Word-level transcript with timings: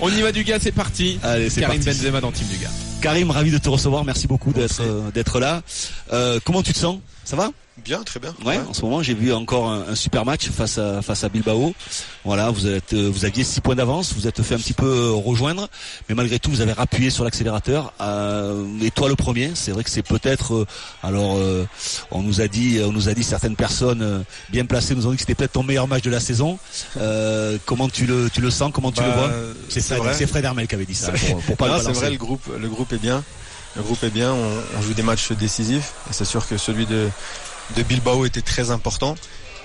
On 0.00 0.10
y 0.10 0.20
va 0.20 0.32
du 0.32 0.44
gars, 0.44 0.58
c'est 0.60 0.72
parti. 0.72 1.18
Allez, 1.22 1.48
c'est 1.48 1.60
Karim 1.60 1.82
parti. 1.82 1.98
Benzema 1.98 2.20
dans 2.20 2.32
Team 2.32 2.46
du 2.48 2.58
gars. 2.58 2.70
Karim, 3.00 3.30
ravi 3.30 3.50
de 3.50 3.58
te 3.58 3.68
recevoir. 3.68 4.04
Merci 4.04 4.26
beaucoup 4.26 4.52
d'être 4.52 4.80
euh, 4.80 5.10
d'être 5.10 5.40
là. 5.40 5.62
Euh, 6.12 6.38
comment 6.44 6.62
tu 6.62 6.72
te 6.72 6.78
sens? 6.78 6.98
Ça 7.24 7.36
va? 7.36 7.50
Bien, 7.84 8.02
très 8.02 8.18
bien. 8.18 8.34
Ouais, 8.44 8.58
en 8.68 8.72
ce 8.72 8.80
moment, 8.82 9.02
j'ai 9.02 9.12
vu 9.12 9.32
encore 9.34 9.68
un, 9.70 9.88
un 9.90 9.94
super 9.94 10.24
match 10.24 10.48
face 10.48 10.78
à 10.78 11.02
face 11.02 11.22
à 11.24 11.28
Bilbao. 11.28 11.74
Voilà, 12.24 12.50
vous 12.50 12.66
êtes 12.66 12.94
euh, 12.94 13.10
vous 13.12 13.26
aviez 13.26 13.44
six 13.44 13.60
points 13.60 13.74
d'avance, 13.74 14.14
vous 14.14 14.26
êtes 14.26 14.42
fait 14.42 14.54
un 14.54 14.58
petit 14.58 14.72
peu 14.72 14.86
euh, 14.86 15.10
rejoindre, 15.12 15.68
mais 16.08 16.14
malgré 16.14 16.38
tout, 16.38 16.50
vous 16.50 16.62
avez 16.62 16.72
rappuyé 16.72 17.10
sur 17.10 17.22
l'accélérateur. 17.22 17.92
Euh, 18.00 18.64
et 18.82 18.90
toi, 18.90 19.08
le 19.10 19.14
premier, 19.14 19.50
c'est 19.54 19.72
vrai 19.72 19.84
que 19.84 19.90
c'est 19.90 20.02
peut-être. 20.02 20.54
euh, 20.54 20.66
alors, 21.02 21.36
euh, 21.36 21.66
on 22.10 22.22
nous 22.22 22.40
a 22.40 22.48
dit, 22.48 22.80
on 22.82 22.92
nous 22.92 23.10
a 23.10 23.14
dit 23.14 23.22
certaines 23.22 23.56
personnes 23.56 24.24
bien 24.48 24.64
placées 24.64 24.94
nous 24.94 25.06
ont 25.06 25.10
dit 25.10 25.16
que 25.16 25.22
c'était 25.22 25.34
peut-être 25.34 25.52
ton 25.52 25.62
meilleur 25.62 25.86
match 25.86 26.02
de 26.02 26.10
la 26.10 26.20
saison. 26.20 26.58
Comment 27.66 27.88
tu 27.90 28.06
le 28.06 28.30
tu 28.32 28.40
le 28.40 28.50
sens 28.50 28.70
Comment 28.72 28.90
tu 28.90 29.00
Bah, 29.00 29.06
le 29.06 29.12
vois? 29.12 29.30
C'est 29.68 29.82
Fred, 29.82 29.98
vrai. 29.98 30.14
c'est 30.14 30.26
Fred 30.26 30.44
Hermel 30.44 30.66
qui 30.66 30.74
avait 30.74 30.86
dit 30.86 30.94
ça. 30.94 31.12
C'est- 31.14 31.30
Pour, 31.32 31.42
pour 31.42 31.56
pas 31.58 31.78
c'est 31.80 31.92
vrai, 31.92 32.10
le 32.10 32.16
groupe, 32.16 32.50
le 32.58 32.68
groupe 32.68 32.92
est 32.94 32.98
bien. 32.98 33.22
Le 33.76 33.82
groupe 33.82 34.02
est 34.02 34.10
bien. 34.10 34.32
On, 34.32 34.78
on 34.78 34.82
joue 34.82 34.94
des 34.94 35.02
matchs 35.02 35.32
décisifs. 35.32 35.92
C'est 36.10 36.24
sûr 36.24 36.48
que 36.48 36.56
celui 36.56 36.86
de, 36.86 37.08
de 37.74 37.82
Bilbao 37.82 38.24
était 38.26 38.42
très 38.42 38.70
important. 38.70 39.16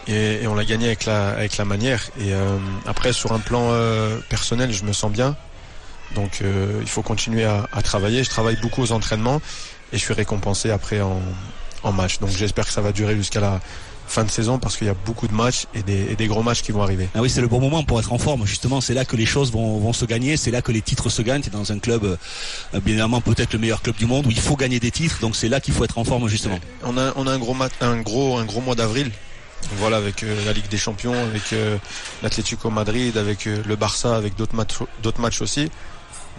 Et, 0.07 0.47
on 0.47 0.55
l'a 0.55 0.65
gagné 0.65 0.87
avec 0.87 1.05
la, 1.05 1.29
avec 1.29 1.57
la 1.57 1.65
manière. 1.65 2.09
Et 2.19 2.33
euh, 2.33 2.57
après, 2.85 3.13
sur 3.13 3.31
un 3.33 3.39
plan 3.39 3.69
euh, 3.71 4.19
personnel, 4.29 4.71
je 4.73 4.83
me 4.83 4.93
sens 4.93 5.11
bien. 5.11 5.35
Donc 6.15 6.39
euh, 6.41 6.79
il 6.81 6.89
faut 6.89 7.03
continuer 7.03 7.45
à, 7.45 7.67
à 7.71 7.81
travailler. 7.81 8.23
Je 8.23 8.29
travaille 8.29 8.57
beaucoup 8.57 8.81
aux 8.81 8.91
entraînements 8.91 9.41
et 9.93 9.97
je 9.97 10.03
suis 10.03 10.13
récompensé 10.13 10.71
après 10.71 11.01
en, 11.01 11.21
en 11.83 11.91
match. 11.91 12.19
Donc 12.19 12.31
j'espère 12.31 12.65
que 12.65 12.73
ça 12.73 12.81
va 12.81 12.91
durer 12.91 13.15
jusqu'à 13.15 13.39
la 13.39 13.59
fin 14.11 14.23
de 14.25 14.29
saison 14.29 14.59
parce 14.59 14.75
qu'il 14.77 14.87
y 14.87 14.89
a 14.89 14.95
beaucoup 15.05 15.27
de 15.27 15.33
matchs 15.33 15.65
et 15.73 15.83
des, 15.83 16.11
et 16.11 16.15
des 16.15 16.27
gros 16.27 16.43
matchs 16.43 16.61
qui 16.61 16.71
vont 16.71 16.83
arriver. 16.83 17.07
Ah 17.15 17.21
oui, 17.21 17.29
c'est 17.29 17.41
le 17.41 17.47
bon 17.47 17.59
moment 17.61 17.83
pour 17.83 17.99
être 17.99 18.11
en 18.11 18.17
forme. 18.17 18.45
Justement, 18.45 18.81
c'est 18.81 18.93
là 18.93 19.05
que 19.05 19.15
les 19.15 19.25
choses 19.25 19.51
vont, 19.51 19.79
vont 19.79 19.93
se 19.93 20.05
gagner. 20.05 20.35
C'est 20.37 20.51
là 20.51 20.61
que 20.61 20.71
les 20.71 20.81
titres 20.81 21.09
se 21.09 21.21
gagnent. 21.21 21.41
C'est 21.43 21.53
dans 21.53 21.71
un 21.71 21.79
club, 21.79 22.03
euh, 22.03 22.17
bien 22.73 22.93
évidemment, 22.93 23.21
peut-être 23.21 23.53
le 23.53 23.59
meilleur 23.59 23.81
club 23.81 23.95
du 23.95 24.05
monde 24.05 24.27
où 24.27 24.31
il 24.31 24.39
faut 24.39 24.57
gagner 24.57 24.79
des 24.79 24.91
titres. 24.91 25.19
Donc 25.21 25.35
c'est 25.35 25.49
là 25.49 25.59
qu'il 25.61 25.73
faut 25.73 25.85
être 25.85 25.97
en 25.97 26.03
forme, 26.03 26.27
justement. 26.27 26.59
On 26.83 26.97
a, 26.97 27.13
on 27.15 27.25
a 27.25 27.31
un 27.31 27.39
gros 27.39 27.53
mat- 27.53 27.71
un 27.81 28.01
gros, 28.01 28.37
un 28.37 28.45
gros 28.45 28.61
mois 28.61 28.75
d'avril. 28.75 29.11
Voilà, 29.77 29.97
avec 29.97 30.23
euh, 30.23 30.43
la 30.45 30.53
Ligue 30.53 30.67
des 30.69 30.77
Champions, 30.77 31.13
avec 31.13 31.53
euh, 31.53 31.77
l'Atlético 32.23 32.69
Madrid, 32.71 33.15
avec 33.15 33.45
euh, 33.47 33.61
le 33.65 33.75
Barça, 33.75 34.15
avec 34.15 34.35
d'autres 34.35 34.55
matchs, 34.55 34.79
d'autres 35.03 35.21
matchs 35.21 35.41
aussi. 35.41 35.69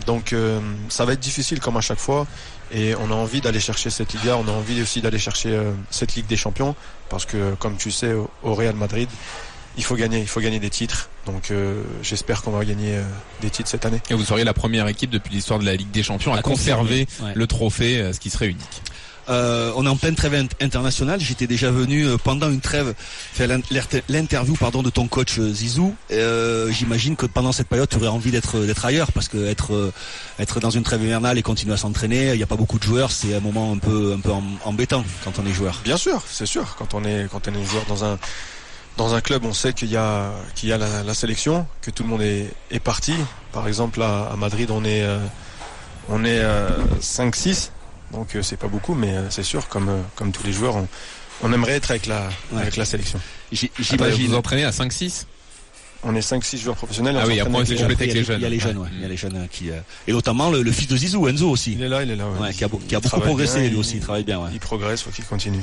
Donc 0.07 0.33
euh, 0.33 0.61
ça 0.89 1.05
va 1.05 1.13
être 1.13 1.21
difficile 1.21 1.61
comme 1.61 1.77
à 1.77 1.81
chaque 1.81 1.99
fois. 1.99 2.27
Et 2.75 2.95
on 2.97 3.11
a 3.11 3.15
envie 3.15 3.41
d'aller 3.41 3.61
chercher 3.61 3.91
cette 3.91 4.15
Liga, 4.15 4.37
on 4.37 4.49
a 4.49 4.53
envie 4.53 4.81
aussi 4.81 5.03
d'aller 5.03 5.19
chercher 5.19 5.51
euh, 5.51 5.73
cette 5.91 6.15
Ligue 6.15 6.27
des 6.27 6.37
Champions. 6.37 6.75
Parce 7.09 7.27
que 7.27 7.55
comme 7.57 7.77
tu 7.77 7.91
sais, 7.91 8.13
au, 8.15 8.31
au 8.43 8.55
Real 8.55 8.75
Madrid, 8.75 9.09
il 9.77 9.85
faut 9.85 9.95
gagner, 9.97 10.21
il 10.21 10.29
faut 10.29 10.41
gagner 10.41 10.59
des 10.59 10.71
titres. 10.71 11.11
Donc 11.27 11.51
euh, 11.51 11.83
j'espère 12.03 12.43
qu'on 12.43 12.51
va 12.51 12.65
gagner 12.65 12.97
euh, 12.97 13.03
des 13.41 13.51
titres 13.51 13.69
cette 13.69 13.85
année. 13.85 14.01
Et 14.11 14.15
vous 14.15 14.25
seriez 14.25 14.45
la 14.45 14.55
première 14.55 14.89
équipe 14.89 15.11
depuis 15.11 15.35
l'histoire 15.35 15.59
de 15.59 15.65
la 15.67 15.77
Ligue 15.77 15.91
des 15.91 16.03
Champions 16.03 16.33
à, 16.35 16.39
À 16.39 16.43
conserver 16.43 17.07
conserver, 17.07 17.29
ouais. 17.29 17.33
le 17.35 17.47
trophée, 17.47 18.11
ce 18.13 18.19
qui 18.19 18.31
serait 18.31 18.49
unique. 18.49 18.83
Euh, 19.29 19.73
on 19.77 19.87
est 19.87 19.89
en 19.89 19.97
pleine 19.97 20.15
trêve 20.15 20.35
int- 20.35 20.49
internationale. 20.61 21.21
J'étais 21.21 21.47
déjà 21.47 21.71
venu 21.71 22.07
euh, 22.07 22.17
pendant 22.17 22.51
une 22.51 22.61
trêve 22.61 22.95
faire 22.99 23.49
l'in- 23.49 23.61
l'int- 23.71 24.03
l'interview 24.09 24.57
de 24.83 24.91
ton 24.91 25.07
coach 25.09 25.39
euh, 25.39 25.53
Zizou. 25.53 25.95
J'imagine 26.71 27.17
que 27.17 27.27
pendant 27.27 27.53
cette 27.53 27.69
période, 27.69 27.89
tu 27.89 27.97
aurais 27.97 28.09
envie 28.09 28.31
d'être 28.31 28.59
d'être 28.61 28.85
ailleurs 28.85 29.13
parce 29.13 29.29
que 29.29 29.45
être 29.47 30.61
dans 30.61 30.71
une 30.71 30.83
trêve 30.83 31.03
hivernale 31.03 31.39
et 31.39 31.43
continuer 31.43 31.75
à 31.75 31.77
s'entraîner, 31.77 32.31
il 32.33 32.37
n'y 32.37 32.43
a 32.43 32.47
pas 32.47 32.57
beaucoup 32.57 32.79
de 32.79 32.85
joueurs. 32.85 33.11
C'est 33.11 33.35
un 33.35 33.41
moment 33.41 33.73
un 33.73 33.79
peu 33.79 34.17
embêtant 34.65 35.05
quand 35.25 35.39
on 35.39 35.47
est 35.47 35.53
joueur. 35.53 35.81
Bien 35.85 35.97
sûr, 35.97 36.23
c'est 36.29 36.47
sûr. 36.47 36.75
Quand 36.77 36.95
on 36.95 37.05
est 37.05 37.29
joueur 37.65 37.85
dans 38.97 39.15
un 39.15 39.21
club, 39.21 39.45
on 39.45 39.53
sait 39.53 39.73
qu'il 39.73 39.91
y 39.91 39.97
a 39.97 40.33
qu'il 40.55 40.69
y 40.69 40.73
a 40.73 40.79
la, 40.79 41.15
sélection, 41.15 41.67
que 41.81 41.91
tout 41.91 42.03
le 42.03 42.09
monde 42.09 42.23
est, 42.23 42.81
parti. 42.81 43.15
Par 43.53 43.69
exemple, 43.69 44.03
à 44.03 44.35
Madrid, 44.37 44.71
on 44.71 44.85
est 44.85 45.05
on 46.09 46.25
est 46.25 46.43
5-6, 47.01 47.71
donc 48.13 48.35
euh, 48.37 48.43
c'est 48.43 48.57
pas 48.57 48.69
beaucoup, 48.69 48.95
mais 48.95 49.13
euh, 49.15 49.31
c'est 49.31 49.43
sûr, 49.43 49.69
comme 49.69 49.89
euh, 49.89 50.01
comme 50.17 50.33
tous 50.33 50.45
les 50.45 50.53
joueurs, 50.53 50.77
on, 50.77 50.89
on 51.43 51.53
aimerait 51.53 51.73
être 51.73 51.91
avec 51.91 52.07
la 52.07 52.29
Ouais. 52.53 52.63
avec 52.63 52.77
la 52.77 52.85
sélection. 52.85 53.21
J'imagine. 53.79 54.29
Vous 54.29 54.35
entraînez 54.37 54.65
à 54.65 54.71
5-6 54.71 55.25
On 56.05 56.15
est 56.15 56.21
5-6 56.21 56.59
joueurs 56.59 56.77
professionnels. 56.77 57.17
Ah 57.21 57.25
oui, 57.27 57.39
après, 57.41 57.55
avec 57.55 57.69
les 57.69 57.77
jeunes. 57.77 57.89
complété 57.89 58.05
Il 58.05 58.09
y 58.09 58.19
a 58.19 58.21
avec 58.21 58.29
les 58.29 58.35
les- 58.35 58.39
il 58.39 58.43
y 58.43 58.47
a 58.47 58.49
les 58.49 58.59
jeunes, 58.59 58.73
jeunes, 58.73 58.79
ouais. 58.79 58.85
ouais. 58.89 58.93
Il 58.97 59.03
y 59.03 59.05
a 59.05 59.09
les 59.09 59.17
jeunes 59.17 59.37
euh, 59.37 59.47
qui 59.51 59.71
euh, 59.71 59.79
et 60.07 60.13
notamment 60.13 60.51
le, 60.51 60.63
le 60.63 60.73
fils 60.73 60.89
de 60.89 60.97
Zizou, 60.97 61.29
Enzo 61.29 61.49
aussi, 61.51 61.73
Il 61.73 61.83
est 61.83 61.89
là, 61.89 62.03
il 62.03 62.11
est 62.11 62.17
là. 62.17 62.27
ouais. 62.29 62.39
ouais, 62.49 62.53
qui 62.53 62.65
a, 62.65 62.69
beau- 62.69 62.81
qui 62.87 62.95
a 62.95 63.01
beaucoup 63.01 63.21
progressé 63.21 63.61
bien, 63.61 63.71
lui 63.71 63.77
aussi. 63.77 63.97
Il 63.97 64.01
travaille 64.01 64.25
bien. 64.25 64.39
Ouais. 64.41 64.51
Il 64.53 64.61
progresse, 64.61 65.03
faut 65.03 65.11
qu'il 65.11 65.25
continue. 65.25 65.63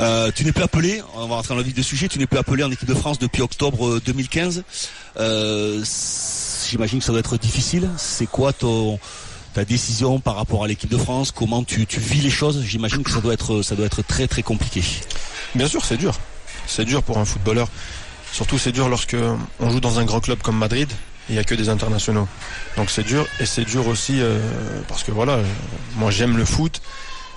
Euh, 0.00 0.30
tu 0.32 0.44
n'es 0.44 0.52
plus 0.52 0.62
appelé, 0.62 1.02
on 1.16 1.26
va 1.26 1.34
rentrer 1.36 1.54
dans 1.54 1.58
le 1.58 1.64
vif 1.64 1.74
du 1.74 1.82
sujet, 1.82 2.06
tu 2.06 2.20
n'es 2.20 2.26
plus 2.28 2.38
appelé 2.38 2.62
en 2.62 2.70
équipe 2.70 2.86
de 2.88 2.94
France 2.94 3.18
depuis 3.18 3.42
octobre 3.42 3.84
euh, 3.96 4.00
2015. 4.04 4.62
Euh, 5.18 5.82
c- 5.84 6.68
J'imagine 6.70 6.98
que 7.00 7.04
ça 7.04 7.10
doit 7.12 7.18
être 7.20 7.36
difficile. 7.38 7.88
C'est 7.96 8.26
quoi 8.26 8.52
ton, 8.52 9.00
ta 9.54 9.64
décision 9.64 10.20
par 10.20 10.36
rapport 10.36 10.64
à 10.64 10.68
l'équipe 10.68 10.90
de 10.90 10.98
France 10.98 11.32
Comment 11.32 11.64
tu, 11.64 11.86
vis 11.98 12.20
les 12.20 12.30
choses 12.30 12.62
J'imagine 12.62 13.02
que 13.02 13.10
ça 13.10 13.20
doit 13.20 13.34
être 13.34 14.02
très 14.02 14.26
très 14.26 14.42
compliqué. 14.42 14.82
Bien 15.54 15.68
sûr, 15.68 15.84
c'est 15.84 15.96
dur. 15.96 16.14
C'est 16.66 16.84
dur 16.84 17.02
pour 17.02 17.18
un 17.18 17.24
footballeur. 17.24 17.68
Surtout, 18.32 18.58
c'est 18.58 18.72
dur 18.72 18.88
lorsque 18.88 19.16
on 19.60 19.70
joue 19.70 19.80
dans 19.80 19.98
un 19.98 20.04
grand 20.04 20.20
club 20.20 20.40
comme 20.42 20.56
Madrid. 20.56 20.88
Il 21.28 21.34
n'y 21.34 21.38
a 21.38 21.44
que 21.44 21.54
des 21.54 21.68
internationaux. 21.68 22.28
Donc 22.76 22.90
c'est 22.90 23.02
dur. 23.02 23.26
Et 23.40 23.46
c'est 23.46 23.64
dur 23.64 23.86
aussi 23.86 24.20
euh, 24.20 24.38
parce 24.88 25.02
que 25.02 25.12
voilà, 25.12 25.40
moi 25.96 26.10
j'aime 26.10 26.36
le 26.36 26.44
foot, 26.44 26.80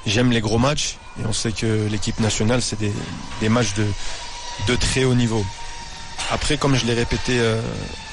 j'aime 0.06 0.32
les 0.32 0.42
gros 0.42 0.58
matchs. 0.58 0.98
Et 1.20 1.26
on 1.26 1.34
sait 1.34 1.52
que 1.52 1.88
l'équipe 1.90 2.20
nationale, 2.20 2.62
c'est 2.62 2.80
des, 2.80 3.50
matchs 3.50 3.74
de, 3.74 3.86
de 4.68 4.76
très 4.76 5.04
haut 5.04 5.16
niveau. 5.16 5.46
Après, 6.30 6.58
comme 6.58 6.76
je 6.76 6.86
l'ai 6.86 6.94
répété 6.94 7.40
euh, 7.40 7.60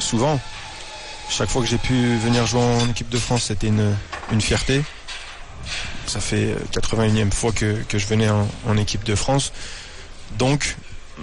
souvent, 0.01 0.41
chaque 1.31 1.51
fois 1.51 1.63
que 1.63 1.69
j'ai 1.69 1.79
pu 1.79 2.17
venir 2.17 2.47
jouer 2.47 2.61
en 2.61 2.89
équipe 2.89 3.09
de 3.09 3.19
France, 3.19 3.45
c'était 3.45 3.69
une, 3.69 3.95
une 4.33 4.41
fierté. 4.41 4.83
Ça 6.07 6.21
fait 6.21 6.57
81e 6.73 7.31
fois 7.31 7.53
que, 7.53 7.83
que 7.89 7.99
je 7.99 8.07
venais 8.07 8.29
en, 8.31 8.77
équipe 8.77 9.05
de 9.05 9.15
France. 9.15 9.53
Donc, 10.39 10.77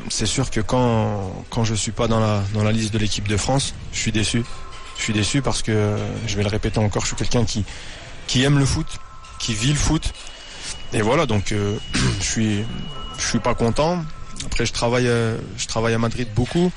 c'est 0.09 0.25
sûr 0.25 0.51
que 0.51 0.59
quand, 0.59 1.45
quand 1.49 1.63
je 1.63 1.73
suis 1.73 1.91
pas 1.91 2.07
dans 2.07 2.19
la, 2.19 2.43
dans 2.53 2.63
la 2.63 2.71
liste 2.71 2.93
de 2.93 2.99
l'équipe 2.99 3.27
de 3.27 3.38
France, 3.38 3.73
je 3.93 3.99
suis 3.99 4.11
déçu. 4.11 4.43
Je 4.97 5.03
suis 5.03 5.13
déçu 5.13 5.41
parce 5.41 5.61
que, 5.61 5.97
je 6.27 6.35
vais 6.35 6.43
le 6.43 6.49
répéter 6.49 6.79
encore, 6.79 7.01
je 7.01 7.07
suis 7.07 7.16
quelqu'un 7.16 7.43
qui, 7.43 7.66
qui 8.27 8.43
aime 8.43 8.59
le 8.59 8.66
foot, 8.66 8.87
qui 9.39 9.53
vit 9.53 9.72
le 9.72 9.79
foot. 9.79 10.13
Et 10.93 11.01
voilà, 11.01 11.25
donc 11.25 11.51
euh, 11.51 11.77
je 12.19 12.25
suis, 12.25 12.63
je 13.17 13.27
suis 13.27 13.39
pas 13.39 13.55
content. 13.55 14.03
Après, 14.45 14.66
je 14.66 14.73
travaille, 14.73 15.07
euh, 15.07 15.37
je 15.57 15.66
travaille 15.66 15.93
à 15.93 15.99
Madrid 15.99 16.27
beaucoup. 16.35 16.72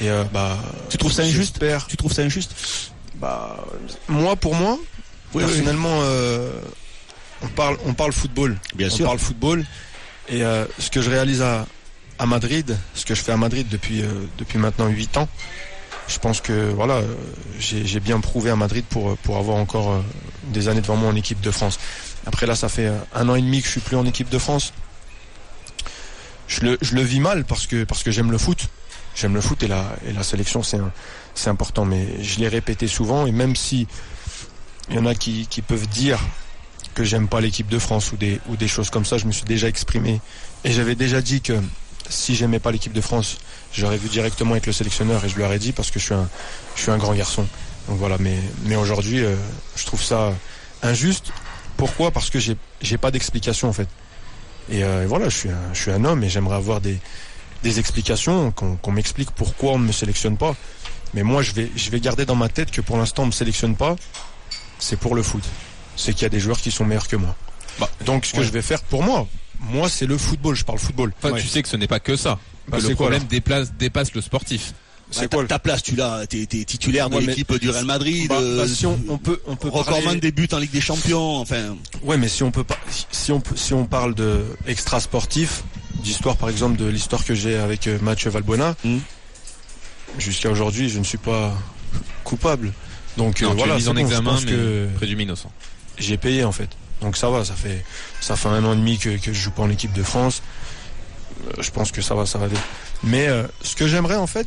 Et 0.00 0.10
euh, 0.10 0.24
bah, 0.32 0.58
Tu 0.90 0.98
trouves 0.98 1.12
ça 1.12 1.22
injuste 1.22 1.62
Tu 1.88 1.96
trouves 1.96 2.12
ça 2.12 2.22
injuste 2.22 2.54
Bah, 3.16 3.64
moi, 4.08 4.36
pour 4.36 4.54
moi, 4.54 4.78
Oui, 5.34 5.42
personnellement, 5.44 6.00
euh, 6.02 6.50
on 7.42 7.48
parle, 7.48 7.76
on 7.86 7.94
parle 7.94 8.12
football. 8.12 8.58
Bien 8.74 8.88
on 8.88 8.96
sûr. 8.96 9.06
parle 9.06 9.18
football. 9.18 9.64
Et 10.28 10.42
euh, 10.44 10.64
ce 10.78 10.90
que 10.90 11.00
je 11.00 11.08
réalise 11.10 11.40
à, 11.42 11.66
à 12.18 12.26
Madrid, 12.26 12.76
ce 12.94 13.04
que 13.04 13.14
je 13.14 13.22
fais 13.22 13.32
à 13.32 13.36
Madrid 13.36 13.66
depuis, 13.70 14.02
depuis 14.38 14.58
maintenant 14.58 14.88
8 14.88 15.16
ans, 15.18 15.28
je 16.08 16.18
pense 16.18 16.40
que 16.40 16.70
voilà, 16.70 17.00
j'ai 17.58 18.00
bien 18.00 18.20
prouvé 18.20 18.50
à 18.50 18.56
Madrid 18.56 18.84
pour, 18.88 19.16
pour 19.18 19.36
avoir 19.38 19.56
encore 19.56 20.02
des 20.52 20.68
années 20.68 20.80
devant 20.80 20.96
moi 20.96 21.10
en 21.10 21.16
équipe 21.16 21.40
de 21.40 21.50
France. 21.50 21.78
Après 22.26 22.46
là, 22.46 22.54
ça 22.54 22.68
fait 22.68 22.90
un 23.14 23.28
an 23.28 23.34
et 23.34 23.40
demi 23.42 23.60
que 23.60 23.66
je 23.66 23.72
suis 23.72 23.80
plus 23.80 23.96
en 23.96 24.06
équipe 24.06 24.28
de 24.28 24.38
France. 24.38 24.72
Je 26.48 26.60
le, 26.60 26.78
je 26.80 26.94
le 26.94 27.02
vis 27.02 27.20
mal 27.20 27.44
parce 27.44 27.66
que, 27.66 27.84
parce 27.84 28.02
que 28.02 28.10
j'aime 28.10 28.30
le 28.30 28.38
foot. 28.38 28.68
J'aime 29.16 29.34
le 29.34 29.40
foot 29.40 29.62
et 29.62 29.68
la, 29.68 30.22
sélection, 30.22 30.62
c'est 30.62 31.48
important. 31.48 31.86
Mais 31.86 32.22
je 32.22 32.38
l'ai 32.38 32.48
répété 32.48 32.86
souvent 32.86 33.26
et 33.26 33.32
même 33.32 33.56
si 33.56 33.88
il 34.90 34.96
y 34.96 34.98
en 34.98 35.06
a 35.06 35.14
qui, 35.14 35.46
peuvent 35.66 35.88
dire 35.88 36.20
que 36.94 37.02
j'aime 37.02 37.26
pas 37.26 37.40
l'équipe 37.40 37.68
de 37.68 37.78
France 37.78 38.12
ou 38.12 38.16
des, 38.16 38.40
ou 38.48 38.56
des 38.56 38.68
choses 38.68 38.90
comme 38.90 39.06
ça, 39.06 39.16
je 39.16 39.24
me 39.24 39.32
suis 39.32 39.44
déjà 39.44 39.68
exprimé. 39.68 40.20
Et 40.64 40.72
j'avais 40.72 40.94
déjà 40.94 41.22
dit 41.22 41.40
que 41.40 41.54
si 42.10 42.34
j'aimais 42.34 42.58
pas 42.58 42.70
l'équipe 42.70 42.92
de 42.92 43.00
France, 43.00 43.38
j'aurais 43.72 43.96
vu 43.96 44.08
directement 44.08 44.52
avec 44.52 44.66
le 44.66 44.72
sélectionneur 44.72 45.24
et 45.24 45.30
je 45.30 45.34
lui 45.34 45.44
aurais 45.44 45.58
dit 45.58 45.72
parce 45.72 45.90
que 45.90 45.98
je 45.98 46.04
suis 46.76 46.90
un, 46.90 46.98
grand 46.98 47.14
garçon. 47.14 47.46
Donc 47.88 47.98
voilà, 47.98 48.18
mais, 48.18 48.76
aujourd'hui, 48.76 49.24
euh, 49.24 49.34
je 49.76 49.86
trouve 49.86 50.02
ça 50.02 50.34
injuste. 50.82 51.32
Pourquoi? 51.78 52.10
Parce 52.10 52.28
que 52.28 52.38
j'ai, 52.38 52.98
pas 52.98 53.10
d'explication 53.10 53.68
en 53.70 53.72
fait. 53.72 53.88
Et, 54.68 54.84
euh, 54.84 55.06
voilà, 55.08 55.30
je 55.30 55.48
suis 55.72 55.90
un 55.90 56.04
homme 56.04 56.22
et 56.22 56.28
j'aimerais 56.28 56.56
avoir 56.56 56.82
des, 56.82 56.98
des 57.62 57.78
explications, 57.78 58.52
qu'on, 58.52 58.92
m'explique 58.92 59.30
pourquoi 59.32 59.72
on 59.72 59.78
ne 59.78 59.86
me 59.86 59.92
sélectionne 59.92 60.36
pas. 60.36 60.54
Mais 61.14 61.22
moi, 61.22 61.42
je 61.42 61.52
vais, 61.52 61.70
je 61.76 61.90
vais 61.90 62.00
garder 62.00 62.26
dans 62.26 62.34
ma 62.34 62.48
tête 62.48 62.70
que 62.70 62.80
pour 62.80 62.96
l'instant, 62.96 63.22
on 63.24 63.26
me 63.26 63.32
sélectionne 63.32 63.76
pas. 63.76 63.96
C'est 64.78 64.98
pour 64.98 65.14
le 65.14 65.22
foot. 65.22 65.42
C'est 65.96 66.12
qu'il 66.12 66.22
y 66.22 66.26
a 66.26 66.28
des 66.30 66.40
joueurs 66.40 66.60
qui 66.60 66.70
sont 66.70 66.84
meilleurs 66.84 67.08
que 67.08 67.16
moi. 67.16 67.34
Bah, 67.78 67.88
Donc, 68.04 68.26
ce 68.26 68.32
que 68.32 68.38
ouais. 68.38 68.44
je 68.44 68.50
vais 68.52 68.62
faire 68.62 68.82
pour 68.82 69.02
moi, 69.02 69.26
moi, 69.60 69.88
c'est 69.88 70.06
le 70.06 70.18
football. 70.18 70.54
Je 70.54 70.64
parle 70.64 70.78
football. 70.78 71.12
Enfin, 71.18 71.32
Ouais. 71.32 71.40
tu 71.40 71.46
sais 71.48 71.62
que 71.62 71.68
ce 71.68 71.76
n'est 71.76 71.86
pas 71.86 72.00
que 72.00 72.16
ça. 72.16 72.38
Bah, 72.68 72.78
Que 72.78 72.82
le 72.82 72.88
quoi, 72.96 73.06
problème 73.06 73.24
déplace, 73.24 73.72
dépasse 73.72 74.12
le 74.14 74.20
sportif. 74.20 74.74
C'est 75.10 75.30
Bah, 75.30 75.36
quoi 75.38 75.44
ta, 75.46 75.58
place, 75.60 75.82
tu 75.84 75.94
l'as. 75.94 76.26
T'es 76.26 76.44
t'es 76.46 76.64
titulaire 76.64 77.08
de 77.08 77.14
Ouais, 77.14 77.20
mais- 77.20 77.28
l'équipe 77.28 77.54
du 77.60 77.70
Real 77.70 77.84
Madrid. 77.84 78.28
Bah, 78.28 78.38
euh, 78.40 78.56
bah, 78.64 78.68
si 78.68 78.84
on, 78.86 78.98
on 79.08 79.18
peut, 79.18 79.40
on 79.46 79.54
peut 79.54 79.68
recordman 79.68 80.02
parler- 80.04 80.20
des 80.20 80.32
buts 80.32 80.48
en 80.52 80.58
Ligue 80.58 80.72
des 80.72 80.80
Champions. 80.80 81.36
Enfin, 81.36 81.76
Ouais, 82.02 82.16
mais 82.16 82.28
si 82.28 82.42
on 82.42 82.50
peut 82.50 82.64
pas, 82.64 82.76
si 83.12 83.30
on 83.30 83.40
si 83.54 83.72
on 83.72 83.86
parle 83.86 84.14
de 84.16 84.44
extra 84.66 84.98
sportif, 85.00 85.62
d'histoire 86.02 86.36
par 86.36 86.48
exemple 86.48 86.76
de 86.76 86.86
l'histoire 86.86 87.24
que 87.24 87.34
j'ai 87.34 87.56
avec 87.56 87.86
euh, 87.86 87.98
Mathieu 88.00 88.30
Valbuena, 88.30 88.74
Mhm. 88.84 89.00
jusqu'à 90.18 90.50
aujourd'hui, 90.50 90.88
je 90.88 90.98
ne 90.98 91.04
suis 91.04 91.18
pas 91.18 91.52
coupable. 92.24 92.72
Donc 93.16 93.40
Non, 93.40 93.48
euh, 93.48 93.50
tu 93.52 93.56
voilà, 93.58 93.76
mis 93.76 93.88
en 93.88 93.94
bon, 93.94 94.00
examen, 94.00 94.38
mais 94.44 94.50
que 94.52 94.88
présume 94.96 95.20
innocent. 95.20 95.50
j'ai 95.98 96.16
payé 96.16 96.44
en 96.44 96.52
fait. 96.52 96.68
Donc 97.00 97.16
ça 97.16 97.28
va, 97.30 97.44
ça 97.44 97.54
fait 97.54 97.84
ça 98.20 98.36
fait 98.36 98.48
un 98.48 98.64
an 98.64 98.72
et 98.72 98.76
demi 98.76 98.98
que, 98.98 99.16
que 99.18 99.32
je 99.32 99.40
joue 99.40 99.50
pas 99.50 99.62
en 99.62 99.70
équipe 99.70 99.92
de 99.92 100.02
France. 100.02 100.42
Euh, 101.48 101.62
je 101.62 101.70
pense 101.70 101.92
que 101.92 102.02
ça 102.02 102.14
va, 102.14 102.26
ça 102.26 102.38
va 102.38 102.46
aller. 102.46 102.56
Mais 103.02 103.26
euh, 103.28 103.46
ce 103.62 103.74
que 103.76 103.86
j'aimerais 103.86 104.16
en 104.16 104.26
fait, 104.26 104.46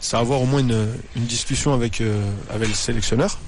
c'est 0.00 0.16
avoir 0.16 0.40
au 0.40 0.46
moins 0.46 0.60
une, 0.60 0.88
une 1.16 1.24
discussion 1.26 1.72
avec 1.72 2.02
avec 2.52 2.68
le 2.68 2.74
sélectionneur, 2.74 3.38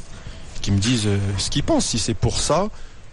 qui 0.63 0.71
me 0.73 0.79
dise 0.79 1.09
ce 1.39 1.51
qu'il 1.51 1.63
pense, 1.63 1.87
si 1.87 1.99
c'est 1.99 2.15
pour 2.15 2.41
ça 2.41 2.69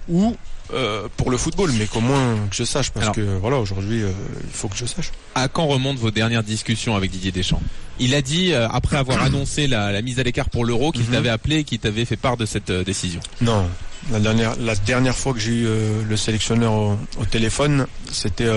ou 0.10 0.36
euh, 0.74 1.08
pour 1.18 1.30
le 1.32 1.38
football, 1.38 1.72
mais 1.78 1.86
qu'au 1.86 2.02
moins 2.02 2.36
que 2.50 2.56
je 2.56 2.64
sache, 2.64 2.90
parce 2.92 3.06
Alors- 3.06 3.16
que 3.16 3.38
voilà, 3.40 3.58
aujourd'hui, 3.58 4.02
euh, 4.04 4.12
il 4.44 4.50
faut 4.54 4.68
que 4.68 4.76
je 4.78 4.86
sache. 4.86 5.12
À 5.36 5.48
quand 5.48 5.66
remontent 5.68 6.00
vos 6.00 6.12
dernières 6.12 6.44
discussions 6.44 6.96
avec 6.96 7.12
Didier 7.12 7.32
Deschamps? 7.32 7.62
Il 8.00 8.14
a 8.16 8.22
dit, 8.22 8.52
euh, 8.52 8.68
après 8.70 8.98
avoir 8.98 9.22
annoncé 9.24 9.68
la, 9.68 9.92
la 9.92 10.02
mise 10.02 10.20
à 10.20 10.24
l'écart 10.24 10.50
pour 10.50 10.66
l'euro, 10.66 10.92
qu'il 10.92 11.04
Mhm. 11.06 11.12
t'avait 11.12 11.30
appelé 11.30 11.58
et 11.60 11.64
qu'il 11.64 11.80
t'avait 11.80 12.06
fait 12.06 12.18
part 12.18 12.36
de 12.38 12.46
cette 12.46 12.72
décision. 12.72 13.20
Non, 13.42 13.70
la 14.12 14.20
dernière, 14.20 14.56
la 14.60 14.76
dernière 14.76 15.16
fois 15.16 15.34
que 15.34 15.40
j'ai 15.40 15.52
eu 15.54 15.68
le 16.08 16.18
sélectionneur 16.18 16.74
au, 16.74 16.98
au 17.20 17.26
téléphone, 17.26 17.88
c'était 18.12 18.50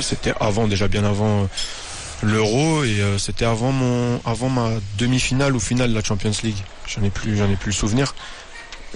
c'était 0.00 0.32
avant, 0.40 0.68
déjà 0.68 0.88
bien 0.88 1.04
avant 1.04 1.48
l'Euro 2.22 2.84
et 2.84 3.00
euh, 3.00 3.18
c'était 3.18 3.44
avant 3.44 3.72
mon, 3.72 4.20
avant 4.24 4.48
ma 4.48 4.70
demi-finale 4.98 5.56
ou 5.56 5.60
finale 5.60 5.90
de 5.90 5.94
la 5.94 6.04
Champions 6.04 6.30
League. 6.44 6.62
J'en 6.86 7.02
ai 7.02 7.10
plus, 7.10 7.36
j'en 7.36 7.50
ai 7.50 7.56
plus 7.56 7.70
le 7.70 7.76
souvenir. 7.76 8.14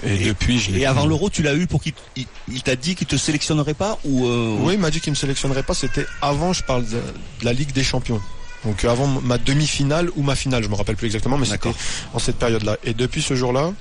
Et, 0.05 0.17
depuis, 0.25 0.59
je 0.59 0.71
l'ai 0.71 0.81
Et 0.81 0.85
avant 0.85 1.05
l'Euro, 1.07 1.29
tu 1.29 1.41
l'as 1.41 1.55
eu 1.55 1.65
pour 1.67 1.81
qu'il 1.81 1.93
il, 2.15 2.25
il 2.51 2.61
t'a 2.61 2.75
dit 2.75 2.95
qu'il 2.95 3.07
te 3.07 3.15
sélectionnerait 3.17 3.73
pas 3.73 3.97
ou 4.05 4.27
euh, 4.27 4.55
Oui, 4.59 4.73
il 4.75 4.79
m'a 4.79 4.91
dit 4.91 4.99
qu'il 5.01 5.11
me 5.11 5.15
sélectionnerait 5.15 5.63
pas. 5.63 5.73
C'était 5.73 6.05
avant, 6.21 6.53
je 6.53 6.63
parle 6.63 6.85
de, 6.85 6.91
de 7.39 7.45
la 7.45 7.53
Ligue 7.53 7.71
des 7.71 7.83
Champions. 7.83 8.21
Donc 8.65 8.83
euh, 8.85 8.89
avant 8.91 9.07
ma 9.07 9.37
demi-finale 9.37 10.09
ou 10.15 10.23
ma 10.23 10.35
finale, 10.35 10.63
je 10.63 10.67
me 10.69 10.75
rappelle 10.75 10.95
plus 10.95 11.05
exactement, 11.07 11.37
mais 11.37 11.45
c'était 11.45 11.71
en 12.13 12.19
cette 12.19 12.37
période-là. 12.37 12.77
Et 12.83 12.93
depuis 12.93 13.21
ce 13.21 13.35
jour-là, 13.35 13.73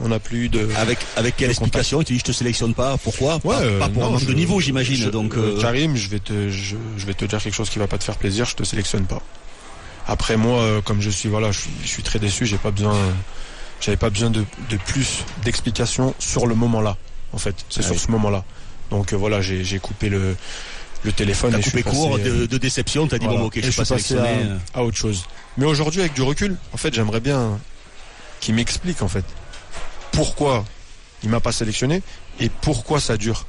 on 0.00 0.08
n'a 0.08 0.20
plus 0.20 0.44
eu 0.44 0.48
de. 0.48 0.68
Avec 0.76 0.98
avec 1.16 1.36
quelle 1.36 1.50
explication? 1.50 2.00
Il 2.00 2.04
te 2.04 2.12
dit 2.12 2.18
je 2.20 2.24
te 2.24 2.32
sélectionne 2.32 2.74
pas. 2.74 2.96
Pourquoi? 2.98 3.40
Pas- 3.40 3.60
Pas, 3.80 3.88
pour 3.88 4.02
non, 4.02 4.08
un 4.08 4.12
manque 4.12 4.26
de 4.26 4.32
niveau, 4.34 4.60
j'imagine. 4.60 5.10
Donc 5.10 5.34
euh, 5.34 5.56
euh, 5.56 5.60
Karim, 5.60 5.96
je 5.96 6.08
vais 6.08 6.20
te, 6.20 6.50
je, 6.50 6.76
je 6.96 7.06
vais 7.06 7.14
te 7.14 7.24
dire 7.24 7.42
quelque 7.42 7.54
chose 7.54 7.68
qui 7.70 7.78
va 7.80 7.86
pas 7.88 7.98
te 7.98 8.04
faire 8.04 8.16
plaisir. 8.16 8.44
Je 8.44 8.54
te 8.54 8.62
sélectionne 8.64 9.06
pas. 9.06 9.22
Après 10.06 10.36
moi, 10.36 10.80
comme 10.84 11.00
je 11.00 11.10
suis, 11.10 11.28
voilà, 11.28 11.50
je 11.52 11.60
suis, 11.60 11.70
je 11.82 11.88
suis 11.88 12.02
très 12.02 12.18
déçu. 12.18 12.46
J'ai 12.46 12.58
pas 12.58 12.70
besoin, 12.70 12.96
j'avais 13.80 13.96
pas 13.96 14.10
besoin 14.10 14.30
de, 14.30 14.44
de 14.70 14.76
plus 14.76 15.24
d'explications 15.44 16.14
sur 16.18 16.46
le 16.46 16.54
moment-là. 16.54 16.96
En 17.32 17.38
fait, 17.38 17.54
c'est 17.68 17.80
Ah 17.80 17.84
sur 17.84 17.92
oui. 17.92 17.98
ce 17.98 18.10
moment-là. 18.12 18.44
Donc 18.90 19.12
euh, 19.12 19.16
voilà, 19.16 19.40
j'ai 19.42 19.64
j'ai 19.64 19.78
coupé 19.78 20.08
le 20.08 20.36
le 21.04 21.12
téléphone 21.12 21.52
t'as 21.52 21.58
et 21.58 21.62
je 21.62 21.70
coupé 21.70 21.82
suis 21.82 21.90
court 21.90 22.16
passé, 22.16 22.24
de, 22.24 22.30
euh, 22.30 22.46
de 22.48 22.58
déception. 22.58 23.06
T'as 23.06 23.18
dit 23.18 23.26
voilà. 23.26 23.40
bon 23.40 23.46
ok, 23.46 23.60
je 23.62 23.70
suis 23.70 23.76
pas 23.76 23.84
sélectionné. 23.84 24.28
à, 24.74 24.78
à 24.78 24.82
autre 24.82 24.96
chose. 24.96 25.26
Mais 25.56 25.64
aujourd'hui, 25.66 26.00
avec 26.00 26.14
du 26.14 26.22
recul, 26.22 26.56
en 26.72 26.76
fait, 26.76 26.92
j'aimerais 26.94 27.20
bien 27.20 27.58
qu'il 28.40 28.54
m'explique 28.54 29.02
en 29.02 29.08
fait 29.08 29.24
pourquoi 30.12 30.64
il 31.22 31.28
m'a 31.28 31.40
pas 31.40 31.52
sélectionné 31.52 32.02
et 32.40 32.48
pourquoi 32.48 33.00
ça 33.00 33.16
dure. 33.16 33.46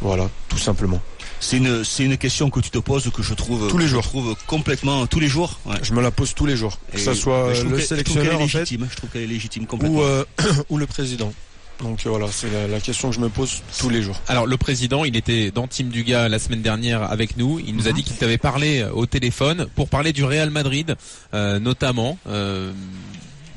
Voilà, 0.00 0.28
tout 0.48 0.58
simplement. 0.58 1.00
C'est 1.44 1.56
une 1.56 1.82
c'est 1.84 2.04
une 2.04 2.16
question 2.16 2.50
que 2.50 2.60
tu 2.60 2.70
te 2.70 2.78
poses 2.78 3.10
que 3.12 3.20
je 3.22 3.34
trouve 3.34 3.66
Tous 3.68 3.76
les 3.76 3.88
jours. 3.88 4.04
trouve 4.04 4.36
complètement 4.46 5.06
tous 5.08 5.18
les 5.18 5.26
jours. 5.26 5.58
Ouais. 5.66 5.74
Je 5.82 5.92
me 5.92 6.00
la 6.00 6.12
pose 6.12 6.34
tous 6.34 6.46
les 6.46 6.56
jours. 6.56 6.78
Que 6.92 6.98
Et- 6.98 7.00
ce 7.00 7.14
soit 7.14 7.52
le 7.68 7.80
sélectionneur 7.80 8.40
en 8.40 8.46
fait 8.46 8.58
légitime. 8.60 8.86
Je 8.88 8.96
trouve 8.96 9.10
qu'elle 9.10 9.22
est 9.22 9.26
légitime 9.26 9.66
complètement. 9.66 9.98
ou, 9.98 10.02
euh, 10.02 10.24
ou 10.70 10.78
le 10.78 10.86
président. 10.86 11.32
Donc 11.80 12.06
euh, 12.06 12.10
voilà, 12.10 12.28
c'est 12.30 12.48
la, 12.48 12.68
la 12.68 12.80
question 12.80 13.08
que 13.10 13.16
je 13.16 13.20
me 13.20 13.28
pose 13.28 13.60
tous 13.76 13.88
les 13.90 14.02
jours. 14.02 14.20
Alors 14.28 14.46
le 14.46 14.56
président, 14.56 15.04
il 15.04 15.16
était 15.16 15.50
dans 15.50 15.66
Team 15.66 15.88
Duga 15.88 16.28
la 16.28 16.38
semaine 16.38 16.62
dernière 16.62 17.02
avec 17.10 17.36
nous. 17.36 17.58
Il 17.58 17.74
nous 17.74 17.88
a 17.88 17.90
Mhm. 17.90 17.96
dit 17.96 18.04
qu'il 18.04 18.14
t'avait 18.16 18.38
parlé 18.38 18.84
au 18.94 19.06
téléphone 19.06 19.66
pour 19.74 19.88
parler 19.88 20.12
du 20.12 20.22
Real 20.22 20.50
Madrid, 20.50 20.94
euh, 21.34 21.58
notamment. 21.58 22.18
Euh, 22.28 22.72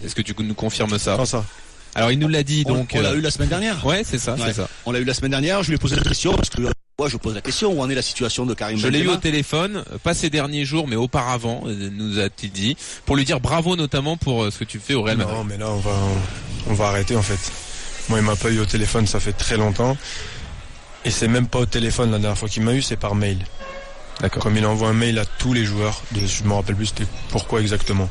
Est-ce 0.03 0.15
que 0.15 0.23
tu 0.23 0.33
nous 0.39 0.55
confirmes 0.55 0.97
ça 0.97 1.15
Quand 1.17 1.25
ça 1.25 1.45
Alors 1.93 2.11
il 2.11 2.17
nous 2.17 2.27
l'a 2.29 2.41
dit 2.41 2.63
on 2.65 2.73
donc. 2.73 2.93
on 2.95 3.01
l'a 3.01 3.09
euh, 3.11 3.17
eu 3.17 3.21
la 3.21 3.29
semaine 3.29 3.49
dernière. 3.49 3.85
Ouais, 3.85 4.03
c'est 4.03 4.17
ça, 4.17 4.33
Ouais. 4.33 4.41
c'est 4.47 4.53
ça. 4.53 4.67
On 4.87 4.91
l'a 4.91 4.99
eu 4.99 5.03
la 5.05 5.13
semaine 5.13 5.31
dernière. 5.31 5.61
Je 5.61 5.69
lui 5.69 5.75
ai 5.75 5.79
posé 5.79 5.95
la 5.95 6.01
question 6.03 6.33
parce 6.35 6.49
que 6.49 6.63
moi 6.97 7.09
je 7.09 7.17
pose 7.17 7.35
la 7.35 7.41
question 7.41 7.73
où 7.73 7.81
en 7.81 7.89
est 7.89 7.95
la 7.95 8.01
situation 8.01 8.45
de 8.45 8.53
Karim 8.53 8.77
Je 8.77 8.87
l'ai 8.87 8.99
eu 8.99 9.09
au 9.09 9.17
téléphone, 9.17 9.83
euh, 9.91 9.97
pas 9.97 10.13
ces 10.13 10.29
derniers 10.29 10.65
jours, 10.65 10.87
mais 10.87 10.95
auparavant, 10.95 11.63
euh, 11.65 11.89
nous 11.91 12.19
a-t-il 12.19 12.51
dit, 12.51 12.77
pour 13.05 13.15
lui 13.15 13.25
dire 13.25 13.39
bravo 13.39 13.75
notamment 13.75 14.17
pour 14.17 14.43
euh, 14.43 14.51
ce 14.51 14.59
que 14.59 14.63
tu 14.63 14.79
fais 14.79 14.93
au 14.93 15.03
Real 15.03 15.17
Madrid. 15.17 15.35
Non, 15.35 15.43
mais 15.43 15.57
là 15.57 15.69
on 15.69 15.79
va 15.79 15.95
on 16.67 16.73
va 16.73 16.87
arrêter 16.87 17.15
en 17.15 17.21
fait. 17.21 17.39
Moi, 18.09 18.19
il 18.19 18.25
m'a 18.25 18.35
pas 18.35 18.51
eu 18.51 18.59
au 18.59 18.65
téléphone, 18.65 19.07
ça 19.07 19.19
fait 19.19 19.33
très 19.33 19.57
longtemps. 19.57 19.97
Et 21.05 21.11
c'est 21.11 21.27
même 21.27 21.47
pas 21.47 21.59
au 21.59 21.65
téléphone 21.65 22.11
la 22.11 22.19
dernière 22.19 22.37
fois 22.37 22.49
qu'il 22.49 22.63
m'a 22.63 22.73
eu, 22.73 22.81
c'est 22.81 22.97
par 22.97 23.15
mail. 23.15 23.39
D'accord. 24.21 24.43
Comme 24.43 24.57
il 24.57 24.65
envoie 24.65 24.89
un 24.89 24.93
mail 24.93 25.19
à 25.19 25.25
tous 25.25 25.53
les 25.53 25.65
joueurs, 25.65 26.01
de, 26.11 26.25
je 26.25 26.43
me 26.43 26.53
rappelle 26.53 26.75
plus 26.75 26.87
c'était 26.87 27.07
pourquoi 27.29 27.61
exactement. 27.61 28.09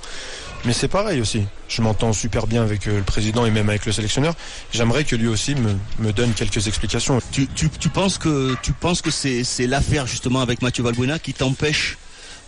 Mais 0.64 0.72
c'est 0.72 0.88
pareil 0.88 1.20
aussi. 1.20 1.42
Je 1.68 1.82
m'entends 1.82 2.12
super 2.12 2.46
bien 2.46 2.62
avec 2.62 2.86
euh, 2.88 2.96
le 2.98 3.02
président 3.02 3.44
et 3.44 3.50
même 3.50 3.68
avec 3.68 3.84
le 3.84 3.92
sélectionneur. 3.92 4.34
J'aimerais 4.72 5.04
que 5.04 5.14
lui 5.14 5.28
aussi 5.28 5.54
me, 5.54 5.74
me 5.98 6.12
donne 6.12 6.32
quelques 6.32 6.66
explications. 6.66 7.20
Tu, 7.32 7.46
tu, 7.48 7.68
tu 7.68 7.88
penses 7.90 8.16
que 8.16 8.54
tu 8.62 8.72
penses 8.72 9.02
que 9.02 9.10
c'est 9.10 9.44
c'est 9.44 9.66
l'affaire 9.66 10.06
justement 10.06 10.40
avec 10.40 10.62
Mathieu 10.62 10.82
Valbuena 10.82 11.18
qui 11.18 11.34
t'empêche 11.34 11.98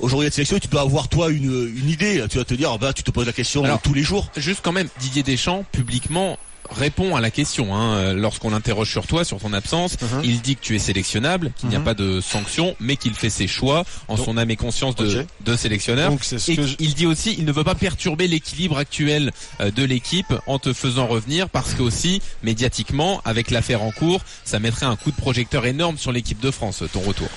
aujourd'hui 0.01 0.27
d'être 0.27 0.35
sélectionné? 0.35 0.61
Tu 0.61 0.69
dois 0.69 0.81
avoir 0.81 1.09
toi 1.09 1.29
une, 1.31 1.75
une 1.77 1.91
idée. 1.91 2.25
Tu 2.31 2.39
vas 2.39 2.45
te 2.45 2.55
dire 2.55 2.79
bah 2.79 2.95
tu 2.95 3.03
te 3.03 3.11
poses 3.11 3.27
la 3.27 3.33
question 3.35 3.65
Alors, 3.65 3.83
tous 3.83 3.95
les 3.95 4.03
jours. 4.03 4.31
Juste 4.37 4.61
quand 4.63 4.73
même, 4.73 4.89
Didier 4.99 5.23
Deschamps, 5.23 5.65
publiquement, 5.71 6.39
répond 6.71 7.17
à 7.17 7.21
la 7.21 7.31
question. 7.31 7.75
Hein, 7.75 8.13
Lorsqu'on 8.15 8.51
l'interroge 8.51 8.91
sur 8.91 9.07
toi, 9.07 9.25
sur 9.25 9.39
ton 9.39 9.53
absence, 9.53 9.97
Mhm. 10.01 10.21
il 10.25 10.41
dit 10.41 10.57
que 10.57 10.61
tu 10.63 10.77
es 10.77 10.79
sélectionnable, 10.79 11.53
qu'il 11.57 11.69
n'y 11.69 11.77
a 11.77 11.79
Mhm. 11.79 11.85
pas 11.85 11.95
de 11.95 12.21
sanction, 12.21 12.77
mais 12.81 12.97
qu'il 12.97 13.15
fait 13.15 13.31
ses 13.31 13.47
choix 13.47 13.85
en 14.09 14.17
Donc- 14.17 14.25
son 14.25 14.37
âme 14.37 14.51
et 14.51 14.57
conscience 14.57 14.95
de, 14.97 15.57
sélectionneur. 15.57 16.11
Donc 16.11 16.21
c'est 16.25 16.39
ce 16.39 16.51
Et 16.53 16.57
que 16.57 16.67
je- 16.67 16.77
il 16.79 16.95
dit 16.95 17.07
aussi, 17.07 17.35
il 17.39 17.45
ne 17.45 17.53
veut 17.53 17.65
pas 17.65 17.75
perturber 17.75 18.29
l'équilibre 18.29 18.79
actuel 18.79 19.33
euh, 19.61 19.71
de 19.71 19.85
l'équipe 19.85 20.35
en 20.47 20.59
te 20.59 20.73
faisant 20.73 21.07
revenir 21.07 21.49
parce 21.49 21.75
que 21.75 21.83
aussi, 21.83 22.21
médiatiquement, 22.43 23.21
avec 23.25 23.51
l'affaire 23.51 23.83
en 23.83 23.91
cours, 23.91 24.21
ça 24.45 24.59
mettrait 24.59 24.87
un 24.87 24.97
coup 24.97 25.11
de 25.11 25.17
projecteur 25.17 25.67
énorme 25.67 25.99
sur 25.99 26.13
l'équipe 26.13 26.41
de 26.41 26.51
France, 26.51 26.83
ton 26.93 27.01
retour. 27.01 27.29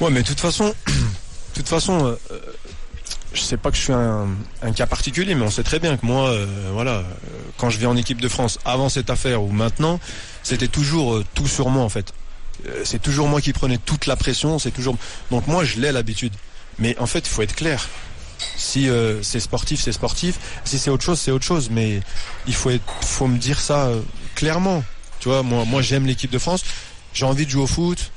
Ouais, 0.00 0.10
mais 0.10 0.22
de 0.22 0.26
toute 0.28 0.40
façon, 0.40 0.74
de 0.86 0.92
toute 1.54 1.68
façon, 1.68 2.04
euh, 2.06 2.14
euh, 2.32 2.38
je 3.32 3.40
sais 3.40 3.56
pas 3.56 3.70
que 3.70 3.76
je 3.76 3.82
suis 3.82 3.92
un, 3.92 4.28
cas 4.74 4.86
particulier, 4.86 5.34
mais 5.34 5.44
on 5.44 5.50
sait 5.50 5.62
très 5.62 5.78
bien 5.78 5.96
que 5.96 6.06
moi, 6.06 6.30
euh, 6.30 6.46
voilà, 6.72 6.92
euh, 6.92 7.02
quand 7.58 7.70
je 7.70 7.78
vais 7.78 7.86
en 7.86 7.96
équipe 7.96 8.20
de 8.20 8.28
France, 8.28 8.58
avant 8.64 8.88
cette 8.88 9.10
affaire 9.10 9.42
ou 9.42 9.50
maintenant, 9.50 10.00
c'était 10.42 10.68
toujours 10.68 11.14
euh, 11.14 11.24
tout 11.34 11.46
sur 11.46 11.68
moi 11.68 11.82
en 11.82 11.88
fait. 11.88 12.12
C'est 12.84 13.00
toujours 13.02 13.28
moi 13.28 13.40
qui 13.40 13.52
prenais 13.52 13.78
toute 13.78 14.06
la 14.06 14.16
pression, 14.16 14.58
c'est 14.58 14.70
toujours. 14.70 14.96
Donc 15.30 15.46
moi, 15.46 15.64
je 15.64 15.78
l'ai 15.78 15.92
l'habitude. 15.92 16.32
Mais 16.78 16.96
en 16.98 17.06
fait, 17.06 17.18
il 17.20 17.28
faut 17.28 17.42
être 17.42 17.54
clair. 17.54 17.86
Si 18.56 18.88
c'est 19.22 19.40
sportif, 19.40 19.80
c'est 19.80 19.92
sportif. 19.92 20.38
Si 20.64 20.78
c'est 20.78 20.90
autre 20.90 21.04
chose, 21.04 21.20
c'est 21.20 21.30
autre 21.30 21.44
chose. 21.44 21.68
Mais 21.70 22.00
il 22.46 22.54
faut 22.54 22.70
faut 23.02 23.26
me 23.28 23.36
dire 23.38 23.60
ça 23.60 23.90
clairement. 24.34 24.82
Tu 25.20 25.28
vois, 25.28 25.42
moi, 25.42 25.64
moi, 25.66 25.82
j'aime 25.82 26.06
l'équipe 26.06 26.30
de 26.30 26.38
France. 26.38 26.64
J'ai 27.12 27.26
envie 27.26 27.44
de 27.44 27.50
jouer 27.50 27.62
au 27.62 27.66
foot. 27.66 28.10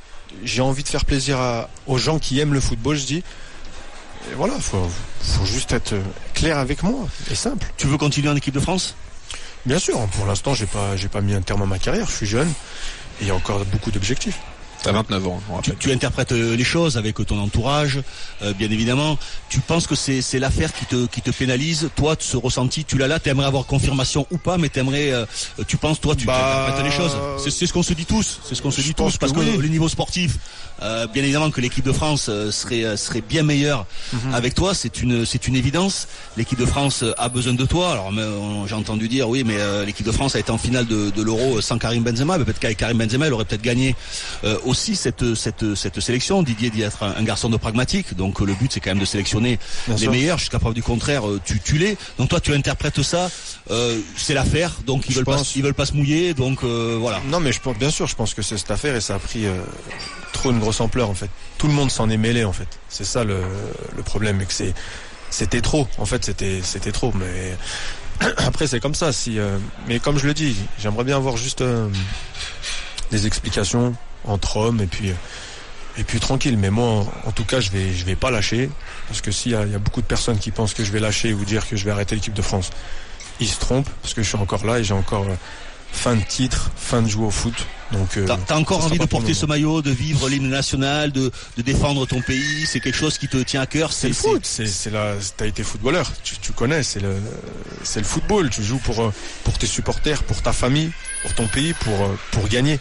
J'ai 0.43 0.61
envie 0.61 0.83
de 0.83 0.87
faire 0.89 1.05
plaisir 1.05 1.37
à- 1.37 1.69
aux 1.85 1.97
gens 1.97 2.17
qui 2.17 2.39
aiment 2.39 2.53
le 2.53 2.61
football, 2.61 2.95
je 2.95 3.05
dis. 3.05 3.23
Et 4.31 4.35
voilà, 4.35 4.53
faut, 4.59 4.89
faut 5.21 5.45
juste 5.45 5.71
être 5.71 5.95
clair 6.33 6.57
avec 6.57 6.83
moi 6.83 7.07
et 7.31 7.35
simple. 7.35 7.65
Tu 7.77 7.87
veux 7.87 7.97
continuer 7.97 8.29
en 8.29 8.35
équipe 8.35 8.53
de 8.53 8.59
France? 8.59 8.95
Bien 9.65 9.79
sûr, 9.79 9.99
pour 10.15 10.25
l'instant, 10.25 10.53
j'ai 10.53 10.65
pas, 10.67 10.95
j'ai 10.95 11.07
pas 11.09 11.21
mis 11.21 11.33
un 11.33 11.41
terme 11.41 11.61
à 11.61 11.65
ma 11.65 11.79
carrière. 11.79 12.07
Je 12.09 12.15
suis 12.15 12.25
jeune 12.27 12.47
et 12.49 13.23
il 13.23 13.27
y 13.27 13.31
a 13.31 13.35
encore 13.35 13.63
beaucoup 13.65 13.91
d'objectifs. 13.91 14.37
T'as 14.81 14.93
29 14.93 15.27
ans, 15.27 15.41
on 15.51 15.59
tu, 15.59 15.75
tu 15.75 15.91
interprètes 15.91 16.31
euh, 16.31 16.55
les 16.55 16.63
choses 16.63 16.97
avec 16.97 17.15
ton 17.25 17.37
entourage, 17.37 17.99
euh, 18.41 18.53
bien 18.53 18.71
évidemment. 18.71 19.17
Tu 19.49 19.59
penses 19.59 19.87
que 19.87 19.95
c'est 19.95 20.21
c'est 20.21 20.39
l'affaire 20.39 20.71
qui 20.71 20.85
te 20.85 21.05
qui 21.07 21.21
te 21.21 21.31
pénalise? 21.31 21.89
Toi, 21.97 22.15
ce 22.17 22.37
ressenti, 22.37 22.85
tu 22.85 22.97
l'as 22.97 23.09
là. 23.09 23.19
T'aimerais 23.19 23.47
avoir 23.47 23.65
confirmation 23.65 24.25
ou 24.31 24.37
pas, 24.37 24.57
mais 24.57 24.69
t'aimerais. 24.69 25.11
euh, 25.11 25.25
tu 25.67 25.75
penses, 25.75 25.99
toi, 25.99 26.15
tu 26.15 26.25
Bah, 26.25 26.63
interprètes 26.63 26.85
les 26.85 26.91
choses? 26.97 27.11
C'est 27.43 27.51
c'est 27.51 27.67
ce 27.67 27.73
qu'on 27.73 27.83
se 27.83 27.93
dit 27.93 28.05
tous. 28.05 28.39
C'est 28.47 28.55
ce 28.55 28.61
qu'on 28.61 28.71
se 28.71 28.79
dit 28.79 28.93
tous 28.93 29.17
parce 29.17 29.33
que 29.33 29.39
que, 29.39 29.43
oui. 29.43 29.57
le 29.57 29.67
niveau 29.67 29.89
sportif, 29.89 30.37
euh, 30.81 31.07
bien 31.07 31.23
évidemment 31.23 31.51
que 31.51 31.61
l'équipe 31.61 31.85
de 31.85 31.91
France 31.91 32.27
euh, 32.29 32.51
serait 32.51 32.83
euh, 32.83 32.97
serait 32.97 33.21
bien 33.21 33.43
meilleure 33.43 33.85
Mhm. 34.13 34.33
avec 34.33 34.55
toi. 34.55 34.73
C'est 34.73 35.01
une 35.01 35.25
c'est 35.25 35.47
une 35.47 35.55
évidence. 35.55 36.07
L'équipe 36.37 36.59
de 36.59 36.65
France 36.65 37.03
a 37.17 37.29
besoin 37.29 37.53
de 37.53 37.65
toi. 37.65 37.91
Alors, 37.91 38.11
j'ai 38.67 38.75
entendu 38.75 39.07
dire 39.07 39.29
oui, 39.29 39.43
mais 39.45 39.55
euh, 39.59 39.85
l'équipe 39.85 40.05
de 40.05 40.11
France 40.11 40.35
a 40.35 40.39
été 40.39 40.51
en 40.51 40.57
finale 40.57 40.85
de, 40.85 41.09
de 41.09 41.21
l'Euro 41.21 41.61
sans 41.61 41.77
Karim 41.77 42.03
Benzema. 42.03 42.37
Peut-être 42.39 42.59
qu'avec 42.59 42.77
Karim 42.77 42.97
Benzema, 42.97 43.27
elle 43.27 43.33
aurait 43.33 43.45
peut-être 43.45 43.61
gagné 43.61 43.95
euh, 44.43 44.57
aussi 44.65 44.95
cette 44.95 45.33
cette 45.35 45.75
cette 45.75 45.99
sélection. 45.99 46.43
Didier 46.43 46.69
dit 46.69 46.81
être 46.81 47.03
un, 47.03 47.15
un 47.17 47.23
garçon 47.23 47.49
de 47.49 47.57
pragmatique. 47.57 48.15
Donc 48.15 48.39
le 48.39 48.53
but 48.53 48.71
c'est 48.71 48.79
quand 48.79 48.91
même 48.91 48.99
de 48.99 49.05
sélectionner 49.05 49.59
Bien 49.87 49.95
les 49.95 50.01
sûr. 50.03 50.11
meilleurs. 50.11 50.37
Jusqu'à 50.37 50.59
preuve 50.59 50.73
du 50.73 50.83
contraire, 50.83 51.23
tu 51.45 51.59
tu 51.59 51.77
l'es. 51.77 51.97
Donc 52.17 52.29
toi 52.29 52.39
tu 52.39 52.53
interprètes 52.53 53.01
ça. 53.03 53.29
euh, 53.71 53.97
c'est 54.17 54.33
l'affaire. 54.33 54.71
Donc 54.85 55.03
ils 55.07 55.11
Je 55.11 55.17
veulent 55.17 55.25
pas 55.25 55.41
ils 55.55 55.63
veulent 55.63 55.73
pas 55.73 55.85
se 55.85 55.93
mouiller. 55.93 56.33
Donc 56.33 56.63
euh, 56.63 56.97
voilà. 56.99 57.21
Non, 57.27 57.39
mais 57.39 57.51
je 57.51 57.59
pense, 57.59 57.77
bien 57.77 57.91
sûr, 57.91 58.07
je 58.07 58.15
pense 58.15 58.33
que 58.33 58.41
c'est 58.41 58.57
cette 58.57 58.71
affaire 58.71 58.95
et 58.95 59.01
ça 59.01 59.15
a 59.15 59.19
pris 59.19 59.45
euh, 59.45 59.53
trop 60.39 60.51
une 60.51 60.59
grosse 60.59 60.79
ampleur 60.79 61.09
en 61.09 61.13
fait. 61.13 61.29
Tout 61.57 61.67
le 61.67 61.73
monde 61.73 61.91
s'en 61.91 62.09
est 62.09 62.17
mêlé 62.17 62.45
en 62.45 62.53
fait. 62.53 62.79
C'est 62.87 63.03
ça 63.03 63.23
le, 63.25 63.41
problème, 64.05 64.43
que 64.45 64.53
c'était 65.29 65.61
trop. 65.61 65.87
En 65.97 66.05
fait, 66.05 66.23
c'était, 66.23 66.61
c'était 66.63 66.93
trop. 66.93 67.13
Mais 67.13 67.57
après, 68.37 68.65
c'est 68.65 68.79
comme 68.79 68.95
ça. 68.95 69.11
Si, 69.11 69.37
euh, 69.37 69.57
mais 69.87 69.99
comme 69.99 70.17
je 70.17 70.27
le 70.27 70.33
dis, 70.33 70.55
j'aimerais 70.79 71.03
bien 71.03 71.17
avoir 71.17 71.35
juste 71.35 71.61
euh, 71.61 71.89
des 73.11 73.27
explications 73.27 73.95
entre 74.25 74.57
hommes 74.57 74.79
et 74.79 74.87
puis, 74.87 75.09
euh, 75.09 75.13
et 75.97 76.05
puis 76.05 76.21
tranquille. 76.21 76.57
Mais 76.57 76.69
moi, 76.69 77.05
en 77.25 77.31
tout 77.31 77.45
cas, 77.45 77.59
je 77.59 77.69
vais, 77.71 77.93
je 77.93 78.05
vais 78.05 78.15
pas 78.15 78.31
lâcher. 78.31 78.69
Parce 79.09 79.19
que 79.19 79.31
s'il 79.31 79.51
y, 79.51 79.55
a 79.55 79.65
beaucoup 79.79 80.01
de 80.01 80.07
personnes 80.07 80.39
qui 80.39 80.51
pensent 80.51 80.73
que 80.73 80.85
je 80.85 80.91
vais 80.93 81.01
lâcher 81.01 81.33
ou 81.33 81.43
dire 81.43 81.67
que 81.67 81.75
je 81.75 81.83
vais 81.83 81.91
arrêter 81.91 82.15
l'équipe 82.15 82.33
de 82.33 82.41
France, 82.41 82.69
ils 83.41 83.49
se 83.49 83.59
trompent. 83.59 83.89
Parce 84.01 84.13
que 84.13 84.23
je 84.23 84.29
suis 84.29 84.37
encore 84.37 84.65
là 84.65 84.79
et 84.79 84.85
j'ai 84.85 84.93
encore 84.93 85.27
fin 85.91 86.15
de 86.15 86.23
titre, 86.23 86.71
fin 86.75 87.01
de 87.01 87.07
jouer 87.07 87.25
au 87.25 87.31
foot. 87.31 87.53
Donc, 87.91 88.17
euh, 88.17 88.27
t'as 88.45 88.55
encore 88.55 88.85
envie 88.85 88.99
de 88.99 89.05
porter 89.05 89.33
ce 89.33 89.45
maillot, 89.47 89.81
de 89.81 89.89
vivre 89.89 90.29
l'hymne 90.29 90.49
national, 90.49 91.11
de, 91.11 91.31
de, 91.57 91.61
défendre 91.63 92.05
ton 92.05 92.21
pays. 92.21 92.65
C'est 92.67 92.79
quelque 92.79 92.97
chose 92.97 93.17
qui 93.17 93.27
te 93.27 93.37
tient 93.37 93.61
à 93.61 93.65
cœur. 93.65 93.91
C'est 93.91 94.09
le 94.09 94.13
foot. 94.13 94.45
C'est 94.45 94.91
la. 94.91 95.15
T'as 95.37 95.47
été 95.47 95.63
footballeur. 95.63 96.11
Tu, 96.23 96.37
tu 96.37 96.51
connais. 96.51 96.83
C'est 96.83 96.99
le. 96.99 97.15
C'est 97.83 97.99
le 97.99 98.05
football. 98.05 98.49
Tu 98.51 98.63
joues 98.63 98.77
pour 98.77 99.01
euh, 99.01 99.13
pour 99.43 99.57
tes 99.57 99.67
supporters, 99.67 100.21
pour 100.23 100.41
ta 100.41 100.53
famille, 100.53 100.91
pour 101.23 101.33
ton 101.33 101.47
pays, 101.47 101.73
pour 101.73 101.97
pour 102.31 102.47
gagner. 102.47 102.79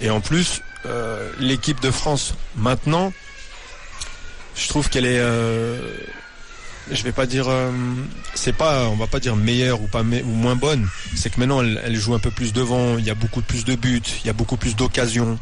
Et 0.00 0.10
en 0.10 0.20
plus, 0.20 0.62
euh, 0.86 1.30
l'équipe 1.40 1.80
de 1.80 1.90
France 1.90 2.34
maintenant, 2.56 3.12
je 4.54 4.68
trouve 4.68 4.88
qu'elle 4.88 5.06
est, 5.06 5.18
euh, 5.18 5.80
je 6.90 7.02
vais 7.02 7.12
pas 7.12 7.26
dire, 7.26 7.48
euh, 7.48 7.70
c'est 8.34 8.52
pas, 8.52 8.88
on 8.88 8.96
va 8.96 9.06
pas 9.06 9.20
dire 9.20 9.36
meilleure 9.36 9.80
ou 9.82 9.86
pas 9.86 10.02
ou 10.02 10.34
moins 10.34 10.56
bonne. 10.56 10.88
C'est 11.14 11.30
que 11.30 11.40
maintenant 11.40 11.62
elle, 11.62 11.80
elle, 11.84 11.96
joue 11.96 12.14
un 12.14 12.18
peu 12.18 12.30
plus 12.30 12.52
devant. 12.52 12.98
Il 12.98 13.04
y 13.04 13.10
a 13.10 13.14
beaucoup 13.14 13.42
plus 13.42 13.64
de 13.64 13.74
buts, 13.74 14.02
il 14.22 14.26
y 14.26 14.30
a 14.30 14.32
beaucoup 14.32 14.56
plus 14.56 14.76
d'occasions. 14.76 15.38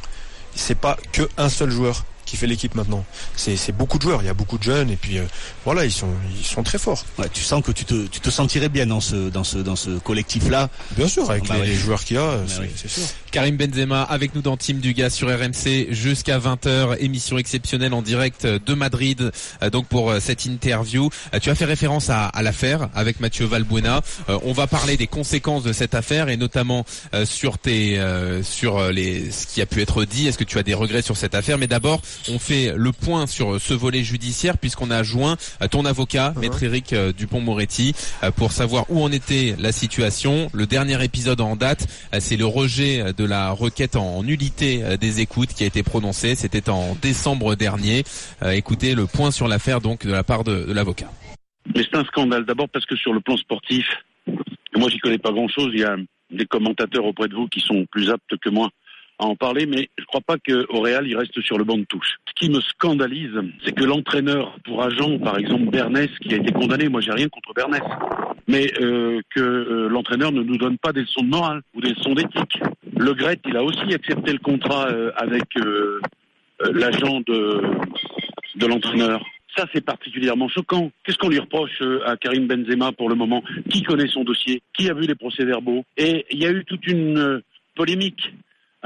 C'est 0.54 0.78
pas 0.78 0.96
que 1.12 1.28
un 1.36 1.48
seul 1.48 1.70
joueur 1.70 2.04
qui 2.26 2.36
fait 2.36 2.46
l'équipe 2.46 2.74
maintenant. 2.74 3.04
C'est 3.36 3.72
beaucoup 3.72 3.96
de 3.96 4.02
joueurs, 4.02 4.22
il 4.22 4.26
y 4.26 4.28
a 4.28 4.34
beaucoup 4.34 4.58
de 4.58 4.62
jeunes 4.62 4.90
et 4.90 4.96
puis 4.96 5.18
euh, 5.18 5.24
voilà, 5.64 5.84
ils 5.84 5.92
sont 5.92 6.10
ils 6.38 6.44
sont 6.44 6.62
très 6.62 6.78
forts. 6.78 7.04
Ouais, 7.18 7.28
tu 7.32 7.42
sens 7.42 7.62
que 7.62 7.72
tu 7.72 7.84
te 7.84 8.06
tu 8.06 8.20
te 8.20 8.28
sentirais 8.30 8.68
bien 8.68 8.86
dans 8.86 9.00
ce 9.00 9.30
dans 9.30 9.44
ce 9.44 9.58
dans 9.58 9.76
ce 9.76 9.90
collectif 9.98 10.50
là. 10.50 10.68
Bien 10.96 11.08
sûr, 11.08 11.30
avec 11.30 11.48
bah 11.48 11.54
les, 11.64 11.74
joueurs 11.74 12.04
qu'il 12.04 12.16
y 12.16 12.18
a, 12.18 12.36
bah 12.36 12.64
c'est 12.74 12.88
sûr. 12.88 13.04
Karim 13.30 13.56
Benzema 13.56 14.02
avec 14.02 14.34
nous 14.34 14.42
dans 14.42 14.56
Team 14.56 14.80
Dugas 14.80 15.10
sur 15.10 15.28
RMC 15.28 15.88
jusqu'à 15.90 16.38
20h, 16.38 16.98
émission 16.98 17.38
exceptionnelle 17.38 17.94
en 17.94 18.02
direct 18.02 18.46
de 18.46 18.74
Madrid. 18.74 19.30
Euh, 19.62 19.70
donc 19.70 19.86
pour 19.86 20.10
euh, 20.10 20.20
cette 20.20 20.44
interview, 20.44 21.08
tu 21.40 21.50
as 21.50 21.54
fait 21.54 21.64
référence 21.64 22.10
à, 22.10 22.26
à 22.26 22.42
l'affaire 22.42 22.88
avec 22.94 23.20
Mathieu 23.20 23.46
Valbuena. 23.46 24.00
on 24.28 24.52
va 24.52 24.66
parler 24.66 24.96
des 24.96 25.06
conséquences 25.06 25.62
de 25.62 25.72
cette 25.72 25.94
affaire 25.94 26.28
et 26.28 26.36
notamment 26.36 26.84
sur 27.24 27.58
tes 27.58 28.00
sur 28.42 28.90
les 28.90 29.30
ce 29.30 29.46
qui 29.46 29.62
a 29.62 29.66
pu 29.66 29.80
être 29.80 30.04
dit. 30.04 30.26
Est-ce 30.26 30.38
que 30.38 30.44
tu 30.44 30.58
as 30.58 30.62
des 30.62 30.74
regrets 30.74 31.02
sur 31.02 31.16
cette 31.16 31.34
affaire? 31.34 31.58
Mais 31.58 31.66
d'abord, 31.66 32.00
on 32.28 32.38
fait 32.38 32.72
le 32.76 32.92
point 32.92 33.26
sur 33.26 33.60
ce 33.60 33.74
volet 33.74 34.02
judiciaire 34.02 34.58
puisqu'on 34.58 34.90
a 34.90 35.02
joint 35.02 35.36
ton 35.70 35.84
avocat, 35.84 36.32
uh-huh. 36.32 36.40
maître 36.40 36.62
Éric 36.62 36.92
euh, 36.92 37.12
Dupont-Moretti, 37.12 37.94
euh, 38.22 38.30
pour 38.30 38.52
savoir 38.52 38.84
où 38.90 39.02
en 39.02 39.12
était 39.12 39.54
la 39.58 39.72
situation. 39.72 40.48
Le 40.52 40.66
dernier 40.66 41.02
épisode 41.04 41.40
en 41.40 41.56
date, 41.56 41.86
euh, 42.14 42.18
c'est 42.20 42.36
le 42.36 42.46
rejet 42.46 43.12
de 43.12 43.24
la 43.24 43.50
requête 43.50 43.96
en 43.96 44.22
nullité 44.22 44.96
des 45.00 45.20
écoutes 45.20 45.50
qui 45.50 45.64
a 45.64 45.66
été 45.66 45.82
prononcé. 45.82 46.34
C'était 46.34 46.68
en 46.70 46.94
décembre 47.00 47.54
dernier. 47.54 48.04
Écoutez 48.44 48.94
le 48.94 49.06
point 49.06 49.30
sur 49.30 49.48
l'affaire 49.48 49.80
donc 49.80 50.06
de 50.06 50.12
la 50.12 50.24
part 50.24 50.44
de, 50.44 50.72
l'avocat. 50.72 51.10
Mais 51.74 51.82
c'est 51.82 51.96
un 51.96 52.04
scandale. 52.04 52.44
D'abord 52.44 52.68
parce 52.68 52.86
que 52.86 52.96
sur 52.96 53.12
le 53.12 53.20
plan 53.20 53.36
sportif, 53.36 53.86
moi 54.76 54.88
j'y 54.90 54.98
connais 54.98 55.18
pas 55.18 55.32
grand-chose. 55.32 55.70
Il 55.72 55.80
y 55.80 55.84
a 55.84 55.96
des 56.30 56.46
commentateurs 56.46 57.04
auprès 57.04 57.28
de 57.28 57.34
vous 57.34 57.48
qui 57.48 57.60
sont 57.60 57.86
plus 57.90 58.10
aptes 58.10 58.36
que 58.40 58.50
moi 58.50 58.68
à 59.18 59.24
en 59.24 59.36
parler, 59.36 59.66
mais 59.66 59.88
je 59.96 60.02
ne 60.02 60.06
crois 60.06 60.20
pas 60.20 60.36
qu'au 60.36 60.80
Real, 60.80 61.06
il 61.06 61.16
reste 61.16 61.40
sur 61.40 61.58
le 61.58 61.64
banc 61.64 61.78
de 61.78 61.84
touche. 61.84 62.16
Ce 62.28 62.34
qui 62.34 62.50
me 62.50 62.60
scandalise, 62.60 63.32
c'est 63.64 63.72
que 63.72 63.84
l'entraîneur 63.84 64.56
pour 64.64 64.82
agent, 64.82 65.18
par 65.20 65.38
exemple 65.38 65.70
Bernès, 65.70 66.10
qui 66.20 66.34
a 66.34 66.36
été 66.36 66.52
condamné, 66.52 66.88
moi 66.88 67.00
j'ai 67.00 67.12
rien 67.12 67.28
contre 67.28 67.54
Bernès, 67.54 67.82
mais 68.46 68.70
euh, 68.80 69.20
que 69.34 69.40
euh, 69.40 69.88
l'entraîneur 69.88 70.32
ne 70.32 70.42
nous 70.42 70.58
donne 70.58 70.78
pas 70.78 70.92
des 70.92 71.00
leçons 71.00 71.22
de 71.22 71.28
morale 71.28 71.62
ou 71.74 71.80
des 71.80 71.90
leçons 71.90 72.14
d'éthique. 72.14 72.58
Le 72.96 73.14
Gret, 73.14 73.38
il 73.46 73.56
a 73.56 73.62
aussi 73.62 73.94
accepté 73.94 74.32
le 74.32 74.38
contrat 74.38 74.88
euh, 74.88 75.10
avec 75.16 75.44
l'agent 76.72 77.20
de, 77.20 77.62
de 78.56 78.66
l'entraîneur. 78.66 79.24
Ça, 79.56 79.66
c'est 79.72 79.84
particulièrement 79.84 80.48
choquant. 80.48 80.90
Qu'est-ce 81.04 81.16
qu'on 81.16 81.30
lui 81.30 81.38
reproche 81.38 81.82
à 82.04 82.16
Karim 82.16 82.46
Benzema 82.46 82.92
pour 82.92 83.08
le 83.08 83.14
moment? 83.14 83.42
Qui 83.70 83.82
connaît 83.82 84.08
son 84.08 84.24
dossier? 84.24 84.62
Qui 84.74 84.90
a 84.90 84.94
vu 84.94 85.06
les 85.06 85.14
procès-verbaux? 85.14 85.84
Et 85.96 86.26
il 86.30 86.38
y 86.38 86.46
a 86.46 86.50
eu 86.50 86.64
toute 86.64 86.86
une 86.86 87.42
polémique 87.74 88.32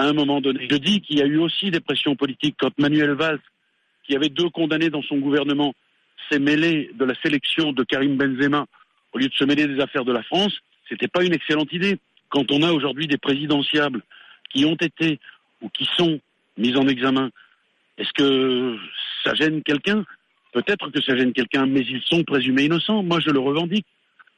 à 0.01 0.05
un 0.05 0.15
moment 0.15 0.41
donné. 0.41 0.67
Je 0.71 0.77
dis 0.77 1.03
qu'il 1.03 1.19
y 1.19 1.23
a 1.23 1.27
eu 1.27 1.37
aussi 1.37 1.71
des 1.71 1.81
pressions 1.81 2.17
politiques 2.17 2.57
quand 2.59 2.71
Manuel 2.79 3.13
Valls, 3.13 3.41
qui 4.05 4.17
avait 4.17 4.31
deux 4.31 4.49
condamnés 4.49 4.89
dans 4.89 5.03
son 5.03 5.19
gouvernement, 5.19 5.75
s'est 6.31 6.39
mêlé 6.39 6.91
de 6.95 7.05
la 7.05 7.15
sélection 7.23 7.73
de 7.73 7.85
Karim 7.85 8.17
Benzema 8.17 8.65
au 9.13 9.19
lieu 9.19 9.29
de 9.29 9.35
se 9.35 9.45
mêler 9.45 9.67
des 9.67 9.79
affaires 9.79 10.07
de 10.07 10.13
la 10.13 10.23
France. 10.23 10.55
C'était 10.89 11.07
pas 11.09 11.23
une 11.23 11.35
excellente 11.35 11.71
idée. 11.75 11.99
Quand 12.31 12.51
on 12.51 12.63
a 12.63 12.73
aujourd'hui 12.73 13.09
des 13.09 13.19
présidentiables 13.19 14.01
qui 14.49 14.65
ont 14.65 14.77
été 14.77 15.21
ou 15.61 15.69
qui 15.69 15.87
sont 15.99 16.19
mis 16.57 16.75
en 16.77 16.89
examen, 16.89 17.31
est-ce 17.99 18.13
que 18.15 18.79
ça 19.23 19.35
gêne 19.35 19.63
quelqu'un? 19.63 20.07
Peut-être 20.55 20.89
que 20.91 21.03
ça 21.03 21.15
gêne 21.15 21.35
quelqu'un, 21.35 21.67
mais 21.67 21.81
ils 21.81 22.03
sont 22.07 22.25
présumés 22.25 22.65
innocents. 22.65 23.03
Moi, 23.03 23.21
je 23.21 23.31
le 23.31 23.39
revendique. 23.39 23.87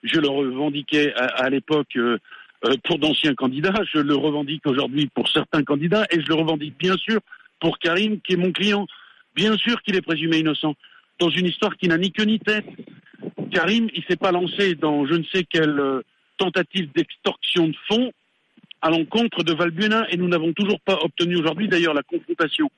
Je 0.02 0.18
le 0.18 0.28
revendiquais 0.28 1.14
à, 1.14 1.48
l'époque 1.48 1.94
euh, 1.96 2.18
pour 2.84 2.98
d'anciens 2.98 3.34
candidats. 3.34 3.74
Je 3.92 3.98
le 3.98 4.14
revendique 4.14 4.66
aujourd'hui 4.66 5.08
pour 5.14 5.28
certains 5.28 5.62
candidats 5.62 6.06
et 6.10 6.20
je 6.20 6.26
le 6.28 6.34
revendique 6.34 6.78
bien 6.78 6.96
sûr 6.96 7.20
pour 7.60 7.78
Karim, 7.78 8.20
qui 8.20 8.34
est 8.34 8.36
mon 8.36 8.52
client. 8.52 8.86
Bien 9.34 9.56
sûr 9.56 9.80
qu'il 9.82 9.96
est 9.96 10.02
présumé 10.02 10.38
innocent 10.38 10.74
dans 11.18 11.30
une 11.30 11.46
histoire 11.46 11.76
qui 11.76 11.88
n'a 11.88 11.98
ni 11.98 12.12
queue 12.12 12.24
ni 12.24 12.38
tête. 12.40 12.66
Karim, 13.52 13.88
il 13.94 14.02
s'est 14.04 14.16
pas 14.16 14.32
lancé 14.32 14.74
dans 14.74 15.06
je 15.06 15.14
ne 15.14 15.24
sais 15.24 15.44
quelle 15.44 15.78
euh, 15.78 16.02
tentative 16.38 16.90
d'extorsion 16.94 17.68
de 17.68 17.76
fonds 17.88 18.12
à 18.80 18.90
l'encontre 18.90 19.44
de 19.44 19.52
Valbuena 19.52 20.06
et 20.10 20.16
nous 20.16 20.28
n'avons 20.28 20.52
toujours 20.52 20.80
pas 20.80 20.98
obtenu 21.02 21.36
aujourd'hui 21.36 21.68
d'ailleurs 21.68 21.94
la 21.94 22.02
confrontation 22.02 22.70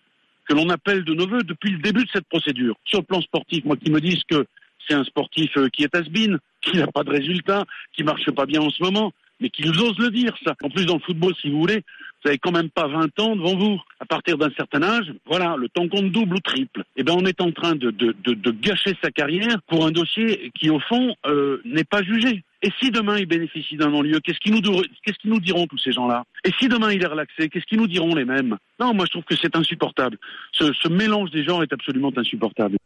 que 0.47 0.55
l'on 0.55 0.69
appelle 0.69 1.05
de 1.05 1.15
nos 1.15 1.27
voeux 1.27 1.43
depuis 1.43 1.71
le 1.71 1.79
début 1.79 2.05
de 2.05 2.11
cette 2.13 2.29
procédure. 2.29 2.77
Sur 2.85 3.01
le 3.01 3.05
plan 3.05 3.23
sportif, 3.23 3.65
moi 3.65 3.77
qui 3.77 3.91
me 3.91 4.01
disent 4.01 4.23
que 4.29 4.45
c'est 4.87 4.95
un 4.95 5.05
sportif 5.05 5.57
euh, 5.57 5.69
qui 5.69 5.85
est 5.85 5.95
has-been, 5.95 6.39
qui 6.61 6.77
n'a 6.77 6.87
pas 6.87 7.05
de 7.05 7.11
résultat, 7.11 7.65
qui 7.95 8.05
marche 8.05 8.31
pas 8.31 8.45
bien 8.45 8.61
en 8.61 8.71
ce 8.71 8.83
moment, 8.83 9.13
mais 9.41 9.51
qu'ils 9.51 9.71
osent 9.81 9.99
le 9.99 10.11
dire, 10.11 10.35
ça. 10.45 10.55
En 10.63 10.71
plus, 10.71 10.87
dans 10.87 10.95
le 10.95 11.01
football, 11.01 11.35
si 11.41 11.51
vous 11.51 11.61
voulez, 11.61 11.83
vous 12.25 12.29
avez 12.29 12.39
quand 12.39 12.53
même 12.53 12.71
pas 12.71 12.87
20 12.87 13.19
ans 13.21 13.37
devant 13.37 13.57
vous. 13.57 13.81
À 14.01 14.07
partir 14.07 14.39
d'un 14.39 14.51
certain 14.57 14.83
âge, 14.83 15.13
voilà, 15.27 15.57
le 15.59 15.69
temps 15.69 15.89
compte 15.89 16.11
double 16.11 16.37
ou 16.37 16.41
triple. 16.41 16.83
Eh 16.97 17.03
bien, 17.03 17.15
on 17.15 17.25
est 17.27 17.41
en 17.41 17.53
train 17.53 17.75
de, 17.75 17.91
de, 17.91 18.15
de, 18.23 18.51
gâcher 18.51 18.95
sa 19.03 19.11
carrière 19.11 19.61
pour 19.67 19.87
un 19.87 19.91
dossier 19.91 20.51
qui, 20.55 20.71
au 20.71 20.81
fond, 20.81 21.15
euh, 21.27 21.61
n'est 21.65 21.85
pas 21.85 22.03
jugé. 22.03 22.43
Et 22.63 22.71
si 22.81 22.91
demain 22.91 23.19
il 23.19 23.27
bénéficie 23.27 23.77
d'un 23.77 23.91
non-lieu, 23.91 24.21
qu'est-ce 24.21 24.39
qu'ils 24.39 24.55
nous, 24.55 24.63
qu'est-ce 25.05 25.29
nous 25.29 25.39
diront 25.39 25.67
tous 25.67 25.77
ces 25.77 25.93
gens-là? 25.93 26.25
Et 26.45 26.51
si 26.59 26.69
demain 26.69 26.93
il 26.93 27.03
est 27.03 27.07
relaxé, 27.07 27.51
qu'est-ce 27.51 27.67
qu'ils 27.67 27.79
nous 27.79 27.87
diront 27.87 28.15
les 28.15 28.25
mêmes? 28.25 28.57
Non, 28.81 28.95
moi 28.95 29.05
je 29.05 29.11
trouve 29.11 29.25
que 29.25 29.37
c'est 29.37 29.55
insupportable. 29.55 30.17
Ce, 30.53 30.73
ce 30.73 30.89
mélange 30.89 31.31
des 31.31 31.45
genres 31.45 31.63
est 31.63 31.73
absolument 31.75 32.11
insupportable. 32.17 32.79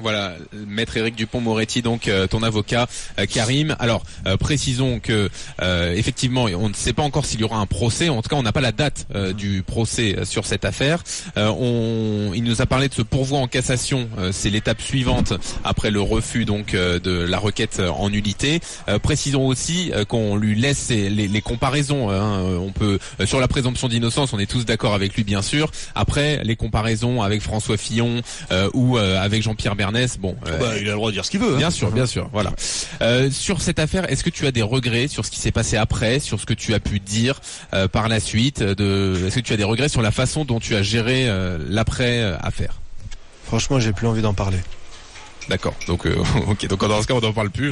Voilà, 0.00 0.34
maître 0.52 0.96
Éric 0.96 1.14
Dupont-Moretti, 1.14 1.82
donc 1.82 2.08
euh, 2.08 2.26
ton 2.26 2.42
avocat 2.42 2.86
euh, 3.18 3.26
Karim. 3.26 3.76
Alors 3.78 4.02
euh, 4.26 4.36
précisons 4.36 5.00
que 5.00 5.30
effectivement, 5.94 6.44
on 6.44 6.68
ne 6.68 6.74
sait 6.74 6.92
pas 6.92 7.02
encore 7.02 7.24
s'il 7.24 7.40
y 7.40 7.44
aura 7.44 7.58
un 7.58 7.66
procès. 7.66 8.08
En 8.08 8.22
tout 8.22 8.28
cas, 8.28 8.36
on 8.36 8.42
n'a 8.42 8.52
pas 8.52 8.60
la 8.60 8.72
date 8.72 9.06
du 9.36 9.62
procès 9.62 10.16
sur 10.24 10.46
cette 10.46 10.64
affaire. 10.64 11.02
il 11.36 12.42
nous 12.44 12.62
a 12.62 12.66
parlé 12.66 12.88
de 12.88 12.94
ce 12.94 13.02
pourvoi 13.02 13.38
en 13.38 13.48
cassation. 13.48 14.08
C'est 14.32 14.50
l'étape 14.50 14.80
suivante 14.80 15.32
après 15.64 15.90
le 15.90 16.00
refus 16.00 16.44
donc 16.44 16.72
de 16.72 17.10
la 17.22 17.38
requête 17.38 17.80
en 17.80 18.10
nullité. 18.10 18.60
précisons 19.02 19.46
aussi 19.46 19.92
qu'on 20.08 20.36
lui 20.36 20.54
laisse 20.54 20.90
les, 20.90 21.40
comparaisons. 21.40 22.10
Hein. 22.10 22.40
On 22.60 22.72
peut 22.72 22.98
sur 23.24 23.40
la 23.40 23.48
présomption 23.48 23.88
d'innocence, 23.88 24.32
on 24.32 24.38
est 24.38 24.50
tous 24.50 24.64
d'accord 24.64 24.94
avec 24.94 25.14
lui 25.14 25.24
bien 25.24 25.42
sûr. 25.42 25.70
Après 25.94 26.42
les 26.44 26.56
comparaisons 26.56 27.22
avec 27.22 27.42
François 27.42 27.76
Fillon 27.76 28.22
ou 28.74 28.98
avec 28.98 29.42
Jean-Pierre 29.42 29.76
bon. 30.18 30.36
Euh, 30.46 30.58
bah, 30.58 30.72
il 30.78 30.86
a 30.86 30.90
le 30.90 30.96
droit 30.96 31.10
de 31.10 31.14
dire 31.14 31.24
ce 31.24 31.30
qu'il 31.30 31.40
veut. 31.40 31.54
Hein. 31.54 31.58
Bien 31.58 31.70
sûr, 31.70 31.90
bien 31.90 32.06
sûr. 32.06 32.28
Voilà. 32.32 32.52
Euh, 33.02 33.30
sur 33.30 33.60
cette 33.60 33.78
affaire, 33.78 34.10
est-ce 34.10 34.24
que 34.24 34.30
tu 34.30 34.46
as 34.46 34.52
des 34.52 34.62
regrets 34.62 35.08
sur 35.08 35.24
ce 35.24 35.30
qui 35.30 35.38
s'est 35.38 35.52
passé 35.52 35.76
après, 35.76 36.20
sur 36.20 36.40
ce 36.40 36.46
que 36.46 36.54
tu 36.54 36.74
as 36.74 36.80
pu 36.80 37.00
dire 37.00 37.40
euh, 37.74 37.88
par 37.88 38.08
la 38.08 38.20
suite 38.20 38.62
de... 38.62 39.26
Est-ce 39.26 39.36
que 39.36 39.40
tu 39.40 39.52
as 39.52 39.56
des 39.56 39.64
regrets 39.64 39.88
sur 39.88 40.02
la 40.02 40.10
façon 40.10 40.44
dont 40.44 40.60
tu 40.60 40.74
as 40.74 40.82
géré 40.82 41.28
l'après 41.68 42.22
affaire 42.40 42.80
Franchement, 43.44 43.78
j'ai 43.78 43.92
plus 43.92 44.06
envie 44.06 44.22
d'en 44.22 44.34
parler. 44.34 44.58
D'accord. 45.48 45.74
Donc, 45.86 46.06
euh, 46.06 46.16
ok. 46.48 46.66
Donc 46.66 46.80
dans 46.80 47.02
ce 47.02 47.06
cas, 47.06 47.14
on 47.14 47.20
n'en 47.20 47.32
parle 47.32 47.50
plus 47.50 47.70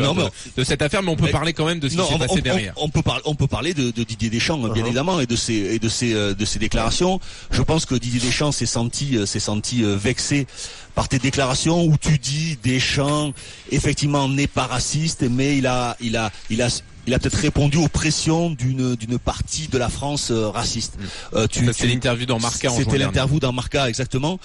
de, 0.56 0.64
cette 0.64 0.82
affaire, 0.82 1.02
mais 1.02 1.10
on 1.10 1.16
peut 1.16 1.28
parler 1.28 1.52
quand 1.52 1.66
même 1.66 1.80
de 1.80 1.88
ce 1.88 1.96
qui 1.96 2.04
s'est 2.04 2.18
passé 2.18 2.40
derrière. 2.40 2.74
On, 2.76 2.88
peut 2.88 3.02
parler, 3.02 3.22
on 3.24 3.34
peut 3.34 3.46
parler 3.46 3.74
de, 3.74 3.90
Didier 3.90 4.30
Deschamps, 4.30 4.58
bien 4.58 4.70
uh-huh. 4.70 4.86
évidemment, 4.86 5.20
et 5.20 5.26
de 5.26 5.36
ses 5.36 5.54
et 5.54 5.78
de 5.78 5.88
ses 5.88 6.14
euh, 6.14 6.34
de 6.34 6.44
ses 6.44 6.58
déclarations. 6.58 7.20
Je 7.50 7.62
pense 7.62 7.86
que 7.86 7.94
Didier 7.94 8.20
Deschamps 8.20 8.52
s'est 8.52 8.66
senti 8.66 9.16
euh, 9.16 9.26
s'est 9.26 9.40
senti 9.40 9.82
vexé 9.84 10.46
par 10.94 11.08
tes 11.08 11.18
déclarations 11.18 11.84
où 11.84 11.96
tu 11.98 12.18
dis 12.18 12.58
Deschamps 12.62 13.32
effectivement 13.70 14.28
n'est 14.28 14.46
pas 14.46 14.66
raciste, 14.66 15.22
mais 15.28 15.56
il 15.56 15.66
a 15.66 15.96
il 16.00 16.16
a 16.16 16.30
il 16.50 16.62
a 16.62 16.68
il 17.06 17.12
a 17.12 17.18
peut-être 17.18 17.38
répondu 17.38 17.76
aux 17.78 17.88
pressions 17.88 18.50
d'une 18.50 18.94
d'une 18.94 19.18
partie 19.18 19.68
de 19.68 19.78
la 19.78 19.88
France 19.88 20.30
raciste. 20.30 20.96
Euh, 21.34 21.46
tu, 21.46 21.68
c'est 21.72 21.86
l'interview 21.86 22.26
dans 22.26 22.38
Marca. 22.38 22.70
C'était 22.70 22.98
l'interview 22.98 23.40
dans 23.40 23.52
Marca, 23.52 23.88
exactement. 23.88 24.38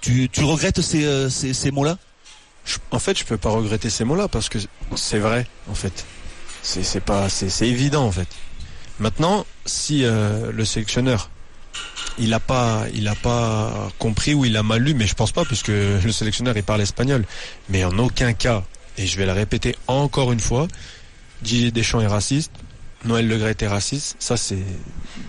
tu, 0.00 0.28
tu 0.30 0.44
regrettes 0.44 0.80
ces, 0.80 1.28
ces, 1.28 1.52
ces 1.52 1.70
mots-là? 1.70 1.98
En 2.90 2.98
fait, 2.98 3.18
je 3.18 3.24
peux 3.24 3.36
pas 3.36 3.50
regretter 3.50 3.90
ces 3.90 4.04
mots-là 4.04 4.28
parce 4.28 4.48
que 4.48 4.58
c'est 4.96 5.18
vrai, 5.18 5.46
en 5.70 5.74
fait. 5.74 6.04
C'est 6.62 7.00
pas, 7.00 7.28
c'est 7.28 7.68
évident, 7.68 8.04
en 8.04 8.12
fait. 8.12 8.28
Maintenant, 8.98 9.46
si 9.64 10.04
euh, 10.04 10.50
le 10.52 10.64
sélectionneur 10.64 11.30
il 12.18 12.34
a 12.34 12.40
pas, 12.40 12.86
il 12.94 13.06
a 13.08 13.14
pas 13.14 13.90
compris 13.98 14.34
ou 14.34 14.44
il 14.44 14.56
a 14.56 14.62
mal 14.62 14.82
lu, 14.82 14.94
mais 14.94 15.06
je 15.06 15.14
pense 15.14 15.32
pas 15.32 15.44
parce 15.44 15.62
que 15.62 15.98
le 16.04 16.12
sélectionneur 16.12 16.56
il 16.56 16.62
parle 16.62 16.80
espagnol. 16.80 17.24
Mais 17.68 17.84
en 17.84 17.96
aucun 17.98 18.32
cas, 18.32 18.64
et 18.96 19.06
je 19.06 19.16
vais 19.18 19.26
le 19.26 19.32
répéter 19.32 19.76
encore 19.86 20.32
une 20.32 20.40
fois, 20.40 20.68
Didier 21.42 21.70
Deschamps 21.70 22.00
est 22.00 22.06
raciste, 22.06 22.52
Noël 23.04 23.28
Legret 23.28 23.56
est 23.60 23.68
raciste. 23.68 24.16
Ça 24.18 24.36
c'est, 24.36 24.62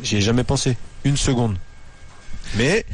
j'y 0.04 0.18
ai 0.18 0.22
jamais 0.22 0.44
pensé 0.44 0.78
une 1.04 1.18
seconde. 1.18 1.58
Mais 2.56 2.86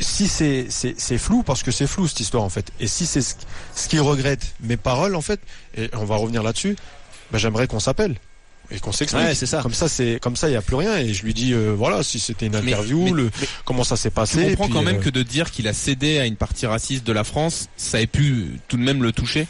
si 0.00 0.28
c'est 0.28 0.66
c'est 0.70 1.18
flou 1.18 1.42
parce 1.42 1.62
que 1.62 1.70
c'est 1.70 1.86
flou 1.86 2.06
cette 2.08 2.20
histoire 2.20 2.44
en 2.44 2.48
fait. 2.48 2.70
Et 2.80 2.86
si 2.86 3.06
c'est 3.06 3.20
ce, 3.22 3.34
ce 3.74 3.96
regrette 3.98 4.54
mes 4.60 4.76
paroles 4.76 5.14
en 5.16 5.22
fait, 5.22 5.40
et 5.76 5.90
on 5.94 6.04
va 6.04 6.16
revenir 6.16 6.42
là-dessus, 6.42 6.76
ben, 7.32 7.38
j'aimerais 7.38 7.66
qu'on 7.66 7.80
s'appelle 7.80 8.16
et 8.70 8.80
qu'on 8.80 8.92
s'explique. 8.92 9.24
Ouais, 9.24 9.34
c'est 9.34 9.46
ça. 9.46 9.62
Comme 9.62 9.72
ça, 9.74 9.88
c'est 9.88 10.18
comme 10.20 10.36
ça, 10.36 10.48
il 10.48 10.52
y 10.52 10.56
a 10.56 10.62
plus 10.62 10.76
rien. 10.76 10.96
Et 10.98 11.14
je 11.14 11.22
lui 11.24 11.32
dis, 11.34 11.52
euh, 11.54 11.74
voilà, 11.76 12.02
si 12.02 12.20
c'était 12.20 12.46
une 12.46 12.56
interview, 12.56 13.04
mais- 13.04 13.10
le 13.12 13.30
mais- 13.40 13.48
comment 13.64 13.82
ça 13.82 13.96
s'est 13.96 14.10
Tu 14.10 14.14
passé. 14.14 14.48
comprends 14.50 14.64
puis, 14.66 14.74
quand 14.74 14.82
même 14.82 14.96
euh, 14.98 15.02
que 15.02 15.10
de 15.10 15.22
dire 15.22 15.50
qu'il 15.50 15.66
a 15.68 15.72
cédé 15.72 16.18
à 16.18 16.26
une 16.26 16.36
partie 16.36 16.66
raciste 16.66 17.04
de 17.04 17.12
la 17.12 17.24
France, 17.24 17.68
ça 17.76 18.00
ait 18.00 18.06
pu 18.06 18.60
tout 18.68 18.76
de 18.76 18.82
même 18.82 19.02
le 19.02 19.12
toucher? 19.12 19.46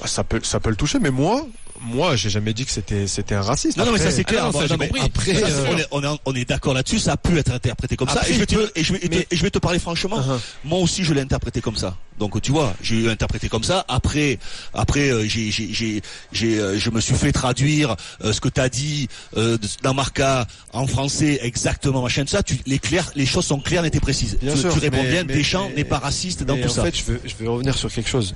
Bah, 0.00 0.06
ça 0.06 0.22
peut 0.22 0.40
ça 0.42 0.60
peut 0.60 0.68
le 0.70 0.76
toucher. 0.76 0.98
Mais 0.98 1.10
moi, 1.10 1.46
moi, 1.80 2.16
j'ai 2.16 2.30
jamais 2.30 2.54
dit 2.54 2.64
que 2.64 2.70
c'était 2.70 3.06
c'était 3.06 3.34
un 3.34 3.42
raciste. 3.42 3.76
Non, 3.76 3.84
non, 3.86 3.92
mais 3.92 3.98
ça 3.98 4.10
c'est 4.10 4.24
clair. 4.24 4.42
Ah 4.42 4.46
non, 4.46 4.52
Bon, 4.52 4.66
ça, 4.66 4.76
compris. 4.76 5.00
Après, 5.00 5.34
Ça, 5.34 5.46
euh, 5.46 5.84
on 5.90 6.02
est, 6.02 6.18
on 6.24 6.34
est, 6.34 6.44
d'accord 6.44 6.74
là-dessus. 6.74 6.98
Ça 6.98 7.12
a 7.12 7.16
pu 7.16 7.36
être 7.38 7.52
interprété 7.52 7.96
comme 7.96 8.08
ça. 8.08 8.22
Et 8.28 8.32
je, 8.34 8.38
vais 8.38 8.46
te, 8.46 8.70
et, 8.74 8.84
je 8.84 8.92
vais, 8.92 8.98
et 9.02 9.08
te- 9.08 9.14
mais- 9.14 9.26
et 9.30 9.36
je 9.36 9.42
vais 9.42 9.50
te 9.50 9.58
parler 9.58 9.78
franchement. 9.78 10.18
Uh-huh. 10.20 10.38
Moi 10.64 10.78
aussi, 10.78 11.04
je 11.04 11.12
l'ai 11.12 11.20
interprété 11.20 11.60
comme 11.60 11.76
ça. 11.76 11.96
Donc, 12.18 12.40
tu 12.40 12.50
vois, 12.50 12.74
j'ai 12.80 12.96
eu 12.96 13.08
interprété 13.10 13.48
comme 13.50 13.64
ça. 13.64 13.84
Après, 13.88 14.38
après, 14.72 15.10
euh, 15.10 15.26
j'ai, 15.28 15.50
j'ai, 15.50 15.72
j'ai, 15.74 16.00
j'ai, 16.32 16.58
euh, 16.58 16.78
je 16.78 16.88
me 16.90 17.00
suis 17.00 17.14
fait 17.14 17.32
traduire 17.32 17.94
ce 18.22 18.40
que 18.40 18.48
tu 18.48 18.60
as 18.60 18.68
dit 18.70 19.08
euh, 19.36 19.58
dans 19.82 19.92
Marca 19.92 20.46
en 20.72 20.86
français 20.86 21.40
exactement, 21.42 22.00
machin 22.02 22.24
de 22.24 22.28
ça. 22.30 22.42
Tu, 22.42 22.58
les 22.66 22.78
clairs, 22.78 23.10
les 23.16 23.26
choses 23.26 23.44
sont 23.44 23.60
claires, 23.60 23.84
et 23.84 23.90
précises. 24.00 24.38
Bien 24.40 24.54
tu, 24.54 24.60
sûr, 24.60 24.72
tu 24.72 24.78
réponds 24.78 25.02
mais- 25.02 25.24
bien. 25.24 25.24
Deschamps 25.24 25.70
n'est 25.76 25.84
pas 25.84 25.98
raciste 25.98 26.44
dans 26.44 26.56
tout 26.56 26.64
en 26.68 26.68
ça. 26.68 26.84
fait, 26.84 26.96
je 26.96 27.04
veux, 27.04 27.20
je 27.24 27.34
veux 27.38 27.50
revenir 27.50 27.76
sur 27.76 27.92
quelque 27.92 28.08
chose. 28.08 28.34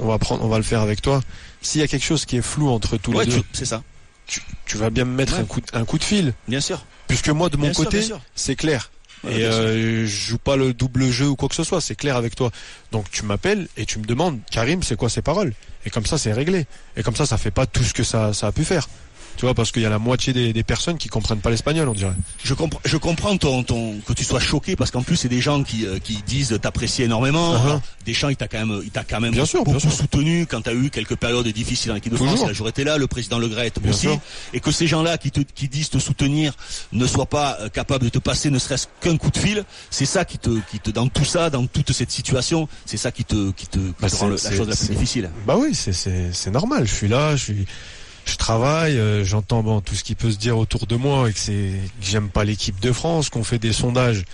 On 0.00 0.06
va 0.08 0.18
prendre, 0.18 0.44
on 0.44 0.48
va 0.48 0.56
le 0.58 0.62
faire 0.64 0.80
avec 0.80 1.02
toi. 1.02 1.20
S'il 1.62 1.80
y 1.80 1.84
a 1.84 1.88
quelque 1.88 2.04
chose 2.04 2.24
qui 2.26 2.36
est 2.36 2.42
flou 2.42 2.68
entre 2.70 2.96
tous 2.96 3.12
ouais, 3.12 3.24
les 3.24 3.32
deux, 3.36 3.42
c'est 3.52 3.64
ça. 3.64 3.82
tu, 4.26 4.42
tu 4.66 4.76
vas 4.76 4.90
bien 4.90 5.04
me 5.04 5.14
mettre 5.14 5.34
Ouais. 5.34 5.40
un 5.40 5.44
coup, 5.44 5.60
de- 5.60 5.66
un 5.72 5.84
coup 5.84 5.98
de 5.98 6.04
fil. 6.04 6.34
Bien 6.48 6.60
sûr. 6.60 6.84
Puisque 7.08 7.28
moi, 7.28 7.48
de 7.48 7.56
mon 7.56 7.64
Bien 7.64 7.72
côté, 7.72 8.04
c'est 8.34 8.56
clair. 8.56 8.90
Et 9.28 9.44
euh, 9.44 10.02
je 10.02 10.06
joue 10.06 10.38
pas 10.38 10.56
le 10.56 10.72
double 10.74 11.10
jeu 11.10 11.26
ou 11.28 11.36
quoi 11.36 11.48
que 11.48 11.54
ce 11.54 11.64
soit, 11.64 11.80
c'est 11.80 11.94
clair 11.96 12.16
avec 12.16 12.36
toi. 12.36 12.50
Donc 12.92 13.10
tu 13.10 13.24
m'appelles 13.24 13.66
et 13.76 13.84
tu 13.86 13.98
me 13.98 14.04
demandes, 14.04 14.38
Karim, 14.50 14.82
c'est 14.82 14.94
quoi 14.96 15.08
ces 15.08 15.22
paroles? 15.22 15.52
Et 15.84 15.90
comme 15.90 16.06
ça, 16.06 16.18
c'est 16.18 16.32
réglé. 16.32 16.66
Et 16.96 17.02
comme 17.02 17.16
ça, 17.16 17.26
ça 17.26 17.38
fait 17.38 17.50
pas 17.50 17.66
tout 17.66 17.82
ce 17.82 17.92
que 17.94 18.02
ça, 18.04 18.32
ça 18.32 18.48
a 18.48 18.52
pu 18.52 18.64
faire. 18.64 18.88
Tu 19.36 19.44
vois, 19.44 19.54
parce 19.54 19.70
qu'il 19.72 19.82
y 19.82 19.86
a 19.86 19.90
la 19.90 19.98
moitié 19.98 20.32
des, 20.32 20.52
des 20.52 20.62
personnes 20.62 20.96
qui 20.98 21.08
comprennent 21.08 21.40
pas 21.40 21.50
l'espagnol, 21.50 21.88
on 21.88 21.92
dirait. 21.92 22.12
Je 22.42 22.54
comprends, 22.54 22.80
je 22.84 22.96
comprends 22.96 23.36
ton, 23.36 23.62
ton, 23.62 23.96
que 24.06 24.12
tu 24.12 24.24
sois 24.24 24.40
choqué 24.40 24.76
parce 24.76 24.90
qu'en 24.90 25.02
plus 25.02 25.16
c'est 25.16 25.28
des 25.28 25.40
gens 25.40 25.62
qui, 25.62 25.84
euh, 25.86 25.98
qui 25.98 26.22
disent 26.26 26.58
t'apprécier 26.60 27.04
énormément. 27.04 27.54
Uh-huh. 27.54 27.60
Alors, 27.66 27.80
Deschamps 28.06 28.28
il 28.28 28.36
t'a 28.36 28.48
quand 28.48 28.64
même, 28.64 28.80
il 28.84 28.90
t'a 28.90 29.04
quand 29.04 29.20
même 29.20 29.32
Bien 29.32 29.44
sûr, 29.44 29.60
beaucoup 29.64 29.72
bien 29.78 29.80
sûr. 29.80 29.92
soutenu 29.92 30.46
quand 30.46 30.62
t'as 30.62 30.74
eu 30.74 30.90
quelques 30.90 31.16
périodes 31.16 31.46
difficiles 31.48 31.92
en 31.92 31.96
équipe 31.96 32.12
de 32.12 32.16
France. 32.16 32.38
Il 32.40 32.44
a 32.44 32.48
toujours 32.48 32.68
été 32.68 32.84
là, 32.84 32.98
le 32.98 33.06
président 33.06 33.38
Le 33.38 33.48
Gret 33.48 33.72
aussi. 33.88 34.00
sûr. 34.02 34.18
Et 34.52 34.60
que 34.60 34.70
ces 34.70 34.86
gens-là 34.86 35.18
qui 35.18 35.30
te, 35.30 35.40
qui 35.40 35.68
disent 35.68 35.90
te 35.90 35.98
soutenir 35.98 36.54
ne 36.92 37.06
soient 37.06 37.26
pas 37.26 37.58
euh, 37.60 37.68
capables 37.68 38.04
de 38.04 38.08
te 38.10 38.18
passer 38.18 38.50
ne 38.50 38.58
serait-ce 38.58 38.86
qu'un 39.00 39.16
coup 39.16 39.30
de 39.30 39.38
fil. 39.38 39.64
C'est 39.90 40.06
ça 40.06 40.24
qui 40.24 40.38
te, 40.38 40.50
qui 40.70 40.78
te, 40.80 40.90
dans 40.90 41.08
tout 41.08 41.24
ça, 41.24 41.50
dans 41.50 41.66
toute 41.66 41.92
cette 41.92 42.10
situation, 42.10 42.68
c'est 42.84 42.96
ça 42.96 43.10
qui 43.12 43.24
te, 43.24 43.50
qui 43.52 43.66
te, 43.66 43.78
qui 43.78 43.94
Bah, 44.00 44.08
te 44.08 44.16
rend 44.16 44.28
la 44.28 44.36
chose 44.36 44.68
la 44.68 44.76
plus 44.76 44.88
difficile. 44.88 45.30
Bah 45.46 45.56
oui, 45.58 45.74
c'est 45.74 46.50
normal. 46.50 46.86
Je 46.86 46.94
suis 46.94 47.08
là, 47.08 47.34
je 47.36 47.42
suis, 47.44 47.66
je 48.26 48.36
travaille, 48.36 48.98
euh, 48.98 49.24
j'entends 49.24 49.62
bon 49.62 49.80
tout 49.80 49.94
ce 49.94 50.02
qui 50.04 50.14
peut 50.14 50.30
se 50.30 50.36
dire 50.36 50.58
autour 50.58 50.86
de 50.86 50.96
moi 50.96 51.30
et 51.30 51.32
que 51.32 51.38
c'est 51.38 51.70
que 52.00 52.06
j'aime 52.06 52.28
pas 52.28 52.44
l'équipe 52.44 52.78
de 52.80 52.92
France, 52.92 53.30
qu'on 53.30 53.44
fait 53.44 53.58
des 53.58 53.72
sondages. 53.72 54.24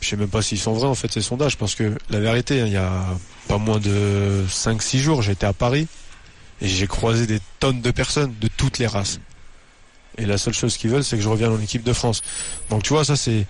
Je 0.00 0.08
sais 0.08 0.16
même 0.16 0.28
pas 0.28 0.42
s'ils 0.42 0.58
sont 0.58 0.72
vrais 0.72 0.88
en 0.88 0.94
fait 0.94 1.12
ces 1.12 1.20
sondages 1.20 1.56
parce 1.56 1.74
que 1.74 1.96
la 2.10 2.18
vérité, 2.20 2.60
hein, 2.60 2.66
il 2.66 2.72
y 2.72 2.76
a 2.76 3.04
pas 3.46 3.58
moins 3.58 3.78
de 3.78 4.44
5-6 4.48 4.98
jours, 4.98 5.22
j'étais 5.22 5.46
à 5.46 5.52
Paris 5.52 5.86
et 6.62 6.68
j'ai 6.68 6.86
croisé 6.86 7.26
des 7.26 7.40
tonnes 7.60 7.82
de 7.82 7.90
personnes 7.90 8.34
de 8.40 8.48
toutes 8.48 8.78
les 8.78 8.86
races. 8.86 9.20
Et 10.18 10.24
la 10.24 10.38
seule 10.38 10.54
chose 10.54 10.78
qu'ils 10.78 10.90
veulent, 10.90 11.04
c'est 11.04 11.16
que 11.16 11.22
je 11.22 11.28
revienne 11.28 11.52
en 11.52 11.60
équipe 11.60 11.82
de 11.82 11.92
France. 11.92 12.22
Donc 12.70 12.82
tu 12.82 12.94
vois, 12.94 13.04
ça 13.04 13.16
c'est 13.16 13.46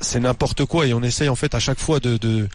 c'est 0.00 0.20
n'importe 0.20 0.64
quoi 0.64 0.86
et 0.86 0.94
on 0.94 1.02
essaye 1.02 1.28
en 1.28 1.36
fait 1.36 1.54
à 1.54 1.60
chaque 1.60 1.78
fois 1.78 2.00
de, 2.00 2.16
de 2.16 2.48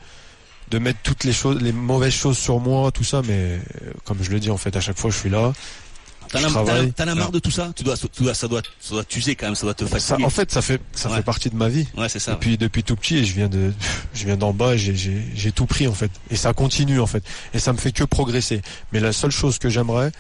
de 0.71 0.80
mettre 0.80 0.99
toutes 1.04 1.25
les 1.25 1.34
choses, 1.34 1.62
les 1.62 1.73
mauvaises 1.73 2.13
choses 2.13 2.38
sur 2.38 2.60
moi, 2.60 2.91
tout 2.91 3.04
ça, 3.04 3.21
mais 3.27 3.34
euh, 3.34 3.60
comme 4.06 4.23
je 4.23 4.32
le 4.32 4.39
dis 4.39 4.49
en 4.49 4.58
fait, 4.58 4.75
à 4.75 4.82
chaque 4.82 4.97
fois 4.97 5.12
je 5.12 5.17
suis 5.17 5.30
là. 5.30 5.51
T'en 6.31 7.07
as, 7.07 7.15
marre 7.15 7.31
de 7.31 7.39
tout 7.39 7.51
ça? 7.51 7.71
Tu 7.75 7.83
dois, 7.83 7.95
tu 7.97 8.23
dois, 8.23 8.33
ça 8.33 8.47
doit, 8.47 8.61
ça 8.79 8.93
doit 8.95 9.03
t'user 9.03 9.35
quand 9.35 9.47
même, 9.47 9.55
ça 9.55 9.63
doit 9.65 9.73
te 9.73 9.83
Ça, 9.85 9.99
fatiguer. 9.99 10.25
en 10.25 10.29
fait, 10.29 10.51
ça 10.51 10.61
fait 10.61 10.81
ça 10.93 11.09
Ouais. 11.09 11.17
fait 11.17 11.23
partie 11.23 11.49
de 11.49 11.55
ma 11.55 11.67
vie. 11.69 11.87
ouais, 11.97 12.07
c'est 12.09 12.19
ça. 12.19 12.31
Depuis 12.33 12.57
depuis 12.57 12.83
tout 12.83 12.95
petit 12.95 13.17
et 13.17 13.25
je 13.25 13.33
viens 13.33 13.49
de 13.49 13.73
je 14.13 14.25
viens 14.25 14.37
d'en 14.37 14.53
bas, 14.53 14.77
j'ai 14.77 14.95
j'ai 14.95 15.21
j'ai 15.35 15.51
tout 15.51 15.65
pris 15.65 15.87
en 15.87 15.93
fait 15.93 16.11
et 16.29 16.35
ça 16.35 16.53
continue 16.53 16.99
en 16.99 17.07
fait 17.07 17.23
et 17.53 17.59
ça 17.59 17.73
me 17.73 17.77
fait 17.77 17.91
que 17.91 18.03
progresser. 18.03 18.61
Mais 18.93 18.99
la 18.99 19.11
seule 19.13 19.31
chose 19.31 19.57
que 19.59 19.69
j'aimerais, 19.69 20.11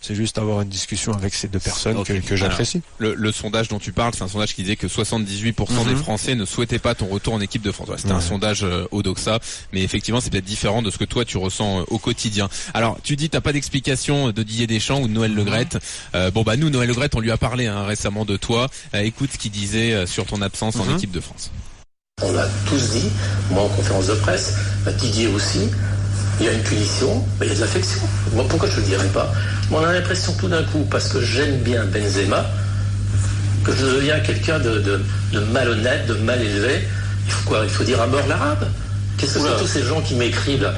c'est 0.00 0.14
juste 0.14 0.38
avoir 0.38 0.62
une 0.62 0.68
discussion 0.68 1.12
avec 1.12 1.34
ces 1.34 1.48
deux 1.48 1.58
personnes 1.58 2.02
que, 2.04 2.12
que 2.14 2.36
j'apprécie. 2.36 2.82
le, 2.98 3.14
le 3.14 3.32
sondage 3.32 3.68
dont 3.68 3.78
tu 3.78 3.92
parles, 3.92 4.12
c'est 4.16 4.22
un 4.22 4.28
sondage 4.28 4.54
qui 4.54 4.62
disait 4.62 4.76
que 4.76 4.86
78% 4.86 5.84
des 5.84 5.90
Mhm. 5.90 5.96
Français 5.96 6.34
ne 6.34 6.44
souhaitaient 6.44 6.78
pas 6.78 6.94
ton 6.94 7.06
retour 7.06 7.34
en 7.34 7.40
équipe 7.40 7.62
de 7.62 7.70
France. 7.72 7.88
Ouais, 7.88 7.96
C'était 7.98 8.12
un 8.12 8.20
sondage 8.20 8.64
euh, 8.64 8.86
au 8.90 9.02
Doxa, 9.02 9.38
mais 9.72 9.82
effectivement 9.82 10.20
c'est 10.20 10.30
peut-être 10.30 10.44
différent 10.44 10.82
de 10.82 10.90
ce 10.90 10.98
que 10.98 11.04
toi 11.04 11.24
tu 11.24 11.36
ressens 11.36 11.80
euh, 11.80 11.84
au 11.88 11.98
quotidien. 11.98 12.48
Alors 12.74 12.98
tu 13.02 13.16
dis 13.16 13.28
t'as 13.28 13.40
pas 13.40 13.52
d'explication 13.52 14.30
de 14.32 14.42
Didier 14.42 14.66
Deschamps 14.66 15.00
ou 15.02 15.08
de 15.08 15.12
Noël 15.12 15.34
Legrette. 15.34 15.78
Euh, 16.14 16.30
bon 16.30 16.42
bah 16.42 16.56
nous 16.56 16.70
Noël 16.70 16.88
Legrette 16.88 17.14
on 17.14 17.20
lui 17.20 17.30
a 17.30 17.36
parlé 17.36 17.66
hein, 17.66 17.84
récemment 17.84 18.24
de 18.24 18.36
toi. 18.36 18.68
Euh, 18.94 19.00
écoute 19.00 19.30
ce 19.32 19.38
qu'il 19.38 19.50
disait 19.50 19.92
euh, 19.92 20.06
sur 20.06 20.24
ton 20.26 20.40
absence 20.42 20.76
en 20.76 20.84
Mhm. 20.84 20.96
équipe 20.96 21.10
de 21.10 21.20
France. 21.20 21.50
On 22.22 22.32
l'a 22.32 22.46
tous 22.66 22.90
dit, 22.90 23.08
moi 23.50 23.62
en 23.62 23.68
conférence 23.68 24.06
de 24.08 24.14
presse, 24.14 24.54
Didier 24.98 25.26
aussi, 25.28 25.60
il 26.40 26.46
y 26.46 26.48
a 26.48 26.52
une 26.52 26.62
punition, 26.62 27.24
mais 27.38 27.46
il 27.46 27.48
y 27.50 27.52
a 27.52 27.56
de 27.56 27.60
l'affection. 27.60 28.00
Moi, 28.32 28.44
pourquoi 28.48 28.68
je 28.68 28.76
ne 28.76 28.80
le 28.80 28.86
dirais 28.86 29.08
pas 29.08 29.30
Moi, 29.70 29.80
On 29.82 29.84
a 29.86 29.92
l'impression 29.92 30.32
tout 30.38 30.48
d'un 30.48 30.62
coup, 30.64 30.86
parce 30.90 31.08
que 31.08 31.20
j'aime 31.20 31.58
bien 31.58 31.84
Benzema, 31.84 32.46
que 33.64 33.72
je 33.74 33.84
deviens 33.86 34.20
quelqu'un 34.20 34.58
de, 34.58 34.78
de- 34.80 35.02
de 35.32 35.40
malhonnête, 35.40 36.06
de 36.06 36.14
mal 36.14 36.40
élevé. 36.42 36.80
Il 37.26 37.32
faut 37.32 37.48
quoi 37.48 37.60
Il 37.64 37.70
faut 37.70 37.84
dire 37.84 38.00
à 38.00 38.06
mort 38.06 38.26
l'arabe 38.26 38.66
Qu'est-ce 39.18 39.34
que 39.34 39.40
c'est 39.40 39.56
tous 39.58 39.66
ces 39.66 39.82
gens 39.82 40.00
qui 40.00 40.14
m'écrivent 40.14 40.62
là 40.62 40.74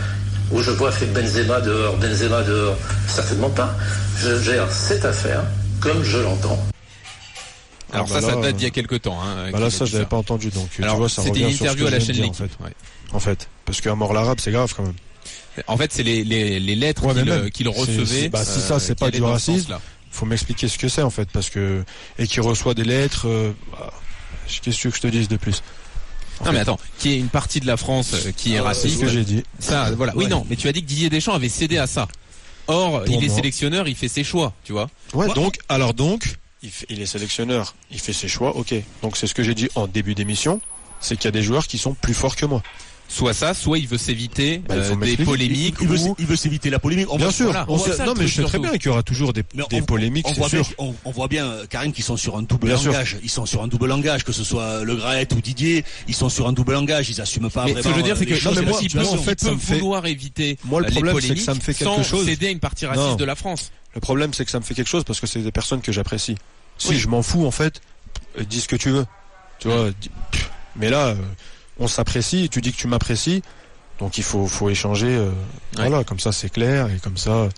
où 0.50 0.60
je 0.60 0.70
vois 0.72 0.90
fait 0.90 1.06
Benzema 1.06 1.60
dehors, 1.60 1.96
Benzema 1.96 2.42
dehors 2.42 2.76
Certainement 3.06 3.48
pas. 3.50 3.74
Je 4.18 4.38
gère 4.40 4.70
cette 4.70 5.04
affaire 5.04 5.42
comme 5.80 6.02
je 6.02 6.18
l'entends. 6.18 6.58
Alors 7.92 8.06
Ah, 8.10 8.14
bah 8.14 8.20
ça, 8.20 8.30
ça 8.30 8.36
date 8.40 8.56
d'il 8.56 8.64
y 8.64 8.66
a 8.66 8.70
quelques 8.70 9.02
temps. 9.02 9.18
Hein, 9.22 9.50
Bah 9.52 9.60
là 9.60 9.70
ça 9.70 9.84
je 9.84 9.92
l'avais 9.94 10.06
pas 10.06 10.16
entendu 10.16 10.48
donc 10.50 10.68
tu 10.70 10.82
Alors 10.82 10.96
vois 10.96 11.08
ça 11.08 11.22
c'était 11.22 11.38
une 11.40 11.44
revient 11.46 11.56
sur 11.56 11.66
ce 11.66 11.70
interview 11.72 11.84
que 11.84 11.88
à 11.88 11.92
la 11.92 12.00
chaîne 12.00 12.08
de 12.16 12.20
dire, 12.22 12.30
en 12.30 12.32
fait. 12.32 12.50
ouais. 12.64 12.70
En 13.12 13.20
fait, 13.20 13.48
parce 13.64 13.80
qu'un 13.80 13.94
mort 13.94 14.12
l'arabe 14.14 14.38
c'est 14.40 14.50
grave 14.50 14.72
quand 14.76 14.82
même. 14.82 14.94
En 15.66 15.76
fait, 15.76 15.92
c'est 15.92 16.02
les, 16.02 16.24
les, 16.24 16.58
les 16.60 16.74
lettres 16.74 17.04
Ouais, 17.06 17.50
qu'il 17.50 17.68
recevait. 17.68 18.28
bah, 18.28 18.44
si 18.44 18.58
euh, 18.58 18.62
ça, 18.62 18.80
c'est 18.80 18.98
pas 18.98 19.10
du 19.10 19.22
racisme. 19.22 19.78
Faut 20.10 20.26
m'expliquer 20.26 20.68
ce 20.68 20.76
que 20.78 20.88
c'est 20.88 21.02
en 21.02 21.10
fait 21.10 21.28
parce 21.32 21.48
que 21.50 21.84
et 22.18 22.26
qui 22.26 22.40
reçoit 22.40 22.74
des 22.74 22.84
lettres. 22.84 23.26
euh, 23.28 23.52
bah, 23.72 23.92
Qu'est-ce 24.46 24.76
que 24.76 24.80
tu 24.82 24.88
veux 24.88 24.90
que 24.90 24.96
je 24.96 25.02
te 25.02 25.06
dise 25.08 25.28
de 25.28 25.36
plus 25.36 25.62
En 26.40 26.44
Non 26.44 26.50
fait, 26.50 26.52
mais 26.56 26.60
attends, 26.60 26.78
qui 26.98 27.12
est 27.12 27.18
une 27.18 27.28
partie 27.28 27.60
de 27.60 27.66
la 27.66 27.76
France 27.76 28.12
euh, 28.14 28.32
qui 28.36 28.54
est 28.54 28.58
Ah, 28.58 28.74
C'est 28.74 28.88
ce 28.88 28.94
raciste. 28.94 29.00
que 29.00 29.08
j'ai 29.08 29.24
dit. 29.24 29.42
Ça, 29.58 29.90
voilà. 29.92 30.12
Oui, 30.16 30.24
Ouais. 30.24 30.30
non, 30.30 30.46
mais 30.50 30.56
tu 30.56 30.68
as 30.68 30.72
dit 30.72 30.82
que 30.82 30.86
Didier 30.86 31.08
Deschamps 31.10 31.32
avait 31.34 31.48
cédé 31.48 31.78
à 31.78 31.86
ça. 31.86 32.08
Or, 32.66 33.04
Pour 33.04 33.14
il 33.16 33.24
est 33.24 33.28
moi. 33.28 33.36
sélectionneur, 33.36 33.88
il 33.88 33.94
fait 33.96 34.08
ses 34.08 34.22
choix, 34.24 34.52
tu 34.64 34.72
vois. 34.72 34.88
Ouais, 35.14 35.26
donc, 35.34 35.58
alors 35.68 35.94
donc, 35.94 36.36
il, 36.62 36.70
fait- 36.70 36.86
il 36.90 37.00
est 37.02 37.06
sélectionneur, 37.06 37.74
il 37.90 37.98
fait 37.98 38.12
ses 38.12 38.28
choix, 38.28 38.54
ok. 38.56 38.74
Donc 39.02 39.16
c'est 39.16 39.26
ce 39.26 39.34
que 39.34 39.42
j'ai 39.42 39.54
dit 39.54 39.68
en 39.74 39.86
début 39.86 40.14
d'émission, 40.14 40.60
c'est 41.00 41.16
qu'il 41.16 41.24
y 41.24 41.28
a 41.28 41.32
des 41.32 41.42
joueurs 41.42 41.66
qui 41.66 41.78
sont 41.78 41.94
plus 41.94 42.14
forts 42.14 42.36
que 42.36 42.46
moi. 42.46 42.62
Soit 43.14 43.34
ça, 43.34 43.52
soit 43.52 43.78
il 43.78 43.86
veut 43.86 43.98
s'éviter 43.98 44.62
Bah, 44.66 44.74
euh, 44.74 44.96
des 44.96 45.18
polémiques 45.18 45.74
il, 45.82 45.86
veut, 45.86 45.98
ou 45.98 46.16
il 46.18 46.24
veut 46.24 46.34
s'éviter 46.34 46.70
la 46.70 46.78
polémique. 46.78 47.08
On 47.12 47.16
Bien 47.16 47.26
voit- 47.26 47.32
sûr, 47.34 47.44
voilà, 47.44 47.66
on 47.68 47.74
on 47.74 47.76
voit 47.76 47.88
sait- 47.88 47.96
ça, 47.98 48.06
non 48.06 48.14
mais 48.16 48.26
je 48.26 48.36
sais 48.36 48.42
très 48.44 48.58
bien 48.58 48.70
qu'il 48.72 48.86
y 48.86 48.88
aura 48.88 49.02
toujours 49.02 49.34
des, 49.34 49.42
Mais 49.54 49.64
des 49.68 49.82
on- 49.82 49.84
polémiques, 49.84 50.26
on 50.28 50.32
voit 50.32 50.48
bien, 50.48 50.62
sûr. 50.62 50.74
on, 50.78 50.94
on 51.04 51.10
voit 51.10 51.28
bien, 51.28 51.44
euh, 51.46 51.66
Karine, 51.66 51.92
qu'ils 51.92 52.04
sont 52.04 52.16
sur 52.16 52.38
un 52.38 52.42
double 52.42 52.68
Bien 52.68 52.78
sûr. 52.78 52.90
langage. 52.92 53.18
Ils 53.22 53.28
sont 53.28 53.44
sur 53.44 53.62
un 53.62 53.68
double 53.68 53.86
langage, 53.86 54.24
que 54.24 54.32
ce 54.32 54.42
soit 54.44 54.82
Le 54.82 54.96
Graet 54.96 55.28
ou 55.36 55.42
Didier, 55.42 55.84
ils 56.08 56.14
sont 56.14 56.30
sur 56.30 56.48
un 56.48 56.52
double 56.54 56.72
langage. 56.72 57.10
Ils 57.10 57.20
assument 57.20 57.50
pas 57.50 57.66
Mais 57.66 57.72
vraiment. 57.72 57.82
ce 57.82 57.88
que 57.88 57.92
je 57.92 57.96
veux 57.98 58.02
dire, 58.02 58.14
euh, 58.14 58.18
c'est 58.18 58.24
que 58.24 58.30
les 58.30 58.40
choses 58.40 58.54
non, 58.56 58.62
mais 58.62 58.70
moi- 58.70 58.78
en 59.12 59.18
fait, 59.18 59.40
fait- 59.60 59.74
vouloir 59.78 60.06
éviter 60.06 60.56
Moi, 60.64 60.80
le 60.80 60.86
euh, 60.86 60.88
les 60.88 60.94
problème, 60.94 61.14
c'est 61.16 61.20
que 61.20 61.26
polémiques 61.28 61.44
ça 61.44 61.54
me 61.54 61.60
fait 61.60 61.74
quelque 61.74 61.94
sans 61.96 62.02
chose. 62.02 62.24
céder 62.24 62.46
à 62.46 62.50
une 62.50 62.60
partie 62.60 62.86
raciste 62.86 63.18
de 63.18 63.24
la 63.26 63.34
France. 63.34 63.72
Le 63.94 64.00
problème 64.00 64.32
c'est 64.32 64.46
que 64.46 64.50
ça 64.50 64.58
me 64.58 64.64
fait 64.64 64.72
quelque 64.74 64.88
chose 64.88 65.04
parce 65.04 65.20
que 65.20 65.26
c'est 65.26 65.40
des 65.40 65.52
personnes 65.52 65.82
que 65.82 65.92
j'apprécie. 65.92 66.36
Si 66.78 66.98
je 66.98 67.08
m'en 67.08 67.20
fous 67.22 67.44
en 67.46 67.50
fait, 67.50 67.82
euh, 68.38 68.44
dis 68.44 68.60
ce 68.62 68.68
que 68.68 68.76
tu 68.76 68.88
veux. 68.88 69.04
Tu 69.58 69.68
vois, 69.68 69.90
mais 70.76 70.88
là, 70.88 71.08
euh, 71.08 71.14
on 71.78 71.88
s'apprécie, 71.88 72.48
tu 72.50 72.60
dis 72.60 72.72
que 72.72 72.76
tu 72.78 72.86
m'apprécies, 72.88 73.42
donc 73.98 74.18
il 74.18 74.24
faut, 74.24 74.46
faut 74.46 74.68
échanger. 74.70 75.06
euh, 75.08 75.30
Ouais. 75.78 75.88
Voilà, 75.88 76.04
comme 76.04 76.18
ça 76.20 76.32
c'est 76.32 76.50
clair 76.50 76.88
et 76.94 76.98
comme 76.98 77.16
ça 77.16 77.48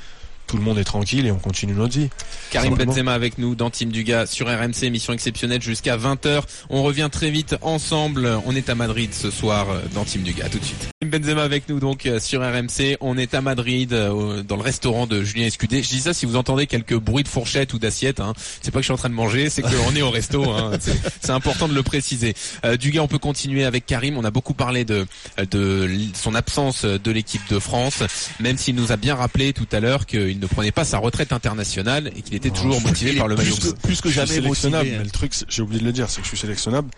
tout 0.46 0.56
le 0.58 0.62
monde 0.62 0.78
est 0.78 0.84
tranquille 0.84 1.26
et 1.26 1.32
on 1.32 1.38
continue 1.38 1.72
notre 1.72 1.98
vie. 1.98 2.10
Karim. 2.50 2.74
Benzema 2.74 3.14
avec 3.14 3.38
nous 3.38 3.54
dans 3.54 3.70
Team 3.70 3.90
Dugas 3.90 4.26
sur 4.26 4.46
RMC, 4.46 4.82
émission 4.84 5.12
exceptionnelle 5.14 5.62
jusqu'à 5.62 5.96
20h. 5.96 6.42
On 6.68 6.82
revient 6.82 7.08
très 7.10 7.30
vite 7.30 7.56
ensemble. 7.62 8.30
On 8.44 8.54
est 8.54 8.68
à 8.68 8.74
Madrid 8.74 9.12
ce 9.14 9.30
soir 9.30 9.70
euh, 9.70 9.80
dans 9.94 10.04
Team 10.04 10.22
Dugas. 10.22 10.44
À 10.44 10.48
tout 10.50 10.58
de 10.58 10.64
suite. 10.64 10.93
Benzema 11.18 11.44
avec 11.44 11.68
nous 11.68 11.78
donc 11.78 12.06
euh, 12.06 12.18
sur 12.18 12.40
RMC. 12.40 12.96
On 13.00 13.16
est 13.16 13.34
à 13.34 13.40
Madrid 13.40 13.92
euh, 13.92 14.42
dans 14.42 14.56
le 14.56 14.62
restaurant 14.62 15.06
de 15.06 15.22
Julien 15.22 15.46
Escudé. 15.46 15.80
Je 15.80 15.88
dis 15.88 16.00
ça 16.00 16.12
si 16.12 16.26
vous 16.26 16.34
entendez 16.34 16.66
quelques 16.66 16.96
bruits 16.96 17.22
de 17.22 17.28
fourchette 17.28 17.72
ou 17.72 17.78
d'assiette. 17.78 18.18
Hein. 18.18 18.32
C'est 18.62 18.72
pas 18.72 18.80
que 18.80 18.82
je 18.82 18.86
suis 18.86 18.92
en 18.92 18.96
train 18.96 19.10
de 19.10 19.14
manger, 19.14 19.48
c'est 19.48 19.62
qu'on 19.62 19.94
est 19.94 20.02
au 20.02 20.10
resto. 20.10 20.50
Hein. 20.50 20.72
C'est 21.20 21.30
important 21.30 21.68
de 21.68 21.74
le 21.74 21.84
préciser. 21.84 22.34
Euh, 22.64 22.76
Dugas, 22.76 23.00
on 23.02 23.06
peut 23.06 23.18
continuer 23.18 23.64
avec 23.64 23.86
Karim. 23.86 24.18
On 24.18 24.24
a 24.24 24.32
beaucoup 24.32 24.54
parlé 24.54 24.84
de 24.84 25.06
de 25.50 25.88
son 26.14 26.34
absence 26.34 26.84
de 26.84 27.10
l'équipe 27.12 27.48
de 27.48 27.60
France, 27.60 28.02
même 28.40 28.58
s'il 28.58 28.74
nous 28.74 28.90
a 28.90 28.96
bien 28.96 29.14
rappelé 29.14 29.52
tout 29.52 29.68
à 29.70 29.78
l'heure 29.78 30.06
qu'il 30.06 30.40
ne 30.40 30.46
prenait 30.46 30.72
pas 30.72 30.84
sa 30.84 30.98
retraite 30.98 31.32
internationale 31.32 32.10
et 32.16 32.22
qu'il 32.22 32.34
était 32.34 32.50
toujours 32.50 32.80
motivé 32.80 33.12
par 33.12 33.28
le 33.28 33.36
maillot 33.36 33.54
plus, 33.54 33.74
plus 33.74 34.00
que 34.00 34.10
jamais 34.10 34.26
sélectionnable. 34.26 34.84
motivé. 34.84 34.98
Mais 34.98 35.04
le 35.04 35.10
truc, 35.10 35.32
j'ai 35.48 35.62
oublié 35.62 35.80
de 35.80 35.86
le 35.86 35.92
dire, 35.92 36.10
c'est 36.10 36.20
que 36.20 36.24
je 36.24 36.30
suis 36.30 36.38
sélectionnable, 36.38 36.88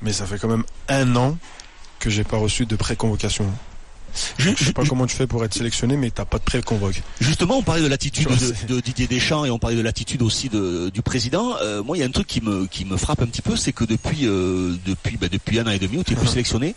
mais 0.00 0.12
ça 0.12 0.24
fait 0.24 0.38
quand 0.38 0.48
même 0.48 0.64
un 0.88 1.14
an 1.16 1.36
que 2.06 2.10
j'ai 2.12 2.22
pas 2.22 2.36
reçu 2.36 2.66
de 2.66 2.76
pré-convocation. 2.76 3.46
Je, 4.38 4.50
je 4.56 4.64
sais 4.64 4.72
pas 4.72 4.84
comment 4.84 5.06
tu 5.06 5.16
fais 5.16 5.26
pour 5.26 5.44
être 5.44 5.52
sélectionné, 5.52 5.96
mais 5.96 6.10
t'as 6.10 6.24
pas 6.24 6.38
de 6.38 6.44
pré-convoque. 6.44 7.02
Justement, 7.20 7.58
on 7.58 7.62
parlait 7.62 7.82
de 7.82 7.88
l'attitude 7.88 8.28
de, 8.28 8.74
de, 8.74 8.80
Didier 8.80 9.08
Deschamps 9.08 9.44
et 9.44 9.50
on 9.50 9.58
parlait 9.58 9.76
de 9.76 9.82
l'attitude 9.82 10.22
aussi 10.22 10.48
de, 10.48 10.88
du 10.88 11.02
président. 11.02 11.56
Euh, 11.60 11.82
moi, 11.82 11.96
il 11.96 12.00
y 12.00 12.02
a 12.04 12.06
un 12.06 12.10
truc 12.10 12.28
qui 12.28 12.40
me 12.40 12.66
qui 12.66 12.84
me 12.84 12.96
frappe 12.96 13.22
un 13.22 13.26
petit 13.26 13.42
peu, 13.42 13.56
c'est 13.56 13.72
que 13.72 13.82
depuis 13.82 14.20
euh, 14.22 14.76
depuis 14.86 15.16
bah, 15.16 15.26
depuis 15.30 15.58
un 15.58 15.66
an 15.66 15.70
et 15.70 15.80
demi 15.80 15.98
où 15.98 16.04
tu 16.04 16.12
es 16.12 16.16
plus 16.16 16.28
sélectionné, 16.28 16.76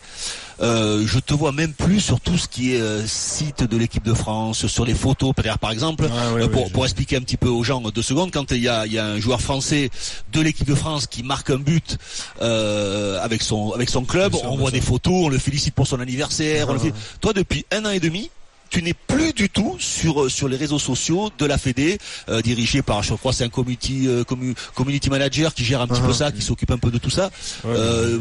euh, 0.61 1.03
je 1.07 1.19
te 1.19 1.33
vois 1.33 1.51
même 1.51 1.73
plus 1.73 1.99
sur 2.01 2.19
tout 2.19 2.37
ce 2.37 2.47
qui 2.47 2.73
est 2.75 2.81
euh, 2.81 3.05
site 3.07 3.63
de 3.63 3.77
l'équipe 3.77 4.03
de 4.03 4.13
France, 4.13 4.67
sur 4.67 4.85
les 4.85 4.93
photos, 4.93 5.33
par 5.61 5.71
exemple, 5.71 6.07
Ah 6.11 6.33
euh, 6.37 6.47
pour, 6.47 6.85
expliquer 6.85 7.15
un 7.17 7.21
petit 7.21 7.37
peu 7.37 7.47
aux 7.49 7.63
gens 7.63 7.81
deux 7.81 8.01
secondes, 8.01 8.31
quand 8.31 8.51
il 8.51 8.61
y 8.61 8.67
a, 8.67 8.85
il 8.85 8.93
y 8.93 8.99
a 8.99 9.05
un 9.05 9.19
joueur 9.19 9.41
français 9.41 9.89
de 10.33 10.41
l'équipe 10.41 10.67
de 10.67 10.75
France 10.75 11.07
qui 11.07 11.23
marque 11.23 11.49
un 11.49 11.57
but 11.57 11.97
euh, 12.41 13.19
avec 13.21 13.41
son 13.41 13.71
avec 13.71 13.89
son 13.89 14.03
club, 14.03 14.33
sûr, 14.35 14.51
on 14.51 14.57
voit 14.57 14.71
des 14.71 14.81
photos, 14.81 15.25
on 15.25 15.29
le 15.29 15.37
félicite 15.37 15.73
pour 15.73 15.87
son 15.87 15.99
anniversaire. 15.99 16.69
on 16.69 16.73
le 16.73 16.79
Ah. 16.83 16.95
Toi, 17.21 17.33
depuis 17.33 17.65
un 17.71 17.85
an 17.85 17.89
et 17.91 17.99
demi, 17.99 18.29
tu 18.69 18.81
n'es 18.83 18.93
plus 18.93 19.33
du 19.33 19.49
tout 19.49 19.75
sur 19.79 20.29
sur 20.29 20.47
les 20.47 20.57
réseaux 20.57 20.79
sociaux 20.79 21.29
de 21.37 21.45
la 21.45 21.57
Fédé, 21.57 21.97
euh, 22.29 22.41
dirigé 22.41 22.81
par, 22.81 23.01
je 23.03 23.13
crois, 23.15 23.33
c'est 23.33 23.43
un 23.43 23.49
community 23.49 24.07
euh, 24.07 24.23
commu- 24.23 24.55
community 24.75 25.09
manager 25.09 25.53
qui 25.53 25.63
gère 25.65 25.81
un 25.81 25.87
petit 25.87 26.01
Ah. 26.03 26.07
peu 26.07 26.13
ça, 26.13 26.31
qui 26.31 26.41
s'occupe 26.41 26.71
un 26.71 26.77
peu 26.77 26.91
de 26.91 26.97
tout 26.99 27.09
ça. 27.09 27.29
Ouais, 27.63 27.71
Euh, 27.75 28.19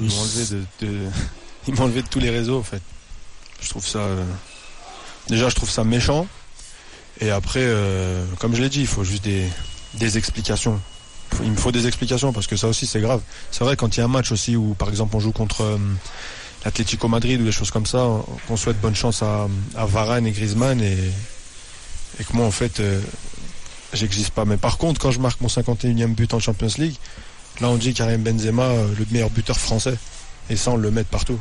ils 1.68 1.74
m'ont 1.74 1.84
enlevé 1.84 2.02
de, 2.02 2.08
tous 2.08 2.18
les 2.18 2.30
réseaux 2.30 2.58
en 2.58 2.62
fait. 2.62 2.82
Je 3.62 3.68
trouve 3.68 3.86
ça 3.86 3.98
euh, 4.00 4.24
déjà 5.28 5.48
je 5.48 5.54
trouve 5.54 5.70
ça 5.70 5.84
méchant 5.84 6.26
et 7.20 7.30
après 7.30 7.60
euh, 7.62 8.24
comme 8.38 8.54
je 8.54 8.62
l'ai 8.62 8.68
dit 8.68 8.80
il 8.80 8.86
faut 8.86 9.04
juste 9.04 9.24
des, 9.24 9.44
des 9.94 10.18
explications. 10.18 10.80
Il 11.42 11.50
me 11.50 11.56
faut 11.56 11.72
des 11.72 11.86
explications 11.86 12.32
parce 12.32 12.46
que 12.46 12.56
ça 12.56 12.68
aussi 12.68 12.86
c'est 12.86 13.00
grave. 13.00 13.20
C'est 13.50 13.62
vrai 13.64 13.76
quand 13.76 13.96
il 13.96 14.00
y 14.00 14.02
a 14.02 14.06
un 14.06 14.08
match 14.08 14.32
aussi 14.32 14.56
où 14.56 14.74
par 14.74 14.88
exemple 14.88 15.14
on 15.16 15.20
joue 15.20 15.32
contre 15.32 15.62
euh, 15.62 15.78
l'Atlético 16.64 17.06
Madrid 17.08 17.40
ou 17.40 17.44
des 17.44 17.52
choses 17.52 17.70
comme 17.70 17.86
ça, 17.86 17.98
on- 17.98 18.22
qu'on 18.48 18.56
souhaite 18.56 18.80
bonne 18.80 18.96
chance 18.96 19.22
à, 19.22 19.46
à 19.76 19.84
Varane 19.86 20.26
et 20.26 20.32
Griezmann 20.32 20.80
et, 20.80 20.96
et 22.18 22.24
que 22.24 22.32
moi 22.32 22.46
en 22.46 22.50
fait 22.50 22.80
j'existe 23.92 24.30
pas. 24.30 24.44
Mais 24.44 24.56
par 24.56 24.78
contre 24.78 25.00
quand 25.00 25.10
je 25.10 25.18
marque 25.20 25.40
mon 25.40 25.48
51e 25.48 26.14
but 26.14 26.32
en 26.34 26.38
Champions 26.40 26.68
League, 26.78 26.96
là 27.60 27.68
on 27.68 27.76
dit 27.76 27.92
Karim 27.92 28.22
Benzema 28.22 28.68
le 28.98 29.06
meilleur 29.10 29.30
buteur 29.30 29.58
français 29.58 29.96
et 30.50 30.56
ça 30.56 30.70
on 30.70 30.76
le 30.76 30.90
met 30.90 31.04
partout. 31.04 31.38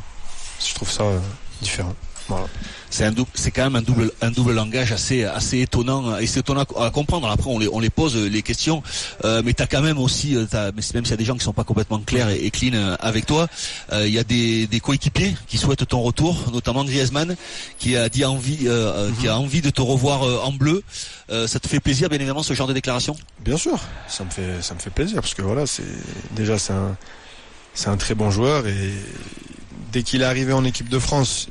Je 0.66 0.74
trouve 0.74 0.90
ça 0.90 1.04
euh, 1.04 1.18
différent. 1.60 1.94
Voilà. 2.28 2.46
C'est 2.90 3.04
un 3.04 3.12
double, 3.12 3.30
c'est 3.32 3.50
quand 3.50 3.64
même 3.64 3.76
un 3.76 3.80
double, 3.82 4.12
un 4.20 4.30
double 4.30 4.52
langage 4.52 4.92
assez, 4.92 5.24
assez 5.24 5.60
étonnant 5.60 6.18
et 6.18 6.26
c'est 6.26 6.40
étonnant 6.40 6.64
à 6.78 6.90
comprendre. 6.90 7.26
Après, 7.30 7.48
on 7.48 7.58
les, 7.58 7.68
on 7.72 7.80
les 7.80 7.88
pose 7.88 8.16
euh, 8.16 8.28
les 8.28 8.42
questions, 8.42 8.82
euh, 9.24 9.40
mais 9.42 9.54
t'as 9.54 9.66
quand 9.66 9.80
même 9.80 9.96
aussi, 9.96 10.36
euh, 10.36 10.46
même 10.52 10.82
s'il 10.82 11.10
y 11.10 11.12
a 11.12 11.16
des 11.16 11.24
gens 11.24 11.36
qui 11.36 11.44
sont 11.44 11.54
pas 11.54 11.64
complètement 11.64 11.98
clairs 12.00 12.28
et, 12.28 12.44
et 12.44 12.50
clean 12.50 12.74
euh, 12.74 12.96
avec 13.00 13.24
toi, 13.24 13.46
euh, 13.92 14.06
il 14.06 14.12
y 14.12 14.18
a 14.18 14.24
des, 14.24 14.66
des 14.66 14.80
coéquipiers 14.80 15.34
qui 15.46 15.56
souhaitent 15.56 15.86
ton 15.88 16.02
retour, 16.02 16.50
notamment 16.52 16.84
Griezmann, 16.84 17.34
qui 17.78 17.96
a 17.96 18.10
dit 18.10 18.26
envie, 18.26 18.66
euh, 18.66 19.08
euh, 19.08 19.10
qui 19.18 19.28
a 19.28 19.38
envie 19.38 19.62
de 19.62 19.70
te 19.70 19.80
revoir 19.80 20.22
euh, 20.22 20.40
en 20.42 20.52
bleu. 20.52 20.82
Euh, 21.30 21.46
ça 21.46 21.60
te 21.60 21.68
fait 21.68 21.80
plaisir, 21.80 22.10
bien 22.10 22.18
évidemment, 22.18 22.42
ce 22.42 22.52
genre 22.52 22.68
de 22.68 22.74
déclaration? 22.74 23.16
Bien 23.40 23.56
sûr, 23.56 23.78
ça 24.06 24.24
me 24.24 24.30
fait 24.30 24.60
ça 24.60 24.74
me 24.74 24.80
fait 24.80 24.90
plaisir 24.90 25.22
parce 25.22 25.32
que 25.32 25.42
voilà, 25.42 25.66
c'est 25.66 25.82
déjà 26.32 26.58
c'est 26.58 26.74
un 26.74 26.94
c'est 27.72 27.88
un 27.88 27.96
très 27.96 28.14
bon 28.14 28.30
joueur 28.30 28.66
et 28.66 28.92
dès 29.92 30.02
qu'il 30.02 30.22
est 30.22 30.26
arrivé 30.26 30.52
en 30.52 30.64
équipe 30.64 30.88
de 30.88 30.98
France, 30.98 31.48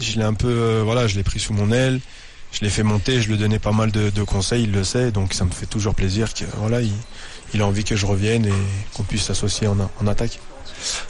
je 0.00 0.18
l'ai 0.18 0.24
un 0.24 0.34
peu 0.34 0.48
euh, 0.48 0.82
voilà, 0.84 1.06
je 1.06 1.16
l'ai 1.16 1.22
pris 1.22 1.40
sous 1.40 1.52
mon 1.52 1.70
aile, 1.70 2.00
je 2.52 2.60
l'ai 2.60 2.70
fait 2.70 2.82
monter, 2.82 3.20
je 3.20 3.28
lui 3.28 3.38
donnais 3.38 3.58
pas 3.58 3.72
mal 3.72 3.90
de, 3.90 4.10
de 4.10 4.22
conseils, 4.22 4.64
il 4.64 4.72
le 4.72 4.84
sait, 4.84 5.10
donc 5.10 5.34
ça 5.34 5.44
me 5.44 5.50
fait 5.50 5.66
toujours 5.66 5.94
plaisir 5.94 6.32
que 6.34 6.44
voilà, 6.58 6.80
il, 6.80 6.92
il 7.54 7.62
a 7.62 7.66
envie 7.66 7.84
que 7.84 7.96
je 7.96 8.06
revienne 8.06 8.46
et 8.46 8.52
qu'on 8.94 9.02
puisse 9.02 9.24
s'associer 9.24 9.66
en, 9.66 10.06
attaque. 10.06 10.38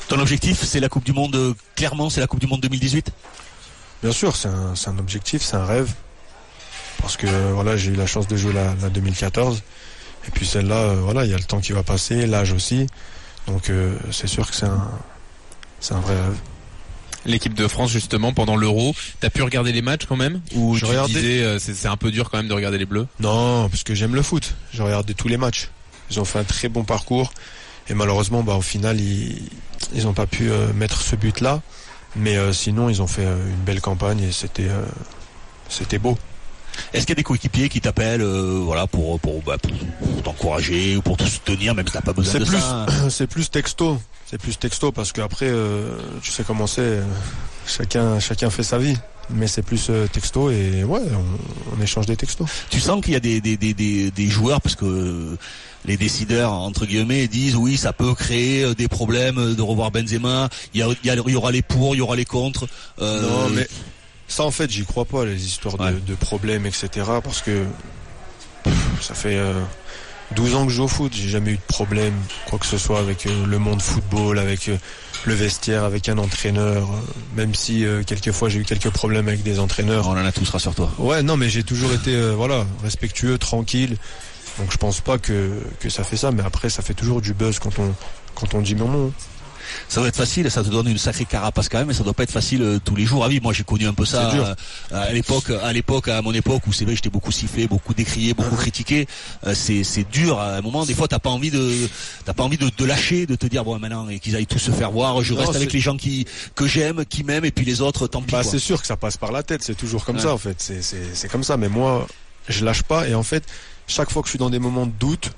Ton 0.09 0.19
objectif, 0.19 0.63
c'est 0.63 0.81
la 0.81 0.89
Coupe 0.89 1.05
du 1.05 1.13
Monde. 1.13 1.37
euh, 1.37 1.55
clairement, 1.77 2.11
c'est 2.11 2.21
la 2.21 2.27
Coupe 2.27 2.41
du 2.41 2.47
Monde 2.47 2.61
2018. 2.61 3.13
Bien 4.03 4.13
sûr, 4.13 4.35
c'est 4.35 4.49
un, 4.49 4.99
objectif, 4.99 5.43
c'est 5.43 5.57
un 5.57 5.65
rêve. 5.65 5.93
Parce 7.01 7.17
que 7.17 7.27
voilà, 7.53 7.77
j'ai 7.77 7.93
eu 7.93 7.95
la 7.95 8.07
chance 8.07 8.27
de 8.27 8.37
jouer 8.37 8.53
la, 8.53 8.75
la 8.83 8.89
2014. 8.89 9.63
Et 10.27 10.31
puis 10.31 10.47
celle-là, 10.47 10.77
euh, 10.77 11.01
voilà, 11.03 11.25
il 11.25 11.31
y 11.31 11.35
a 11.35 11.39
le 11.39 11.45
temps 11.45 11.61
qui 11.61 11.73
va 11.73 11.83
passer, 11.83 12.27
l'âge 12.27 12.53
aussi. 12.53 12.87
Donc 13.47 13.71
euh, 13.71 13.97
c'est 14.11 14.27
sûr 14.27 14.49
que 14.49 14.55
c'est 14.55 14.67
un, 14.67 14.91
c'est 15.81 15.95
un 15.95 16.01
vrai 16.01 16.15
rêve. 16.15 16.37
L'équipe 17.27 17.53
de 17.55 17.69
France 17.69 17.91
justement 17.91 18.33
pendant 18.33 18.57
l'Euro, 18.57 18.95
t'as 19.21 19.29
pu 19.31 19.43
regarder 19.43 19.73
les 19.73 19.83
matchs 19.83 20.07
quand 20.07 20.17
même? 20.17 20.41
Ou 20.55 20.75
Je 20.75 20.81
tu 20.81 20.91
regardais. 20.91 21.13
disais 21.13 21.43
euh, 21.43 21.59
c'est 21.59 21.87
un 21.89 21.97
peu 21.97 22.11
dur 22.11 22.31
quand 22.31 22.39
même 22.39 22.49
de 22.49 22.55
regarder 22.55 22.79
les 22.79 22.87
Bleus? 22.87 23.07
Non, 23.21 23.69
parce 23.69 23.83
que 23.83 23.95
j'aime 23.95 24.15
le 24.15 24.23
foot. 24.23 24.55
J'ai 24.73 24.83
regardé 24.83 25.13
tous 25.15 25.29
les 25.29 25.37
matchs. 25.37 25.69
Ils 26.11 26.19
ont 26.19 26.25
fait 26.25 26.39
un 26.39 26.45
très 26.45 26.69
bon 26.69 26.83
parcours. 26.85 27.33
Et 27.89 27.95
malheureusement, 27.95 28.43
bah, 28.43 28.55
au 28.55 28.63
final, 28.63 29.01
ils 29.01 29.37
ils 29.95 30.05
n'ont 30.05 30.13
pas 30.15 30.27
pu 30.27 30.51
euh, 30.51 30.73
mettre 30.73 31.03
ce 31.03 31.15
but-là. 31.17 31.61
Mais 32.17 32.37
euh, 32.37 32.53
sinon, 32.53 32.89
ils 32.89 33.03
ont 33.03 33.07
fait 33.07 33.25
une 33.25 33.65
belle 33.65 33.81
campagne 33.81 34.21
et 34.21 34.33
c'était 34.33 34.69
c'était 35.69 35.99
beau. 35.99 36.17
Est-ce 36.93 37.03
qu'il 37.03 37.11
y 37.11 37.13
a 37.13 37.17
des 37.17 37.23
coéquipiers 37.23 37.69
qui 37.69 37.81
t'appellent, 37.81 38.23
euh, 38.23 38.61
voilà, 38.65 38.87
pour 38.87 39.19
pour, 39.21 39.43
bah, 39.43 39.57
pour, 39.59 39.73
pour 39.73 40.23
t'encourager 40.23 40.97
ou 40.97 41.03
pour 41.03 41.17
te 41.17 41.25
soutenir, 41.25 41.75
même 41.75 41.87
si 41.87 41.93
t'as 41.93 42.01
pas 42.01 42.13
besoin 42.13 42.41
de 42.41 42.45
plus, 42.45 42.59
ça 42.59 42.87
c'est 43.11 43.27
plus 43.27 43.51
texto. 43.51 44.01
C'est 44.27 44.39
plus 44.39 44.57
texto 44.59 44.93
parce 44.93 45.11
qu'après, 45.13 45.47
euh, 45.49 45.97
tu 46.23 46.31
sais 46.31 46.45
comment 46.45 46.67
c'est. 46.69 46.81
euh, 46.83 47.03
chacun, 47.67 48.21
chacun 48.21 48.51
fait 48.51 48.63
sa 48.63 48.79
vie. 48.79 48.97
Mais 49.33 49.47
c'est 49.47 49.63
plus 49.63 49.87
euh, 49.91 50.09
texto 50.09 50.51
et 50.51 50.83
ouais, 50.83 51.01
on, 51.13 51.77
on 51.79 51.81
échange 51.83 52.07
des 52.07 52.17
textos. 52.17 52.49
Tu 52.69 52.81
sens 52.81 53.01
qu'il 53.01 53.13
y 53.13 53.17
a 53.17 53.21
des, 53.21 53.41
des, 53.41 53.57
des, 53.57 53.75
des, 53.75 54.11
des 54.11 54.27
joueurs, 54.27 54.61
parce 54.61 54.75
que 54.75 55.37
les 55.85 55.97
décideurs, 55.97 56.53
entre 56.53 56.85
guillemets, 56.85 57.29
disent 57.29 57.55
oui, 57.55 57.77
ça 57.77 57.93
peut 57.93 58.13
créer 58.15 58.75
des 58.75 58.89
problèmes 58.89 59.55
de 59.55 59.63
revoir 59.63 59.93
Benzema, 59.93 60.49
il 60.75 60.81
y, 60.81 60.83
a, 60.83 60.89
il 61.05 61.07
y, 61.07 61.11
a- 61.11 61.15
il 61.25 61.33
y 61.33 61.37
aura 61.37 61.53
les 61.53 61.63
pour, 61.63 61.95
il 61.95 61.99
y 61.99 62.01
aura 62.01 62.17
les 62.17 62.25
contre. 62.25 62.67
Euh, 63.01 63.23
Non, 63.23 63.51
mais 63.51 63.69
ça, 64.31 64.45
en 64.45 64.51
fait, 64.51 64.71
j'y 64.71 64.85
crois 64.87 65.05
pas, 65.05 65.25
les 65.25 65.45
histoires 65.45 65.77
de, 65.77 65.83
Ouais. 65.85 65.93
de 66.07 66.15
problèmes, 66.15 66.65
etc. 66.67 66.89
Parce 67.23 67.43
que 67.43 67.65
pff, 68.65 68.75
ça 69.03 69.15
fait 69.15 69.37
euh, 69.37 69.61
12 70.37 70.55
ans 70.55 70.65
que 70.65 70.71
je 70.71 70.77
joue 70.77 70.85
au 70.85 70.89
foot, 70.89 71.13
j'ai 71.15 71.29
jamais 71.29 71.51
eu 71.53 71.57
de 71.57 71.63
problème, 71.67 72.15
quoi 72.49 72.59
que 72.59 72.67
ce 72.67 72.79
soit, 72.79 73.01
avec 73.01 73.27
euh, 73.27 73.47
le 73.47 73.59
monde 73.59 73.83
football, 73.83 74.39
avec 74.39 74.69
euh, 74.69 74.77
le 75.25 75.35
vestiaire, 75.35 75.85
avec 75.85 76.09
un 76.09 76.19
entraîneur. 76.19 76.85
euh, 76.91 76.97
même 77.35 77.55
si 77.55 77.85
euh, 77.85 78.03
quelquefois 78.05 78.49
j'ai 78.49 78.61
eu 78.61 78.65
quelques 78.65 78.91
problèmes 78.91 79.27
avec 79.29 79.43
des 79.43 79.59
entraîneurs. 79.59 80.07
On 80.09 80.13
en 80.13 80.17
a 80.25 80.33
tous, 80.33 80.49
rassure-toi. 80.49 80.91
Ouais, 80.99 81.23
non, 81.23 81.37
mais 81.37 81.49
j'ai 81.49 81.65
toujours 81.65 81.93
été 81.93 82.15
euh, 82.15 82.33
voilà 82.37 82.65
respectueux, 82.83 83.37
tranquille. 83.39 83.97
Donc 84.59 84.71
je 84.73 84.77
pense 84.77 85.01
pas 85.01 85.19
que, 85.19 85.61
que 85.81 85.89
ça 85.89 86.05
fait 86.05 86.17
ça, 86.17 86.31
mais 86.33 86.43
après 86.45 86.69
ça 86.71 86.83
fait 86.83 86.95
toujours 86.95 87.21
du 87.21 87.35
buzz 87.35 87.59
quand 87.59 87.79
on 87.79 87.95
quand 88.35 88.55
on 88.55 88.61
dit 88.61 88.75
mon 88.75 88.89
nom. 88.89 89.13
Ça 89.89 90.01
doit 90.01 90.09
être 90.09 90.17
facile, 90.17 90.51
ça 90.51 90.63
te 90.63 90.69
donne 90.69 90.89
une 90.89 90.99
sacrée 90.99 91.25
carapace 91.25 91.69
quand 91.69 91.79
même, 91.79 91.89
mais 91.89 91.95
ça 91.95 92.03
doit 92.05 92.15
pas 92.15 92.23
être 92.25 92.31
facile 92.31 92.63
euh, 92.63 92.79
tous 92.85 92.95
les 92.97 93.05
jours 93.05 93.25
à 93.25 93.29
vivre. 93.29 93.43
Moi, 93.43 93.53
j'ai 93.53 93.65
connu 93.65 93.87
un 93.87 93.93
peu 93.95 94.05
ça 94.05 94.33
euh, 94.35 94.55
à 94.93 95.13
l'époque, 95.13 95.51
à 95.63 95.73
l'époque, 95.73 96.09
à 96.09 96.23
mon 96.23 96.33
époque 96.33 96.63
où 96.67 96.73
c'est 96.73 96.85
vrai, 96.85 96.95
j'étais 96.95 97.11
beaucoup 97.11 97.33
sifflé, 97.33 97.67
beaucoup 97.67 97.95
décrié, 97.95 98.35
beaucoup 98.35 98.57
critiqué. 98.57 99.07
Euh, 99.47 99.55
c'est 99.55 99.85
c'est 99.85 100.09
dur 100.11 100.39
à 100.39 100.57
un 100.57 100.61
moment. 100.61 100.85
Des 100.87 100.95
fois, 100.95 101.09
t'as 101.09 101.19
pas 101.19 101.31
envie 101.31 101.51
de, 101.51 101.89
t'as 102.25 102.33
pas 102.35 102.43
envie 102.45 102.59
de, 102.59 102.71
de 102.77 102.85
lâcher, 102.85 103.27
de 103.27 103.35
te 103.35 103.47
dire 103.47 103.65
bon 103.65 103.79
maintenant 103.79 104.09
et 104.09 104.19
qu'ils 104.19 104.37
aillent 104.37 104.47
tous 104.47 104.59
se 104.59 104.71
faire 104.71 104.91
voir. 104.91 105.23
Je 105.23 105.35
Non, 105.35 105.41
reste 105.41 105.57
avec 105.57 105.73
les 105.73 105.81
gens 105.81 105.97
qui 105.97 106.27
que 106.55 106.67
j'aime, 106.67 107.05
qui 107.05 107.25
m'aiment, 107.25 107.45
et 107.45 107.51
puis 107.51 107.65
les 107.65 107.81
autres, 107.81 108.07
tant 108.07 108.23
pis. 108.23 108.33
Bah 108.33 108.43
c'est 108.43 108.59
sûr 108.59 108.81
que 108.81 108.87
ça 108.87 108.97
passe 108.97 109.17
par 109.17 109.33
la 109.33 109.43
tête, 109.43 109.63
c'est 109.63 109.75
toujours 109.77 110.05
comme 110.05 110.17
Ouais. 110.17 110.23
ça 110.23 110.33
en 110.35 110.39
fait. 110.39 110.57
C'est 111.15 111.29
comme 111.31 111.45
ça, 111.45 111.57
mais 111.57 111.69
moi 111.69 112.07
je 112.49 112.65
lâche 112.65 112.83
pas 112.83 113.07
et 113.09 113.15
en 113.15 113.23
fait 113.23 113.45
chaque 113.87 114.11
fois 114.11 114.23
que 114.23 114.29
je 114.29 114.31
suis 114.31 114.39
dans 114.39 114.51
des 114.51 114.59
moments 114.59 114.87
de 114.87 114.93
doute, 114.99 115.31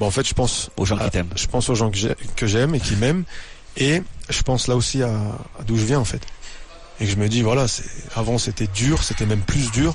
bah 0.00 0.06
en 0.06 0.10
fait 0.10 0.26
je 0.26 0.34
pense 0.34 0.70
Aux 0.76 0.84
gens 0.84 0.96
à- 0.96 1.04
qui 1.04 1.10
t'aiment. 1.10 1.28
Je 1.36 1.46
pense 1.46 1.68
aux 1.68 1.74
gens 1.74 1.90
que 1.90 2.46
j'aime 2.46 2.74
et 2.74 2.80
qui 2.80 2.94
m'aiment 2.96 3.24
et 3.76 4.02
je 4.28 4.42
pense 4.42 4.66
là 4.68 4.76
aussi 4.76 5.02
à, 5.02 5.08
à 5.58 5.62
d'où 5.66 5.76
je 5.76 5.84
viens 5.84 5.98
en 6.00 6.04
fait. 6.04 6.22
Et 7.00 7.04
que 7.04 7.10
je 7.12 7.16
me 7.16 7.28
dis 7.28 7.42
voilà, 7.42 7.66
avant 8.16 8.38
c'était 8.38 8.66
dur, 8.66 9.02
c'était 9.04 9.26
même 9.26 9.40
plus 9.42 9.70
dur. 9.70 9.94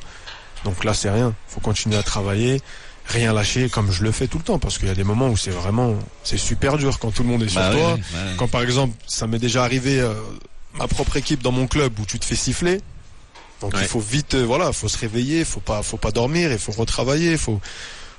Donc 0.64 0.84
là 0.86 0.94
c'est 0.94 1.10
rien, 1.10 1.34
faut 1.48 1.60
continuer 1.60 1.98
à 1.98 2.04
travailler, 2.04 2.62
rien 3.08 3.34
lâcher 3.34 3.70
comme 3.70 3.92
je 3.92 4.04
le 4.04 4.12
fais 4.14 4.28
tout 4.28 4.38
le 4.38 4.44
temps 4.46 4.60
parce 4.60 4.78
qu'il 4.78 4.88
y 4.88 4.92
a 4.92 4.96
des 4.96 5.04
moments 5.04 5.28
où 5.30 5.36
c'est 5.36 5.52
vraiment 5.52 5.96
c'est 6.24 6.38
super 6.38 6.78
dur 6.78 7.00
quand 7.00 7.12
tout 7.12 7.24
le 7.24 7.30
monde 7.30 7.44
est 7.44 7.50
sur 7.50 7.60
Bah 7.60 7.72
toi. 7.74 7.94
ouais. 7.96 8.00
Quand 8.38 8.48
par 8.48 8.62
exemple, 8.62 8.96
ça 9.08 9.28
m'est 9.28 9.40
déjà 9.40 9.64
arrivé 9.66 10.00
euh, 10.00 10.14
ma 10.76 10.88
propre 10.88 11.18
équipe 11.18 11.42
dans 11.44 11.52
mon 11.52 11.68
club 11.68 12.00
où 12.00 12.06
tu 12.06 12.18
te 12.20 12.26
fais 12.26 12.36
siffler. 12.38 12.80
Donc 13.60 13.74
Ouais. 13.74 13.82
il 13.82 13.88
faut 13.88 14.00
vite, 14.00 14.36
euh, 14.36 14.44
voilà, 14.46 14.72
faut 14.74 14.88
se 14.90 14.98
réveiller, 14.98 15.44
faut 15.46 15.60
pas, 15.62 15.84
faut 15.84 15.98
pas 15.98 16.12
dormir, 16.12 16.52
il 16.52 16.58
faut 16.60 16.72
retravailler, 16.74 17.38
faut, 17.38 17.60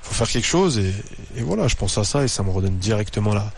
faut 0.03 0.13
faire 0.13 0.27
quelque 0.27 0.47
chose 0.47 0.77
et, 0.79 0.93
et 1.37 1.41
voilà, 1.41 1.67
je 1.67 1.75
pense 1.75 1.97
à 1.97 2.03
ça 2.03 2.23
et 2.23 2.27
ça 2.27 2.41
me 2.43 2.49
redonne 2.51 2.77
directement 2.77 3.33
la, 3.33 3.51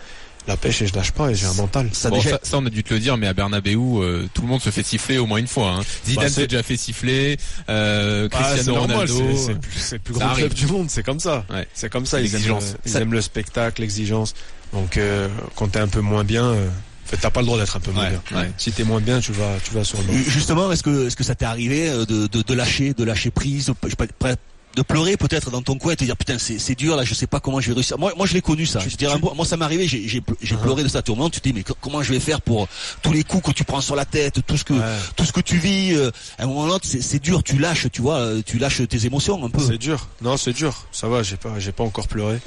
la 0.48 0.58
pêche 0.58 0.82
et 0.82 0.88
je 0.88 0.94
lâche 0.96 1.12
pas 1.12 1.30
et 1.32 1.36
j'ai 1.36 1.46
un 1.46 1.54
mental. 1.54 1.90
Ça, 1.94 2.10
Bon, 2.10 2.18
déjà- 2.18 2.32
ça, 2.32 2.40
ça, 2.44 2.58
on 2.58 2.66
a 2.66 2.70
dû 2.70 2.84
te 2.84 2.94
le 2.94 3.00
dire, 3.00 3.18
mais 3.18 3.28
à 3.28 3.34
Bernabeu, 3.34 3.76
euh, 3.76 4.28
tout 4.34 4.42
le 4.42 4.48
monde 4.48 4.62
se 4.62 4.70
fait 4.70 4.84
siffler 4.84 5.18
au 5.18 5.26
moins 5.26 5.38
une 5.40 5.48
fois. 5.48 5.72
Hein. 5.72 5.82
Zidane 6.06 6.26
Bah, 6.26 6.30
s'est 6.30 6.48
déjà 6.48 6.64
fait 6.64 6.78
siffler, 6.78 7.38
euh, 7.70 8.28
Ah, 8.32 8.38
c'est 8.38 8.54
Cristiano 8.54 8.82
Ronaldo. 8.82 9.14
c'est- 9.36 9.46
c'est 9.80 9.94
le 9.96 10.00
plus- 10.00 10.14
grand 10.14 10.28
arrive. 10.28 10.46
club 10.46 10.54
du 10.54 10.68
monde, 10.68 10.90
c'est 10.90 11.04
comme 11.04 11.20
ça. 11.20 11.46
Ouais. 11.50 11.68
C'est 11.74 11.90
comme 11.92 12.06
ça, 12.06 12.22
ils, 12.22 12.34
aiment, 12.34 12.60
ils 12.86 12.96
aiment 12.96 13.14
le 13.14 13.22
spectacle, 13.22 13.82
l'exigence. 13.82 14.34
Donc 14.74 14.98
euh, 14.98 15.28
quand 15.56 15.68
t'es 15.70 15.80
un 15.80 15.88
peu 15.88 16.02
moins 16.02 16.24
bien, 16.24 16.44
euh, 16.46 16.68
en 16.68 17.10
fait, 17.10 17.18
t'as 17.18 17.30
pas 17.30 17.40
le 17.42 17.46
droit 17.46 17.58
d'être 17.58 17.76
un 17.76 17.80
peu 17.80 17.92
moins 17.92 18.04
Ouais, 18.06 18.20
bien. 18.32 18.40
ouais. 18.42 18.52
Si 18.58 18.72
t'es 18.72 18.84
moins 18.84 19.00
bien, 19.02 19.20
tu 19.22 19.32
vas, 19.32 19.56
tu 19.64 19.74
vas 19.74 19.84
sur 19.84 19.98
le 20.00 20.04
banc. 20.06 20.14
Justement, 20.28 20.72
est-ce 20.72 20.84
que 20.84 21.08
est-ce 21.08 21.16
que 21.16 21.24
ça 21.24 21.36
t'est 21.36 21.46
arrivé 21.46 21.90
euh, 21.90 22.06
de, 22.06 22.28
de, 22.28 22.42
de 22.42 22.54
lâcher, 22.54 22.94
de 22.94 23.04
lâcher 23.04 23.32
prise, 23.32 23.72
je 23.84 23.90
sais 23.90 23.96
pas, 23.96 24.06
près- 24.20 24.36
de 24.78 24.82
pleurer 24.84 25.18
peut-être 25.18 25.50
dans 25.52 25.62
ton 25.64 25.78
coin, 25.78 25.94
et 25.94 25.96
te 25.96 26.04
dire 26.06 26.16
putain 26.16 26.38
c'est 26.38 26.60
c'est 26.60 26.76
dur 26.76 26.96
là, 26.96 27.04
je 27.04 27.14
sais 27.14 27.28
pas 27.28 27.40
comment 27.40 27.60
je 27.60 27.68
vais 27.70 27.74
réussir. 27.74 27.98
Moi 27.98 28.14
moi 28.16 28.26
je 28.28 28.34
l'ai 28.34 28.42
connu 28.42 28.66
ça. 28.66 28.80
Je 28.88 28.96
dirais, 28.96 29.16
tu- 29.20 29.36
moi, 29.36 29.46
ça 29.46 29.58
m'est 29.58 29.66
arrivé, 29.66 29.88
j'ai 29.88 30.22
Uh-huh. 30.22 30.58
pleuré 30.62 30.84
de 30.84 30.88
ça. 30.88 31.02
Au 31.08 31.16
moment 31.16 31.30
tu 31.30 31.42
te 31.42 31.48
dis 31.50 31.54
mais 31.54 31.64
co- 31.64 31.76
comment 31.82 32.02
je 32.04 32.14
vais 32.14 32.20
faire 32.20 32.42
pour 32.42 32.68
tous 33.02 33.12
les 33.12 33.24
coups 33.24 33.44
que 33.48 33.52
tu 33.52 33.64
prends 33.64 33.82
sur 33.82 33.96
la 33.96 34.06
tête, 34.06 34.40
tout 34.46 34.56
ce 34.58 34.64
que 34.64 34.74
Ouais. 34.74 34.98
tout 35.16 35.26
ce 35.26 35.32
que 35.34 35.42
tu 35.42 35.58
vis. 35.58 35.94
euh, 35.96 36.12
à 36.38 36.44
un 36.44 36.48
moment 36.48 36.64
ou 36.64 36.68
l'autre 36.68 36.86
c'est 36.88 37.02
c'est 37.02 37.20
dur, 37.20 37.42
tu 37.44 37.58
lâches, 37.58 37.88
tu 37.92 38.02
vois, 38.02 38.18
euh, 38.20 38.42
tu 38.46 38.58
lâches 38.60 38.82
tes 38.88 39.06
émotions 39.06 39.44
un 39.44 39.50
peu. 39.50 39.60
C'est 39.66 39.78
dur. 39.80 40.08
Non, 40.22 40.38
c'est 40.38 40.54
dur. 40.54 40.74
Ça 40.92 41.08
va, 41.08 41.24
j'ai 41.24 41.38
pas, 41.38 41.58
j'ai 41.60 41.72
pas 41.72 41.84
encore 41.84 42.08
pleuré. 42.08 42.38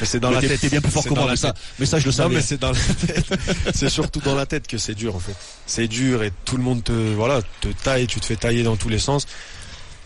Mais 0.00 0.06
c'est 0.06 0.20
dans 0.20 0.30
Mais 0.30 0.36
la 0.42 0.48
tête. 0.48 0.60
T'es 0.60 0.68
bien 0.68 0.80
plus 0.80 0.90
fort 0.92 1.02
C'est 1.02 1.08
que 1.08 1.14
moi, 1.14 1.26
mais 1.28 1.36
ça, 1.36 1.54
mais 1.80 1.86
ça 1.86 1.98
je 1.98 2.04
le 2.04 2.10
Non, 2.10 2.16
savais. 2.16 2.34
mais 2.36 2.40
c'est 2.42 2.60
dans 2.60 2.70
la 2.72 2.78
tête. 3.06 3.26
c'est 3.74 3.88
surtout 3.90 4.20
dans 4.20 4.34
la 4.36 4.46
tête 4.46 4.66
que 4.68 4.78
c'est 4.78 4.94
dur 4.94 5.16
en 5.16 5.20
fait. 5.20 5.34
C'est 5.66 5.88
dur 5.88 6.22
et 6.22 6.30
tout 6.44 6.56
le 6.56 6.62
monde 6.62 6.84
te, 6.84 6.92
voilà, 6.92 7.40
te 7.60 7.68
taille, 7.82 8.06
tu 8.06 8.20
te 8.20 8.26
fais 8.26 8.36
tailler 8.36 8.62
dans 8.62 8.76
tous 8.76 8.88
les 8.88 8.98
sens. 9.00 9.26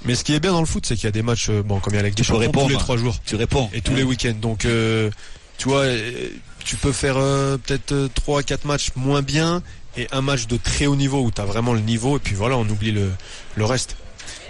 Mais 0.05 0.15
ce 0.15 0.25
qui 0.25 0.35
est 0.35 0.41
bien 0.41 0.53
dans 0.53 0.61
le 0.61 0.67
foot, 0.67 0.85
c'est 0.87 0.95
qu'il 0.97 1.05
y 1.05 1.09
a 1.09 1.13
des 1.13 1.23
matchs, 1.23 1.49
euh, 1.51 1.63
bon, 1.63 1.81
comme 1.81 1.95
il 1.95 1.97
y 1.97 1.99
a 1.99 2.03
la 2.03 2.09
Ligue 2.09 2.17
des 2.19 2.25
Champions 2.25 2.51
tous 2.53 2.69
les 2.69 2.77
trois 2.77 2.97
jours 2.97 3.17
Tu 3.25 3.37
réponds. 3.37 3.71
et 3.73 3.81
tous 3.81 3.95
les 3.95 4.03
week-ends. 4.03 4.35
Donc, 4.41 4.65
euh, 4.65 5.11
tu 5.57 5.69
vois, 5.69 5.81
euh, 5.83 6.29
tu 6.65 6.77
peux 6.77 6.93
faire 6.93 7.17
euh, 7.17 7.57
peut-être 7.57 8.09
trois, 8.15 8.43
quatre 8.43 8.65
matchs 8.67 8.91
moins 8.97 9.23
bien 9.23 9.63
et 9.97 10.07
un 10.13 10.21
match 10.21 10.47
de 10.47 10.57
très 10.57 10.87
haut 10.87 10.97
niveau 10.97 11.23
où 11.23 11.31
tu 11.31 11.41
as 11.41 11.45
vraiment 11.45 11.73
le 11.73 11.81
niveau 11.81 12.17
et 12.17 12.21
puis 12.21 12.35
voilà, 12.35 12.57
on 12.59 12.69
oublie 12.69 12.91
le, 12.93 13.11
le 13.55 13.65
reste. 13.65 13.97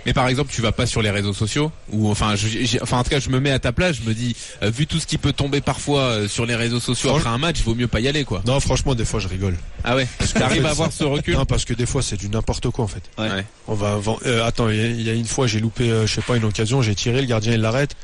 Mais 0.07 0.13
par 0.13 0.29
exemple, 0.29 0.53
tu 0.53 0.61
vas 0.61 0.73
pas 0.73 0.87
sur 0.87 1.01
les 1.03 1.11
réseaux 1.11 1.33
sociaux 1.33 1.73
ou 1.91 2.11
enfin, 2.11 2.37
je- 2.37 2.47
j'ai- 2.65 2.83
enfin 2.83 2.99
en 2.99 3.05
tout 3.05 3.11
cas, 3.11 3.21
je 3.21 3.31
me 3.31 3.41
mets 3.41 3.51
à 3.51 3.59
ta 3.59 3.73
place. 3.73 3.97
Je 4.03 4.09
me 4.09 4.15
dis, 4.15 4.37
euh, 4.63 4.71
vu 4.71 4.87
tout 4.87 4.99
ce 5.01 5.07
qui 5.07 5.17
peut 5.19 5.33
tomber 5.33 5.61
parfois 5.61 6.01
euh, 6.01 6.29
sur 6.29 6.45
les 6.47 6.55
réseaux 6.57 6.81
sociaux 6.81 7.11
Franch- 7.11 7.19
après 7.21 7.31
un 7.31 7.39
match, 7.39 7.57
il 7.61 7.65
vaut 7.65 7.75
mieux 7.75 7.89
pas 7.89 8.01
y 8.01 8.09
aller, 8.09 8.25
quoi. 8.25 8.43
Non, 8.47 8.61
franchement, 8.61 8.95
des 8.95 9.05
fois, 9.05 9.21
je 9.21 9.29
rigole. 9.29 9.57
Ah 9.83 9.97
ouais. 9.97 10.07
qu'en 10.19 10.27
T'arrives 10.41 10.63
fait, 10.63 10.69
à 10.69 10.71
avoir 10.71 10.93
ce 10.93 11.05
recul. 11.05 11.35
Non, 11.35 11.45
parce 11.47 11.65
que 11.65 11.75
des 11.75 11.87
fois, 11.87 12.03
c'est 12.03 12.17
du 12.17 12.29
n'importe 12.29 12.69
quoi 12.71 12.85
en 12.85 12.89
fait. 12.89 13.03
Ouais. 13.19 13.31
Ouais. 13.31 13.45
On 13.67 13.75
va 13.75 13.99
euh, 14.27 14.45
attends, 14.47 14.69
il 14.69 14.77
y, 14.77 14.81
a- 14.81 14.87
il 14.87 15.03
y 15.03 15.11
a 15.11 15.15
une 15.15 15.27
fois 15.27 15.47
j'ai 15.47 15.61
loupé 15.61 15.91
euh, 15.91 16.07
je 16.07 16.15
sais 16.15 16.23
pas 16.23 16.37
une 16.37 16.45
occasion, 16.45 16.83
j'ai 16.83 16.95
tiré, 16.95 17.21
le 17.21 17.27
gardien 17.27 17.53
il 17.55 17.61
l'arrête. 17.61 17.95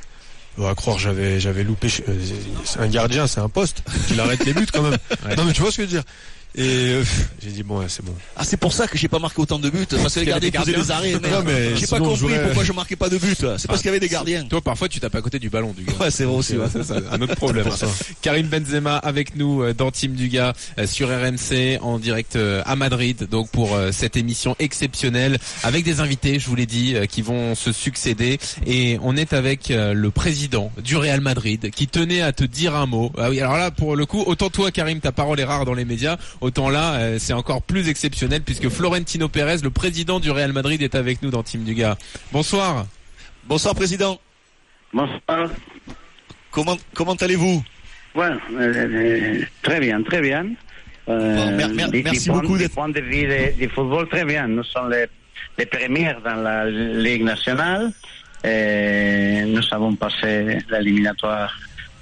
On 0.58 0.62
va 0.62 0.74
croire 0.74 0.98
j'avais 0.98 1.38
j'avais 1.38 1.62
loupé 1.62 1.88
euh, 2.08 2.18
c'est 2.64 2.80
un 2.80 2.88
gardien, 2.88 3.26
c'est 3.28 3.40
un 3.40 3.48
poste, 3.48 3.82
il 4.10 4.18
arrête 4.20 4.44
les 4.44 4.52
buts 4.52 4.66
quand 4.72 4.82
même. 4.82 4.96
Ouais. 5.26 5.36
Non 5.36 5.44
mais 5.44 5.52
tu 5.52 5.60
vois 5.62 5.70
ce 5.70 5.76
que 5.76 5.82
je 5.84 5.86
veux 5.88 5.92
dire? 5.92 6.02
Et 6.56 6.62
euh, 6.94 7.04
j'ai 7.42 7.50
dit 7.50 7.62
bon 7.62 7.78
ouais, 7.78 7.86
c'est 7.88 8.04
bon. 8.04 8.14
Ah 8.36 8.44
c'est 8.44 8.56
pour 8.56 8.72
ça 8.72 8.88
que 8.88 8.98
j'ai 8.98 9.06
pas 9.08 9.18
marqué 9.20 9.40
autant 9.40 9.58
de 9.58 9.70
buts 9.70 9.86
parce 9.88 10.14
que 10.14 10.20
les 10.20 10.26
gardiens 10.26 10.50
faisaient 10.50 10.72
des 10.72 10.90
arrêts. 10.90 11.12
Non, 11.12 11.20
merde. 11.20 11.44
mais 11.46 11.76
J'ai 11.76 11.86
pas 11.86 11.98
compris 11.98 12.34
pourquoi 12.44 12.64
je 12.64 12.72
marquais 12.72 12.96
pas 12.96 13.08
de 13.08 13.18
buts. 13.18 13.34
C'est 13.56 13.66
parce 13.68 13.80
qu'il 13.80 13.86
y 13.86 13.90
avait 13.90 14.00
des 14.00 14.08
gardiens. 14.08 14.44
Toi, 14.44 14.60
parfois, 14.60 14.88
tu 14.88 14.98
tapes 15.00 15.14
à 15.14 15.22
côté 15.22 15.38
du 15.38 15.48
ballon, 15.48 15.72
du 15.76 15.84
gars. 15.84 15.92
Ouais, 16.00 16.10
c'est 16.10 16.24
vrai 16.24 16.36
aussi. 16.36 16.56
ouais. 16.56 16.68
Ça, 16.68 16.82
c'est 16.82 16.94
un 17.10 17.20
autre 17.22 17.36
problème. 17.36 17.70
Ça. 17.70 17.86
Karim 18.20 18.48
Benzema 18.48 18.96
avec 18.96 19.36
nous 19.36 19.62
euh, 19.62 19.74
dans 19.74 19.90
Team 19.90 20.14
Duga 20.14 20.52
euh, 20.78 20.86
sur 20.86 21.08
RMC 21.08 21.78
en 21.82 21.98
direct 21.98 22.36
euh, 22.36 22.62
à 22.66 22.74
Madrid 22.76 23.28
donc 23.30 23.48
pour 23.50 23.74
euh, 23.74 23.92
cette 23.92 24.16
émission 24.16 24.56
exceptionnelle 24.58 25.38
avec 25.62 25.84
des 25.84 26.00
invités 26.00 26.38
je 26.38 26.46
vous 26.48 26.56
l'ai 26.56 26.66
dit 26.66 26.94
euh, 26.96 27.06
qui 27.06 27.22
vont 27.22 27.54
se 27.54 27.70
succéder 27.72 28.38
et 28.66 28.98
on 29.02 29.16
est 29.16 29.32
avec 29.32 29.70
euh, 29.70 29.92
le 29.92 30.10
président 30.10 30.70
du 30.82 30.96
Real 30.96 31.20
Madrid 31.20 31.70
qui 31.70 31.86
tenait 31.86 32.22
à 32.22 32.32
te 32.32 32.44
dire 32.44 32.74
un 32.74 32.86
mot. 32.86 33.12
Ah 33.18 33.30
oui 33.30 33.40
alors 33.40 33.56
là 33.56 33.70
pour 33.70 33.94
le 33.96 34.06
coup 34.06 34.22
autant 34.26 34.50
toi 34.50 34.70
Karim 34.70 35.00
ta 35.00 35.12
parole 35.12 35.38
est 35.40 35.44
rare 35.44 35.64
dans 35.64 35.74
les 35.74 35.84
médias 35.84 36.16
autant 36.40 36.68
là 36.70 36.94
euh, 36.94 37.16
c'est 37.18 37.32
encore 37.32 37.62
plus 37.62 37.88
exceptionnel 37.88 38.42
puisque 38.42 38.68
Florentino 38.68 39.28
Pérez 39.28 39.58
le 39.62 39.70
président 39.70 40.20
du 40.20 40.30
Real 40.30 40.52
Madrid 40.52 40.80
est 40.82 40.94
avec 40.94 41.22
nous 41.22 41.30
dans 41.30 41.42
Team 41.42 41.64
Duga. 41.64 41.96
Bonsoir. 42.32 42.86
Bonsoir 43.44 43.74
président. 43.74 44.18
Bonsoir. 44.92 45.50
Comment 46.50 46.76
comment 46.94 47.14
allez-vous? 47.14 47.62
Bueno, 48.14 48.38
euh, 48.54 48.74
euh, 48.74 49.42
très 49.62 49.78
bien, 49.80 50.02
très 50.02 50.20
bien. 50.20 50.46
Euh, 51.08 51.36
Bon, 51.36 51.56
mer- 51.56 51.68
mer- 51.70 51.90
du- 51.90 52.02
merci 52.02 52.24
du 52.24 52.30
point- 52.30 52.40
beaucoup 52.42 52.58
du 52.58 52.68
point 52.68 52.88
de 52.88 53.00
vue 53.00 53.26
de- 53.26 53.56
du 53.58 53.68
football, 53.68 54.08
très 54.08 54.24
bien. 54.24 54.48
Nous 54.48 54.64
sommes 54.64 54.90
les, 54.90 55.06
les 55.58 55.66
premiers 55.66 56.14
dans 56.24 56.36
la 56.36 56.66
Ligue 56.68 57.22
nationale. 57.24 57.92
Et 58.42 59.42
nous 59.46 59.62
avons 59.70 59.94
passé 59.96 60.58
l'éliminatoire 60.70 61.52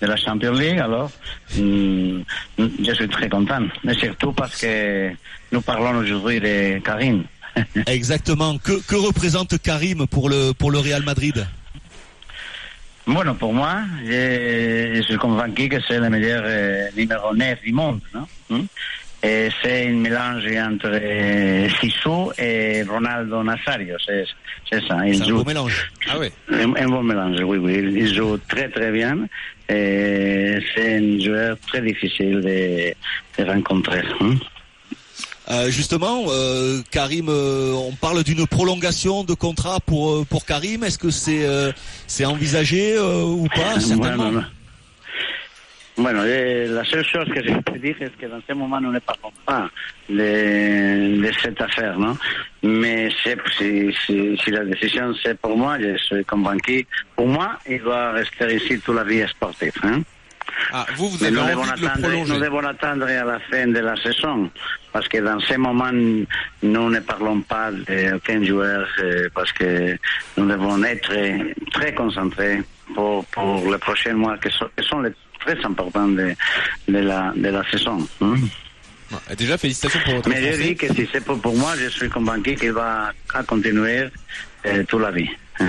de 0.00 0.06
la 0.06 0.16
Champions 0.16 0.52
League, 0.52 0.78
alors 0.78 1.10
hum, 1.58 2.22
je 2.58 2.92
suis 2.92 3.08
très 3.08 3.28
content. 3.28 3.62
Mais 3.84 3.94
surtout 3.94 4.32
parce 4.32 4.60
que 4.60 5.10
nous 5.52 5.60
parlons 5.60 5.98
aujourd'hui 5.98 6.40
de 6.40 6.78
Karim. 6.78 7.24
Exactement. 7.86 8.58
Que 8.58 8.80
que 8.86 8.96
représente 8.96 9.60
Karim 9.60 10.06
pour 10.06 10.28
le 10.28 10.52
pour 10.52 10.70
le 10.70 10.78
Real 10.78 11.02
Madrid? 11.02 11.46
Bueno, 13.06 13.34
pour 13.34 13.54
moi, 13.54 13.78
je, 14.04 14.92
je 14.96 15.02
suis 15.02 15.16
convaincu 15.16 15.70
que 15.70 15.80
c'est 15.88 15.98
le 15.98 16.10
meilleur 16.10 16.42
euh, 16.44 16.88
numéro 16.94 17.34
9 17.34 17.62
du 17.62 17.72
monde. 17.72 18.00
Non? 18.12 18.26
Hmm? 18.50 18.66
Et 19.22 19.48
c'est 19.62 19.88
un 19.88 19.94
mélange 19.94 20.44
entre 20.46 20.90
euh, 20.92 21.68
Sisu 21.80 22.30
et 22.38 22.82
Ronaldo 22.84 23.42
Nazario. 23.42 23.96
C'est 24.06 24.24
ça. 24.70 24.78
C'est 24.88 24.92
un 24.92 25.24
joue 25.24 25.38
beau 25.38 25.44
mélange. 25.44 25.90
Ah 26.08 26.18
ouais. 26.18 26.30
un, 26.52 26.74
un 26.76 26.88
bon 26.88 27.02
mélange, 27.02 27.40
oui, 27.42 27.58
oui. 27.58 27.94
Il 27.96 28.14
joue 28.14 28.38
très 28.48 28.68
très 28.68 28.92
bien. 28.92 29.26
Et 29.68 30.58
c'est 30.74 30.96
un 30.98 31.18
joueur 31.20 31.56
très 31.66 31.82
difficile 31.82 32.40
de, 32.40 32.94
de 33.42 33.50
rencontrer. 33.50 34.02
hmm? 34.20 34.34
Euh, 35.50 35.70
justement, 35.70 36.24
euh, 36.28 36.82
Karim, 36.90 37.28
euh, 37.30 37.72
on 37.72 37.92
parle 37.92 38.22
d'une 38.22 38.46
prolongation 38.46 39.24
de 39.24 39.32
contrat 39.32 39.80
pour 39.80 40.26
pour 40.26 40.44
Karim. 40.44 40.84
Est-ce 40.84 40.98
que 40.98 41.10
c'est 41.10 41.46
c'est 42.06 42.26
envisagé 42.26 42.98
ou 43.00 43.48
pas 43.48 43.80
Certainement. 43.80 44.30
Bueno, 44.30 44.44
bueno, 45.98 46.22
eh, 46.24 46.66
la 46.68 46.84
seule 46.84 47.04
chose 47.04 47.28
que 47.28 47.42
je 47.42 47.52
peux 47.60 47.78
dire 47.78 47.96
est 48.00 48.16
que 48.16 48.26
dans 48.26 48.40
ce 48.48 48.52
moment, 48.54 48.80
nous 48.80 48.92
ne 48.92 48.98
parlons 49.00 49.32
pas 49.44 49.68
de, 50.08 51.20
de 51.20 51.30
cette 51.42 51.60
affaire, 51.60 51.98
non 51.98 52.16
Mais 52.62 53.10
c'est- 53.22 53.36
si, 53.56 53.92
si, 54.06 54.36
si 54.42 54.50
la 54.50 54.64
décision 54.64 55.12
c'est 55.22 55.38
pour 55.38 55.56
moi, 55.56 55.78
je 55.80 55.96
suis 55.98 56.24
convaincu. 56.24 56.86
Pour 57.16 57.26
moi, 57.28 57.58
il 57.68 57.80
doit 57.82 58.12
rester 58.12 58.54
ici 58.56 58.80
toute 58.80 58.94
la 58.94 59.04
vie 59.04 59.26
sportive. 59.28 59.72
Hein 59.82 60.00
Ah 60.72 60.86
vous 60.96 61.10
vous 61.10 61.22
avez 61.22 61.32
nous 61.32 61.40
envie 61.40 61.50
devons, 61.50 61.62
de 61.62 61.80
le 61.80 61.86
attendre, 61.86 62.08
prolonger. 62.08 62.32
nous 62.32 62.40
devons 62.40 62.64
attendre 62.66 63.04
à 63.06 63.24
la 63.24 63.38
fin 63.50 63.66
de 63.66 63.78
la 63.80 63.96
saison. 63.96 64.50
Parce 64.92 65.06
que 65.08 65.18
dans 65.18 65.38
ce 65.40 65.54
moment, 65.54 65.92
nous 65.92 66.90
ne 66.90 67.00
parlons 67.00 67.40
pas 67.42 67.70
d'aucun 67.70 68.42
joueur 68.42 68.88
euh, 69.00 69.28
parce 69.34 69.52
que 69.52 69.96
nous 70.36 70.46
devons 70.48 70.82
être 70.84 71.12
très 71.72 71.92
concentrés 71.94 72.62
pour, 72.94 73.24
pour 73.26 73.70
les 73.70 73.78
prochains 73.78 74.14
mois 74.14 74.36
qui 74.38 74.50
sont, 74.50 74.68
qui 74.76 74.84
sont 74.88 75.00
les 75.00 75.10
très 75.40 75.58
importants 75.64 76.08
de, 76.08 76.34
de, 76.88 76.98
la, 76.98 77.32
de 77.36 77.48
la 77.48 77.62
saison. 77.70 78.06
hein. 78.20 78.34
Déjà 79.38 79.56
félicitations 79.56 80.00
pour 80.04 80.14
votre 80.16 80.28
Mais 80.28 80.36
je 80.42 80.48
français. 80.48 80.62
dis 80.68 80.74
que 80.76 80.94
si 80.94 81.08
c'est 81.10 81.24
pour, 81.24 81.40
pour 81.40 81.56
moi, 81.56 81.72
je 81.80 81.88
suis 81.88 82.10
convaincu 82.10 82.54
qu'il 82.56 82.72
va 82.72 83.10
continuer 83.46 84.08
euh, 84.66 84.84
toute 84.84 85.00
la 85.00 85.10
vie. 85.10 85.28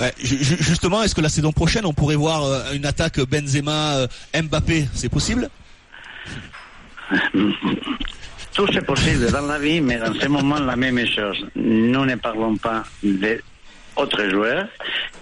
Ouais, 0.00 0.14
justement, 0.20 1.02
est-ce 1.02 1.12
que 1.12 1.20
la 1.20 1.28
saison 1.28 1.50
prochaine, 1.50 1.84
on 1.84 1.92
pourrait 1.92 2.14
voir 2.14 2.44
euh, 2.44 2.72
une 2.72 2.86
attaque 2.86 3.18
Benzema 3.18 3.96
euh, 3.96 4.06
Mbappé 4.42 4.86
C'est 4.94 5.08
possible? 5.08 5.50
Tout 8.54 8.66
c'est 8.72 8.84
possible 8.86 9.30
dans 9.32 9.46
la 9.46 9.58
vie, 9.58 9.80
mais 9.80 9.98
dans 9.98 10.14
ce 10.14 10.26
moment, 10.28 10.60
la 10.60 10.76
même 10.76 11.04
chose. 11.06 11.44
Nous 11.56 12.04
ne 12.04 12.14
parlons 12.14 12.56
pas 12.56 12.84
d'autres 13.98 14.28
joueurs 14.30 14.66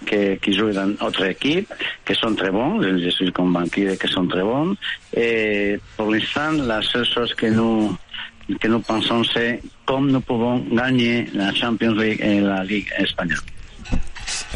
qui, 0.05 0.37
qui 0.41 0.53
jouent 0.53 0.71
dans 0.71 0.87
notre 1.01 1.25
équipe, 1.25 1.71
qui 2.05 2.15
sont 2.15 2.33
très 2.35 2.51
bons, 2.51 2.81
je, 2.81 3.09
suis 3.09 3.31
convaincu 3.31 3.97
qu'ils 3.99 4.09
sont 4.09 4.27
très 4.27 4.43
bons. 4.43 4.75
Et 5.15 5.79
pour 5.95 6.11
l'instant, 6.11 6.51
la 6.51 6.81
seule 6.81 7.05
chose 7.05 7.33
que 7.33 7.47
nous, 7.47 7.97
que 8.59 8.67
nous 8.67 8.79
pensons, 8.79 9.23
c'est 9.23 9.61
comment 9.85 10.07
nous 10.07 10.21
pouvons 10.21 10.59
gagner 10.71 11.27
la 11.33 11.53
Champions 11.53 11.93
League 11.93 12.21
et 12.21 12.41
la 12.41 12.63
Ligue 12.63 12.87
espagnole. 12.97 13.39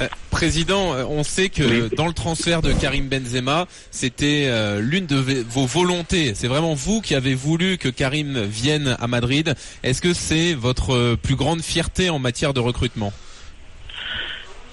Euh, 0.01 0.07
Président, 0.29 0.93
euh, 0.93 1.05
on 1.07 1.23
sait 1.23 1.49
que 1.49 1.63
Oui. 1.63 1.95
dans 1.95 2.07
le 2.07 2.13
transfert 2.13 2.61
de 2.61 2.73
Karim 2.73 3.07
Benzema, 3.07 3.67
c'était 3.89 4.45
euh, 4.47 4.79
l'une 4.81 5.05
de 5.05 5.15
vos 5.15 5.65
volontés. 5.65 6.33
C'est 6.35 6.47
vraiment 6.47 6.73
vous 6.73 7.01
qui 7.01 7.15
avez 7.15 7.35
voulu 7.35 7.77
que 7.77 7.89
Karim 7.89 8.41
vienne 8.41 8.95
à 8.99 9.07
Madrid. 9.07 9.53
Est-ce 9.83 10.01
que 10.01 10.13
c'est 10.13 10.53
votre 10.53 11.15
plus 11.15 11.35
grande 11.35 11.61
fierté 11.61 12.09
en 12.09 12.19
matière 12.19 12.53
de 12.53 12.59
recrutement? 12.59 13.13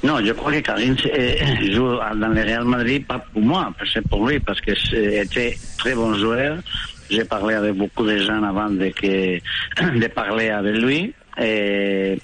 Non, 0.03 0.25
je 0.25 0.33
crois 0.33 0.53
que 0.53 0.61
Karim 0.61 0.97
eh, 1.13 1.73
joue 1.73 1.97
dans 1.97 2.29
le 2.29 2.43
Real 2.43 2.65
Madrid, 2.65 3.05
pas 3.07 3.19
pour 3.33 3.43
moi, 3.43 3.73
c'est 3.93 4.07
pour 4.09 4.29
lui, 4.29 4.39
parce 4.39 4.61
que 4.61 4.73
c'était 4.75 5.57
très 5.77 5.95
bon 5.95 6.15
joueur. 6.15 6.59
J'ai 7.11 7.25
parlé 7.25 7.55
avec 7.55 7.75
beaucoup 7.75 8.07
de 8.07 8.19
gens 8.19 8.43
avant 8.43 8.71
de, 8.71 8.87
de 10.01 10.07
parler 10.09 10.51
avec 10.51 10.77
lui. 10.77 11.13
Et 11.41 12.19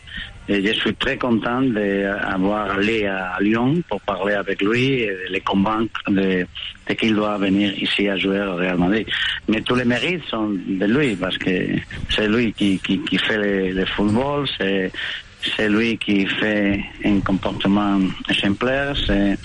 Et 0.46 0.62
je 0.62 0.72
suis 0.74 0.94
très 0.94 1.16
content 1.16 1.62
d'avoir 1.62 2.72
allé 2.72 3.06
à 3.06 3.38
Lyon 3.40 3.82
pour 3.88 3.98
parler 4.02 4.34
avec 4.34 4.60
lui 4.60 5.00
et 5.00 5.16
les 5.30 5.40
convaincre 5.40 6.02
de, 6.08 6.44
de 6.86 6.94
qu'il 6.94 7.14
doit 7.14 7.38
venir 7.38 7.72
ici 7.80 8.08
à 8.10 8.16
jouer 8.18 8.42
au 8.42 8.56
Real 8.56 8.76
Madrid. 8.76 9.06
Mais 9.48 9.62
tous 9.62 9.74
les 9.74 9.86
mérites 9.86 10.22
sont 10.28 10.50
de 10.50 10.84
lui 10.84 11.16
parce 11.16 11.38
que 11.38 11.50
c'est 12.10 12.28
lui 12.28 12.52
qui 12.52 12.78
fait 13.26 13.38
le, 13.38 13.72
le 13.72 13.86
football, 13.86 14.46
c'est 14.58 14.92
c'est 15.56 15.68
lui 15.68 15.98
qui 15.98 16.26
fait 16.26 16.80
un 17.04 17.20
comportement 17.20 18.00
exemplaire, 18.28 18.96
c'est 19.06 19.38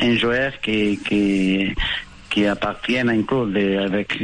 un 0.00 0.16
joueur 0.16 0.52
qui, 0.60 0.98
qui, 0.98 1.74
qui 2.30 2.46
appartient 2.46 2.98
à 2.98 3.06
un 3.06 3.22
club 3.22 3.52
de, 3.52 3.78
avec 3.78 4.18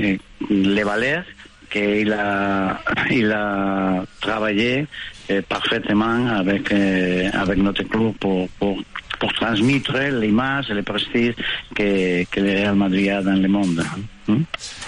les 0.50 0.82
valeurs 0.82 1.24
qu'il 1.70 2.12
a, 2.12 2.80
il 3.10 3.30
a 3.30 4.04
travaillé 4.20 4.86
eh, 5.28 5.42
parfaitement 5.42 6.26
avec, 6.28 6.72
euh, 6.72 7.28
avec 7.32 7.58
notre 7.58 7.82
club 7.82 8.14
pour, 8.18 8.48
pour, 8.58 8.78
pour 9.18 9.32
transmettre 9.34 9.98
l'image 9.98 10.70
et 10.70 10.74
le 10.74 10.82
prestige 10.82 11.34
que, 11.74 12.24
que 12.24 12.40
le 12.40 12.50
Real 12.52 12.74
Madrid 12.74 13.10
a 13.10 13.22
dans 13.22 13.40
le 13.40 13.48
monde. 13.48 13.84
Hmm? 14.26 14.42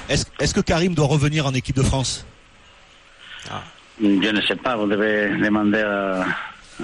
Est-ce 0.09 0.25
est-ce 0.39 0.55
que 0.55 0.61
Karim 0.61 0.95
doit 0.95 1.07
revenir 1.07 1.47
en 1.47 1.53
équipe 1.53 1.77
de 1.77 1.83
France? 1.83 2.27
Je 4.03 4.31
ne 4.31 4.41
sais 4.43 4.57
pas, 4.57 4.77
vous 4.77 4.87
devez 4.87 5.29
demander 5.39 5.81
à, 5.83 6.25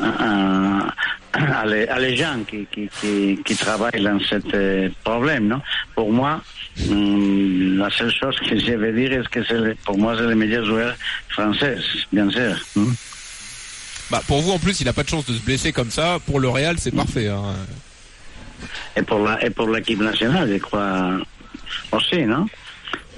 à, 0.02 1.61
à 1.61 1.66
les, 1.66 1.87
à 1.88 1.98
les 1.98 2.16
gens 2.16 2.40
qui, 2.48 2.66
qui, 2.70 2.88
qui, 3.00 3.38
qui 3.44 3.57
travaillent 3.57 4.02
dans 4.02 4.18
ce 4.20 4.90
problème. 5.02 5.48
Non 5.48 5.61
pour 5.94 6.12
moi, 6.12 6.42
hum, 6.90 7.79
la 7.79 7.88
seule 7.90 8.12
chose 8.12 8.37
que 8.40 8.59
je 8.59 8.72
veux 8.72 8.92
dire 8.92 9.12
est 9.20 9.29
que 9.29 9.42
c'est 9.44 9.59
le- 9.59 9.74
pour 9.85 9.96
moi 9.98 10.14
c'est 10.18 10.26
le 10.26 10.35
meilleur 10.35 10.64
joueur 10.66 10.94
français, 11.31 11.79
bien 12.12 12.29
sûr. 12.31 12.55
Hmm? 12.74 12.92
Bah, 14.11 14.22
pour 14.29 14.40
vous, 14.40 14.52
en 14.52 14.59
plus, 14.61 14.81
il 14.81 14.88
a 14.88 14.92
pas 14.92 15.02
de 15.02 15.09
chance 15.09 15.26
de 15.26 15.33
se 15.35 15.42
blesser 15.42 15.72
comme 15.72 15.90
ça. 15.90 16.18
Pour 16.26 16.38
le 16.38 16.48
Real, 16.48 16.76
c'est 16.79 16.94
parfait. 16.94 17.26
hein. 17.29 17.42
Et 18.96 19.02
pour 19.02 19.18
la 19.18 19.44
et 19.44 19.50
pour 19.50 19.68
l'équipe 19.68 19.98
nationale, 20.00 20.48
je 20.48 20.59
crois 20.59 21.16
aussi, 21.90 22.22
non? 22.24 22.46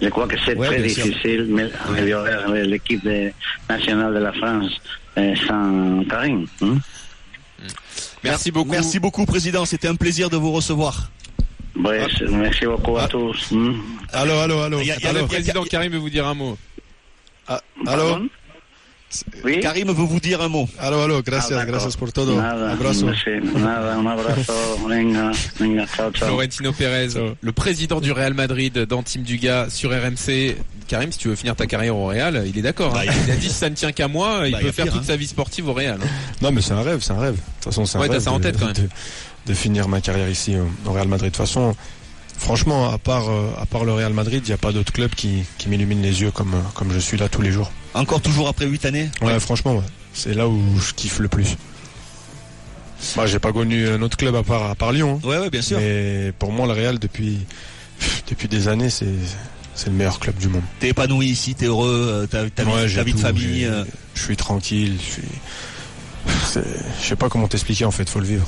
Je 0.00 0.08
crois 0.08 0.26
que 0.28 0.36
c'est 0.44 0.54
Ouais, 0.56 0.68
très 0.68 0.82
difficile 0.82 1.46
mais 1.48 1.68
améliorer 1.88 2.66
l'équipe 2.66 3.02
nationale 3.68 4.14
de 4.14 4.18
la 4.20 4.32
France 4.32 4.70
euh, 5.18 5.34
sans 5.46 6.04
Karim. 6.08 6.46
hmm? 6.60 6.78
Merci 8.24 8.50
beaucoup. 8.50 8.70
Merci 8.70 8.98
beaucoup, 9.00 9.24
président. 9.26 9.64
C'était 9.64 9.88
un 9.88 9.94
plaisir 9.96 10.30
de 10.30 10.36
vous 10.36 10.52
recevoir. 10.52 11.10
Ouais, 11.76 12.06
Merci 12.30 12.66
beaucoup 12.66 12.96
à 12.98 13.06
tous. 13.08 13.50
hmm? 13.52 13.74
Allô, 14.12 14.34
allô, 14.38 14.58
allô. 14.60 14.80
Il 14.80 14.86
y 14.86 14.90
a- 14.92 14.96
il 14.98 15.04
y 15.04 15.06
a 15.06 15.12
Le 15.12 15.26
président 15.26 15.62
Karim 15.64 15.92
veut 15.92 15.98
vous 15.98 16.10
dire 16.10 16.26
un 16.26 16.34
mot. 16.34 16.56
Ah, 17.46 17.60
allô, 17.86 18.28
Karim 19.62 19.88
veut 19.88 20.04
vous 20.04 20.20
dire 20.20 20.40
un 20.42 20.48
mot. 20.48 20.68
allô, 20.78 21.00
allô, 21.00 21.16
Ah, 21.18 21.22
gracias, 21.24 21.50
d'accord. 21.56 21.66
gracias 21.72 21.96
por 21.96 22.12
todo. 22.12 22.36
Nada, 22.36 22.72
Abrazo. 22.72 23.06
merci. 23.06 23.30
Nada, 23.58 23.96
un 23.98 24.06
abrazo. 24.06 24.52
Venga, 24.86 25.32
venga, 25.58 25.86
ciao, 25.86 26.10
ciao. 26.12 26.28
Florentino 26.28 26.72
Pérez, 26.72 27.14
le 27.40 27.52
président 27.52 28.00
du 28.00 28.12
Real 28.12 28.34
Madrid 28.34 28.78
dans 28.86 29.02
Team 29.02 29.22
Dugas 29.22 29.70
sur 29.70 29.90
RMC. 29.90 30.56
Karim, 30.88 31.12
si 31.12 31.18
tu 31.18 31.28
veux 31.28 31.36
finir 31.36 31.54
ta 31.56 31.66
carrière 31.66 31.96
au 31.96 32.06
Real, 32.06 32.44
il 32.46 32.58
est 32.58 32.62
d'accord. 32.62 32.96
hein. 32.96 33.02
Il 33.26 33.30
a 33.30 33.36
dit 33.36 33.48
si 33.48 33.54
ça 33.54 33.68
ne 33.70 33.74
tient 33.74 33.92
qu'à 33.92 34.08
moi, 34.08 34.42
il 34.46 34.52
Bah, 34.52 34.58
peut 34.60 34.72
faire 34.72 34.84
pire, 34.86 34.92
toute 34.94 35.02
hein. 35.02 35.06
sa 35.06 35.16
vie 35.16 35.26
sportive 35.26 35.68
au 35.68 35.72
Real. 35.74 35.98
hein. 36.02 36.06
Non, 36.42 36.50
mais 36.50 36.60
c'est 36.62 36.72
un 36.72 36.82
rêve, 36.82 37.00
c'est 37.02 37.12
un 37.12 37.18
rêve. 37.20 37.34
De 37.34 37.40
toute 37.40 37.64
façon, 37.64 37.84
c'est 37.86 37.96
un 37.98 38.00
Ouais, 38.00 38.06
t'as 38.08 38.14
rêve 38.14 38.22
ça 38.22 38.32
en 38.32 38.38
de- 38.38 38.42
tête, 38.44 38.58
quand 38.58 38.66
même. 38.66 38.74
De, 38.74 38.88
de 39.46 39.54
finir 39.54 39.86
ma 39.88 40.00
carrière 40.00 40.28
ici 40.30 40.54
au- 40.56 40.88
au 40.88 40.92
Real 40.92 41.08
Madrid. 41.08 41.30
De 41.30 41.36
toute 41.36 41.46
façon, 41.46 41.74
franchement, 42.38 42.90
à 42.90 42.98
part, 42.98 43.28
euh, 43.28 43.50
à 43.60 43.66
part 43.66 43.84
le 43.84 43.92
Real 43.92 44.12
Madrid, 44.12 44.42
il 44.44 44.48
n'y 44.48 44.54
a 44.54 44.58
pas 44.58 44.72
d'autre 44.72 44.92
club 44.92 45.10
qui, 45.14 45.44
qui 45.58 45.68
m'illumine 45.68 46.00
les 46.02 46.20
yeux 46.22 46.30
comme, 46.30 46.54
euh, 46.54 46.60
comme 46.74 46.92
je 46.92 46.98
suis 46.98 47.16
là 47.18 47.28
tous 47.28 47.42
les 47.42 47.50
jours. 47.52 47.70
Encore 47.94 48.20
toujours 48.22 48.48
après 48.48 48.66
huit 48.66 48.84
années? 48.84 49.10
Ouais, 49.22 49.38
franchement, 49.40 49.76
ouais. 49.76 49.82
c'est 50.14 50.34
là 50.34 50.48
où 50.48 50.60
je 50.80 50.92
kiffe 50.94 51.18
le 51.18 51.28
plus. 51.28 51.56
Moi, 53.16 53.26
j'ai 53.26 53.38
pas 53.38 53.52
connu 53.52 53.88
un 53.88 54.02
autre 54.02 54.16
club 54.16 54.34
à 54.34 54.42
part, 54.42 54.64
à 54.70 54.74
part 54.74 54.92
Lyon. 54.92 55.20
hein. 55.22 55.28
Ouais, 55.28 55.38
ouais, 55.38 55.50
bien 55.50 55.62
sûr. 55.62 55.78
Mais 55.78 56.32
pour 56.38 56.52
moi, 56.52 56.66
le 56.66 56.72
Real, 56.72 56.98
depuis, 56.98 57.38
depuis 58.28 58.48
des 58.48 58.66
années, 58.68 58.90
c'est, 58.90 59.06
c'est 59.74 59.86
le 59.86 59.92
meilleur 59.92 60.18
club 60.18 60.36
du 60.36 60.48
monde. 60.48 60.62
T'es 60.80 60.88
épanoui 60.88 61.26
ici, 61.26 61.54
t'es 61.54 61.66
heureux, 61.66 62.08
euh, 62.12 62.26
t'as 62.26 62.48
ta, 62.50 62.64
Ouais, 62.64 62.82
vie- 62.86 62.88
j'ai 62.88 62.96
ta 62.96 63.02
vie 63.04 63.12
de 63.14 63.18
famille. 63.20 63.64
euh, 63.66 63.84
Je 64.14 64.22
suis 64.22 64.36
tranquille, 64.36 64.96
je 65.00 65.12
suis. 65.12 65.22
Je 67.02 67.06
sais 67.06 67.16
pas 67.16 67.28
comment 67.28 67.46
t'expliquer 67.48 67.84
en 67.84 67.90
fait, 67.92 68.08
faut 68.08 68.18
le 68.20 68.26
vivre. 68.26 68.46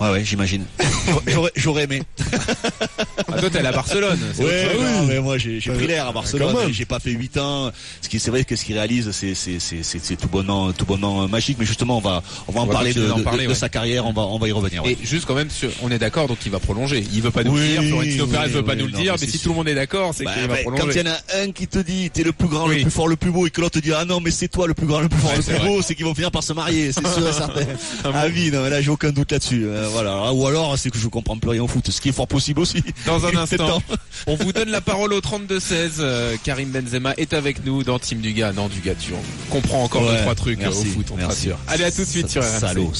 Ouais, 0.00 0.10
ouais, 0.10 0.24
j'imagine. 0.24 0.64
J'aurais 1.56 1.84
aimé. 1.84 2.02
Ah, 3.30 3.38
toi, 3.40 3.50
t'es 3.50 3.58
allé 3.58 3.68
à 3.68 3.72
Barcelone. 3.72 4.18
Ouais, 4.38 4.68
chose. 4.72 4.80
non, 4.82 5.06
mais 5.06 5.20
moi 5.20 5.38
j'ai 5.38 5.58
pris 5.60 5.86
l'air 5.86 6.06
à 6.06 6.12
Barcelone. 6.12 6.52
Quand 6.54 6.60
même. 6.60 6.72
J'ai 6.72 6.84
pas 6.84 6.98
fait 6.98 7.10
8 7.10 7.38
ans. 7.38 7.70
Ce 8.00 8.08
qui 8.08 8.18
c'est 8.20 8.30
vrai 8.30 8.44
que 8.44 8.56
ce 8.56 8.64
qu'il 8.64 8.74
réalise, 8.76 9.10
c'est 9.12 9.34
c'est 9.34 9.58
c'est 9.60 10.16
tout 10.16 10.28
bonnement 10.28 10.72
tout 10.72 10.84
bonnement 10.84 11.26
magique. 11.28 11.56
Mais 11.58 11.66
justement, 11.66 11.98
on 11.98 12.00
va 12.00 12.22
on 12.48 12.52
va 12.52 12.60
en 12.60 12.66
va 12.66 12.72
parler 12.72 12.90
de, 12.90 12.94
continuer 13.00 13.08
d'en 13.10 13.18
de- 13.18 13.22
parler, 13.24 13.44
de 13.44 13.48
ouais. 13.50 13.54
sa 13.54 13.68
carrière. 13.68 14.06
On 14.06 14.12
va 14.12 14.22
on 14.22 14.38
va 14.38 14.48
y 14.48 14.52
revenir. 14.52 14.84
ouais. 14.84 14.92
Et 14.92 14.98
juste 15.06 15.26
quand 15.26 15.34
même, 15.34 15.50
sur- 15.50 15.70
on 15.82 15.90
est 15.90 15.98
d'accord, 15.98 16.28
donc 16.28 16.38
il 16.44 16.50
va 16.52 16.58
prolonger. 16.60 17.04
Il 17.12 17.22
veut 17.22 17.30
pas 17.30 17.44
nous 17.44 17.52
Oui, 17.52 17.60
le 17.60 17.66
dire, 17.68 17.82
Florentino 17.88 18.24
oui, 18.24 18.30
Pérez 18.32 18.48
veut 18.48 18.62
pas 18.64 18.72
oui, 18.72 18.78
nous 18.78 18.86
le 18.86 18.92
dire, 18.92 19.14
mais 19.20 19.26
si 19.26 19.38
tout 19.38 19.50
le 19.50 19.54
monde 19.56 19.68
est 19.68 19.74
d'accord, 19.74 20.12
c'est 20.14 20.24
Bah, 20.24 20.32
qu'il 20.32 20.42
va 20.42 20.48
bah, 20.48 20.60
quand 20.64 20.72
prolonger. 20.72 21.00
il 21.00 21.06
y 21.06 21.10
en 21.10 21.12
a 21.12 21.42
un 21.44 21.52
qui 21.52 21.66
te 21.68 21.78
dit 21.78 22.10
t'es 22.10 22.22
le 22.22 22.32
plus 22.32 22.48
grand, 22.48 22.66
Oui. 22.68 22.76
le 22.76 22.82
plus 22.82 22.90
fort, 22.90 23.08
le 23.08 23.16
plus 23.16 23.30
beau, 23.30 23.46
et 23.46 23.50
que 23.50 23.60
l'autre 23.60 23.78
te 23.80 23.84
dit 23.84 23.92
ah 23.92 24.04
non 24.04 24.20
mais 24.20 24.30
c'est 24.30 24.48
toi 24.48 24.66
le 24.66 24.74
plus 24.74 24.86
grand, 24.86 25.00
le 25.00 25.08
plus 25.08 25.18
fort, 25.18 25.30
Ouais, 25.30 25.36
le 25.38 25.42
plus 25.42 25.66
beau, 25.66 25.82
c'est 25.82 25.94
qu'ils 25.94 26.04
vont 26.04 26.14
finir 26.14 26.30
par 26.30 26.42
se 26.42 26.52
marier, 26.52 26.92
c'est 26.92 27.06
sûr 27.06 27.26
et 27.28 27.32
certain. 27.32 27.60
Ah 28.14 28.24
oui, 28.32 28.50
non, 28.52 28.62
là 28.68 28.80
j'ai 28.82 28.90
aucun 28.90 29.10
doute 29.10 29.32
là-dessus. 29.32 29.64
Euh, 29.64 29.88
voilà. 29.90 30.32
Ou 30.32 30.46
alors 30.46 30.76
c'est 30.78 30.90
que 30.90 30.98
je 30.98 31.08
comprends 31.08 31.36
plus 31.36 31.50
rien 31.50 31.62
au 31.62 31.68
foot, 31.68 31.88
ce 31.90 32.00
qui 32.00 32.08
est 32.10 32.12
fort 32.12 32.26
possible 32.28 32.60
aussi. 32.60 32.82
Dans 33.12 33.26
un 33.26 33.36
instant, 33.42 33.82
on 34.26 34.36
vous 34.36 34.52
donne 34.52 34.70
la 34.70 34.80
parole 34.80 35.12
au 35.12 35.20
32-16. 35.20 35.96
Euh, 36.00 36.36
Karim 36.42 36.70
Benzema 36.70 37.12
est 37.18 37.34
avec 37.34 37.64
nous 37.64 37.82
dans 37.82 37.98
Team 37.98 38.20
Dugas. 38.20 38.52
Non, 38.52 38.68
Dugas, 38.68 38.94
tu 38.94 39.12
comprends 39.50 39.84
encore 39.84 40.02
Ouais, 40.02 40.16
deux, 40.16 40.22
trois 40.22 40.34
trucs 40.34 40.58
euh, 40.60 40.64
merci, 40.64 40.88
au 40.88 40.92
foot, 40.92 41.06
on 41.12 41.16
te 41.16 41.24
rassure. 41.24 41.58
Allez, 41.68 41.84
à 41.84 41.90
tout 41.90 42.02
de 42.02 42.08
suite 42.08 42.30
sur 42.30 42.42
RMC. 42.42 42.60
Salaud. 42.60 42.92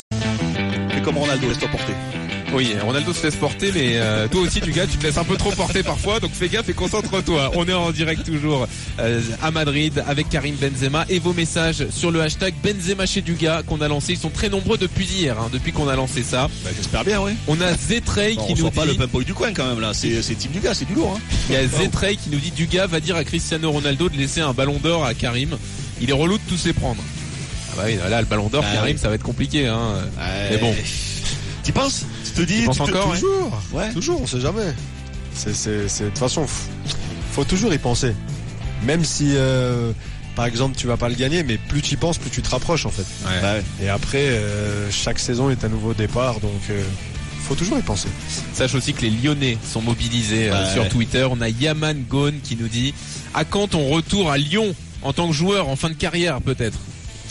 Fais 0.90 1.03
comme 1.03 1.16
Ronaldo, 1.16 1.48
laisse-toi 1.48 1.68
porter. 1.68 1.94
Oui, 2.55 2.75
Ronaldo 2.83 3.12
se 3.15 3.23
laisse 3.23 3.37
porter, 3.37 3.73
mais 3.73 3.93
euh, 3.95 4.29
toi 4.29 4.43
aussi, 4.43 4.61
Dugas, 4.61 4.87
tu 4.87 4.99
te 4.99 5.07
laisses 5.07 5.17
un 5.17 5.25
peu 5.25 5.37
trop 5.37 5.51
porter 5.53 5.83
parfois, 5.83 6.21
donc 6.21 6.33
fais 6.33 6.49
gaffe 6.49 6.69
et 6.69 6.75
concentre-toi. 6.75 7.51
On 7.55 7.67
est 7.67 7.73
en 7.73 7.91
direct 7.93 8.25
toujours 8.27 8.69
euh, 9.01 9.21
à 9.43 9.51
Madrid 9.51 10.05
avec 10.07 10.29
Karim 10.29 10.55
Benzema 10.57 11.07
et 11.09 11.19
vos 11.19 11.33
messages 11.33 11.88
sur 11.88 12.11
le 12.11 12.21
hashtag 12.21 12.53
Benzema 12.62 13.07
chez 13.07 13.23
Dugas 13.23 13.62
qu'on 13.62 13.81
a 13.81 13.88
lancé. 13.88 14.12
Ils 14.12 14.19
sont 14.19 14.29
très 14.29 14.51
nombreux 14.51 14.77
depuis 14.77 15.07
hier, 15.07 15.38
hein, 15.38 15.49
depuis 15.51 15.73
qu'on 15.73 15.88
a 15.88 15.97
lancé 15.97 16.23
ça. 16.23 16.51
Bah, 16.62 16.71
J'espère 16.77 17.05
bien, 17.05 17.21
ouais. 17.21 17.35
On 17.49 17.59
a 17.61 17.73
Zetrey 17.75 18.35
On 18.37 18.47
qui 18.47 18.55
nous 18.55 18.67
reçoit 18.67 18.83
pas 18.83 18.87
dit... 18.87 18.99
le 18.99 18.99
pimpoy 18.99 19.25
du 19.25 19.33
coin 19.33 19.53
quand 19.55 19.67
même 19.67 19.81
là. 19.81 19.93
C'est 19.95 20.21
team 20.37 20.53
du 20.53 20.61
gars, 20.61 20.75
c'est 20.75 20.85
du 20.85 20.95
lourd. 20.95 21.15
Hein. 21.17 21.21
Il 21.49 21.55
y 21.55 21.57
a 21.57 21.67
Zetrey 21.67 22.17
qui 22.17 22.29
nous 22.31 22.38
dit 22.38 22.51
Dugas 22.51 22.87
va 22.87 23.01
dire 23.01 23.17
à 23.17 23.25
Cristiano 23.25 23.71
Ronaldo 23.71 24.11
de 24.11 24.17
laisser 24.19 24.43
un 24.43 24.53
ballon 24.53 24.79
d'or 24.83 25.07
à 25.07 25.15
Karim. 25.15 25.57
Il 26.03 26.11
est 26.11 26.15
relou 26.15 26.37
de 26.37 26.43
tous 26.49 26.67
les 26.67 26.75
prendre. 26.75 27.03
Ah 27.71 27.75
bah 27.79 27.83
oui, 27.87 27.97
là 28.11 28.21
le 28.21 28.27
ballon 28.27 28.49
d'or 28.49 28.62
Ah 28.69 28.75
Karim 28.75 28.97
oui. 28.97 29.01
ça 29.01 29.09
va 29.09 29.15
être 29.15 29.23
compliqué 29.23 29.67
hein. 29.67 29.95
Mais 30.51 30.59
bon. 30.59 30.75
Tu 31.64 31.72
penses 31.72 32.05
Tu 32.25 32.31
te 32.33 32.42
dis 32.42 32.61
Tu 32.61 32.66
penses 32.66 32.81
encore, 32.81 33.12
Toujours, 33.14 33.62
Ouais. 33.72 33.92
toujours, 33.92 34.20
on 34.22 34.27
sait 34.27 34.40
jamais. 34.40 34.75
C'est, 35.35 35.51
de 35.68 36.09
toute 36.09 36.18
façon, 36.18 36.46
faut 37.33 37.44
toujours 37.44 37.72
y 37.72 37.79
penser. 37.79 38.14
Même 38.85 39.05
si, 39.05 39.33
euh, 39.37 39.92
par 40.35 40.44
exemple, 40.46 40.77
tu 40.77 40.87
vas 40.87 40.96
pas 40.96 41.09
le 41.09 41.14
gagner, 41.14 41.42
mais 41.42 41.57
plus 41.57 41.83
tu 41.83 41.94
y 41.94 41.96
penses, 41.96 42.18
plus 42.18 42.31
tu 42.31 42.42
te 42.42 42.51
rapproches 42.51 42.85
en 42.87 42.90
fait. 42.90 43.07
Bah. 43.40 43.55
Et 43.83 43.88
après, 43.88 44.18
euh, 44.29 44.90
chaque 44.90 45.18
saison 45.18 45.51
est 45.51 45.64
un 45.64 45.68
nouveau 45.68 45.94
départ, 45.94 46.40
donc 46.40 46.51
euh, 46.70 46.83
faut 47.44 47.55
toujours 47.55 47.79
y 47.79 47.83
penser. 47.83 48.09
Sache 48.53 48.75
aussi 48.75 48.92
que 48.92 49.03
les 49.03 49.11
Lyonnais 49.11 49.57
sont 49.72 49.81
mobilisés 49.83 50.51
euh, 50.51 50.72
sur 50.72 50.88
Twitter. 50.88 51.27
On 51.31 51.40
a 51.40 51.48
Yaman 51.48 52.03
Gone 52.09 52.40
qui 52.42 52.57
nous 52.57 52.68
dit 52.68 52.92
à 53.35 53.44
quand 53.44 53.68
ton 53.68 53.88
retour 53.88 54.31
à 54.31 54.37
Lyon 54.38 54.75
en 55.03 55.12
tant 55.12 55.29
que 55.29 55.33
joueur 55.35 55.68
en 55.68 55.77
fin 55.77 55.88
de 55.88 55.94
carrière 55.94 56.40
peut-être? 56.40 56.79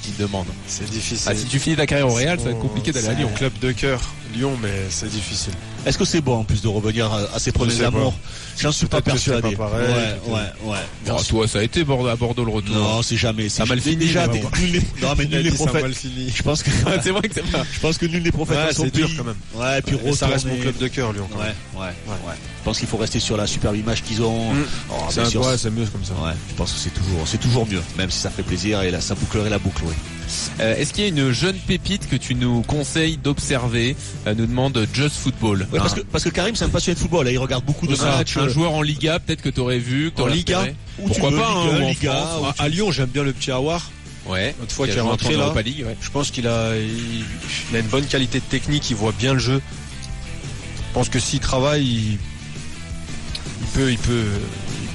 Qui 0.01 0.11
demande. 0.17 0.47
C'est 0.67 0.89
difficile. 0.89 1.27
Ah 1.31 1.35
si 1.35 1.45
tu 1.45 1.59
finis 1.59 1.75
ta 1.75 1.85
carrière 1.85 2.07
au 2.07 2.13
Real, 2.15 2.39
ça 2.39 2.45
va 2.45 2.51
être 2.51 2.59
compliqué 2.59 2.91
d'aller 2.91 3.07
à 3.09 3.13
Lyon. 3.13 3.29
club 3.35 3.53
de 3.59 3.71
cœur, 3.71 4.01
Lyon, 4.33 4.57
mais 4.61 4.87
c'est 4.89 5.09
difficile. 5.09 5.53
Est-ce 5.85 5.97
que 5.97 6.05
c'est 6.05 6.21
bon 6.21 6.37
en 6.39 6.43
plus 6.43 6.61
de 6.61 6.67
revenir 6.67 7.11
à, 7.11 7.21
à 7.35 7.39
ses 7.39 7.51
premiers 7.51 7.81
amours 7.83 8.13
J'en 8.59 8.71
suis 8.71 8.85
pas 8.87 9.01
persuadé. 9.01 9.55
pas 9.55 9.67
pareil, 9.69 9.87
ouais, 9.87 9.93
peut-être. 9.93 10.27
ouais, 10.29 10.71
ouais. 10.71 10.77
Bon, 11.07 11.17
toi 11.23 11.47
ça 11.47 11.59
a 11.59 11.63
été 11.63 11.81
à 11.81 12.15
Bordeaux 12.15 12.45
le 12.45 12.51
retour. 12.51 12.75
Non, 12.75 13.01
c'est 13.01 13.17
jamais. 13.17 13.49
Ça 13.49 13.65
mal 13.65 13.79
fini, 13.81 13.95
Déjà, 13.95 14.27
non 14.27 14.33
mais 15.17 15.25
nul 15.25 15.43
n'est 15.43 15.51
dit 15.51 15.57
ça 15.57 15.63
prophète. 15.65 15.81
mal 15.83 15.93
fini. 15.93 16.31
Je 16.35 16.43
pense 16.43 16.61
que 16.63 16.69
c'est 17.03 17.11
vrai 17.11 17.27
que 17.27 17.33
c'est 17.33 17.49
pas. 17.51 17.63
je 17.71 17.79
pense 17.79 17.97
que 17.97 18.05
nul 18.05 18.21
n'est 18.23 18.31
prophète 18.31 18.57
Ouais, 18.57 18.67
dans 18.67 18.73
son 18.73 18.83
c'est 18.83 18.91
dur 18.93 19.09
quand 19.17 19.23
même. 19.23 19.35
Ouais, 19.55 19.79
et 19.79 19.81
puis 19.81 19.97
Et 20.05 20.13
ça 20.13 20.27
reste 20.27 20.45
mon 20.45 20.57
club 20.57 20.77
de 20.77 20.87
cœur, 20.87 21.13
Lyon. 21.13 21.27
Quand 21.31 21.39
Ouais, 21.39 21.45
même. 21.45 21.55
ouais, 21.81 21.87
ouais. 22.27 22.35
Je 22.59 22.63
pense 22.65 22.77
qu'il 22.79 22.87
faut 22.87 22.97
rester 22.97 23.19
sur 23.19 23.37
la 23.37 23.47
superbe 23.47 23.75
image 23.75 24.03
qu'ils 24.03 24.21
ont. 24.21 24.53
Mm. 24.53 24.65
Oh, 24.91 24.93
C'est 25.09 25.69
mieux 25.71 25.85
comme 25.85 26.03
ça. 26.05 26.13
Ouais, 26.23 26.33
je 26.49 26.53
pense 26.55 26.73
que 26.73 26.79
c'est 26.79 26.93
toujours, 26.93 27.21
c'est 27.25 27.39
toujours 27.39 27.67
mieux, 27.67 27.81
même 27.97 28.11
si 28.11 28.19
ça 28.19 28.29
fait 28.29 28.43
plaisir 28.43 28.81
et 28.83 28.91
là, 28.91 29.01
ça 29.01 29.15
bouclerait 29.15 29.49
la 29.49 29.59
boucle, 29.59 29.81
oui. 29.85 29.93
Euh, 30.59 30.75
Est-ce 30.77 30.93
qu'il 30.93 31.03
y 31.03 31.07
a 31.07 31.09
une 31.09 31.31
jeune 31.31 31.55
pépite 31.57 32.09
que 32.09 32.15
tu 32.15 32.35
nous 32.35 32.61
conseilles 32.63 33.17
d'observer 33.17 33.95
Euh, 34.27 34.33
Nous 34.35 34.45
demande 34.45 34.87
Just 34.93 35.15
Football. 35.17 35.67
Ouais, 35.71 35.79
parce 35.79 35.93
Hein. 35.93 35.97
que, 35.97 36.01
parce 36.01 36.23
que 36.23 36.29
Karim, 36.29 36.55
c'est 36.55 36.65
un 36.65 36.69
passionné 36.69 36.95
de 36.95 36.99
football, 36.99 37.25
là, 37.25 37.31
il 37.31 37.37
regarde 37.37 37.65
beaucoup 37.65 37.87
de 37.87 37.99
Un- 38.01 38.17
matchs. 38.17 38.37
un 38.37 38.47
joueur 38.49 38.73
en 38.73 38.81
Liga, 38.81 39.19
peut-être 39.19 39.41
que 39.41 39.49
t'aurais 39.49 39.79
vu. 39.79 40.11
que 40.15 40.21
En 40.21 40.27
Liga 40.27 40.63
tu 40.67 41.01
Pourquoi 41.07 41.29
veux, 41.31 41.37
pas, 41.37 41.47
hein, 41.49 41.65
ou 41.79 41.83
en 41.83 41.89
Liga, 41.89 42.11
France. 42.13 42.41
où 42.41 42.45
À, 42.45 42.53
tu- 42.53 42.61
à 42.61 42.67
Lyon, 42.69 42.91
j'aime 42.91 43.09
bien 43.09 43.23
le 43.23 43.33
petit 43.33 43.51
Awar. 43.51 43.89
Ouais. 44.27 44.53
L'autre 44.59 44.71
fois 44.73 44.85
Qui 44.85 44.91
qu'il 44.91 44.99
est 44.99 45.01
joué 45.01 45.07
en 45.07 45.11
rentré 45.11 45.33
là, 45.35 45.43
Europa 45.45 45.61
League, 45.63 45.83
ouais. 45.85 45.97
je 45.99 46.09
pense 46.11 46.29
qu'il 46.31 46.47
a, 46.47 46.75
il, 46.77 47.25
il 47.71 47.75
a 47.75 47.79
une 47.79 47.87
bonne 47.87 48.05
qualité 48.05 48.39
de 48.39 48.45
technique, 48.45 48.89
il 48.91 48.95
voit 48.95 49.13
bien 49.17 49.33
le 49.33 49.39
jeu. 49.39 49.61
Je 50.89 50.93
pense 50.93 51.09
que 51.09 51.19
s'il 51.19 51.39
travaille, 51.39 51.83
il, 51.85 52.17
il 53.61 53.67
peut, 53.73 53.91
il 53.91 53.97
peut, 53.97 54.25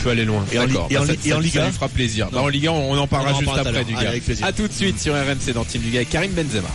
peut 0.07 0.11
aller 0.13 0.25
loin. 0.25 0.45
Et 0.53 0.59
en, 0.59 0.63
et 0.63 0.97
en, 0.97 1.05
bah, 1.05 1.07
ça- 1.07 1.13
et 1.39 1.43
lui 1.43 1.51
fera 1.51 1.89
plaisir. 1.89 2.29
Bah, 2.33 2.43
en 2.43 2.49
Liga, 2.49 2.71
on, 2.73 2.93
on 2.93 2.99
en 2.99 3.07
parlera 3.09 3.33
On 3.33 3.37
en 3.37 3.41
juste 3.41 3.53
après 3.59 3.85
du 3.85 3.95
Allez, 3.95 4.05
gars. 4.05 4.11
avec 4.11 4.25
plaisir. 4.25 4.47
À 4.47 4.53
tout 4.53 4.69
de 4.69 4.73
suite 4.73 5.01
sur 5.01 5.15
RMC 5.15 5.53
dans 5.53 5.65
Team 5.65 5.83
Dugas 5.83 5.99
avec 5.99 6.11
Karim 6.11 6.31
Benzema. 6.33 6.69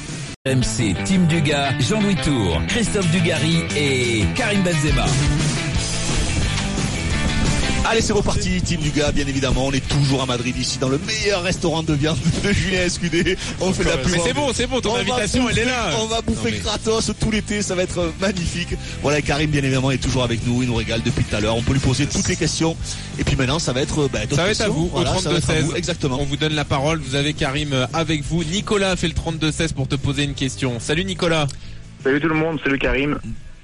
MC, 0.45 0.95
Team 1.05 1.27
Dugas, 1.27 1.73
Jean-Louis 1.79 2.15
Tour, 2.23 2.61
Christophe 2.67 3.09
Dugarry 3.11 3.59
et 3.77 4.23
Karim 4.35 4.61
Benzema. 4.63 5.05
Allez, 7.91 7.99
c'est 8.01 8.13
reparti, 8.13 8.61
team 8.61 8.79
du 8.79 8.89
gars, 8.91 9.11
bien 9.11 9.27
évidemment. 9.27 9.65
On 9.67 9.71
est 9.73 9.85
toujours 9.85 10.21
à 10.21 10.25
Madrid, 10.25 10.55
ici, 10.57 10.77
dans 10.79 10.87
le 10.87 10.97
meilleur 11.05 11.43
restaurant 11.43 11.83
de 11.83 11.93
viande 11.93 12.17
de 12.41 12.53
Julien 12.53 12.83
Escudé. 12.83 13.37
On 13.59 13.73
fait 13.73 13.83
la 13.83 13.97
pub. 13.97 14.11
Mais 14.13 14.19
c'est 14.23 14.33
bon, 14.33 14.49
c'est 14.53 14.65
bon, 14.65 14.79
ton 14.79 14.93
On 14.93 14.95
invitation 14.95 15.49
elle 15.49 15.59
est 15.59 15.65
là. 15.65 15.89
On 15.99 16.05
va 16.05 16.21
bouffer 16.21 16.51
Non, 16.51 16.55
mais- 16.55 16.59
gratos 16.59 17.11
tout 17.19 17.31
l'été, 17.31 17.61
ça 17.61 17.75
va 17.75 17.83
être 17.83 17.97
euh, 17.99 18.11
magnifique. 18.21 18.69
Voilà, 19.01 19.19
et 19.19 19.21
Karim, 19.21 19.49
bien 19.51 19.61
évidemment, 19.61 19.91
est 19.91 19.97
toujours 19.97 20.23
avec 20.23 20.39
nous. 20.47 20.63
Il 20.63 20.69
nous 20.69 20.75
régale 20.75 21.01
depuis 21.03 21.25
tout 21.25 21.35
à 21.35 21.41
l'heure. 21.41 21.57
On 21.57 21.61
peut 21.63 21.73
lui 21.73 21.81
poser 21.81 22.05
toutes 22.07 22.29
les 22.29 22.37
questions. 22.37 22.77
Et 23.19 23.25
puis 23.25 23.35
maintenant, 23.35 23.59
ça 23.59 23.73
va 23.73 23.81
être. 23.81 24.03
euh, 24.03 24.09
bah, 24.11 24.21
d'autres 24.21 24.37
Ça 24.37 24.43
va 24.43 24.51
être 24.51 24.61
à 24.61 24.69
vous, 24.69 24.87
Voilà, 24.87 25.13
au 25.17 25.19
ça 25.19 25.29
va 25.29 25.37
être 25.39 25.49
à 25.49 25.53
32-16. 25.55 25.61
vous, 25.65 25.75
Exactement. 25.75 26.17
On 26.21 26.25
vous 26.25 26.37
donne 26.37 26.53
la 26.53 26.63
parole. 26.63 27.01
Vous 27.05 27.15
avez 27.15 27.33
Karim 27.33 27.73
euh, 27.73 27.87
avec 27.91 28.23
vous. 28.23 28.45
Nicolas 28.45 28.91
a 28.91 28.95
fait 28.95 29.09
le 29.09 29.13
32-16 29.15 29.73
pour 29.73 29.89
te 29.89 29.95
poser 29.95 30.23
une 30.23 30.33
question. 30.33 30.79
Salut 30.79 31.03
Nicolas. 31.03 31.45
Salut 32.05 32.21
tout 32.21 32.29
le 32.29 32.35
monde, 32.35 32.57
salut 32.63 32.79
Karim. 32.79 33.19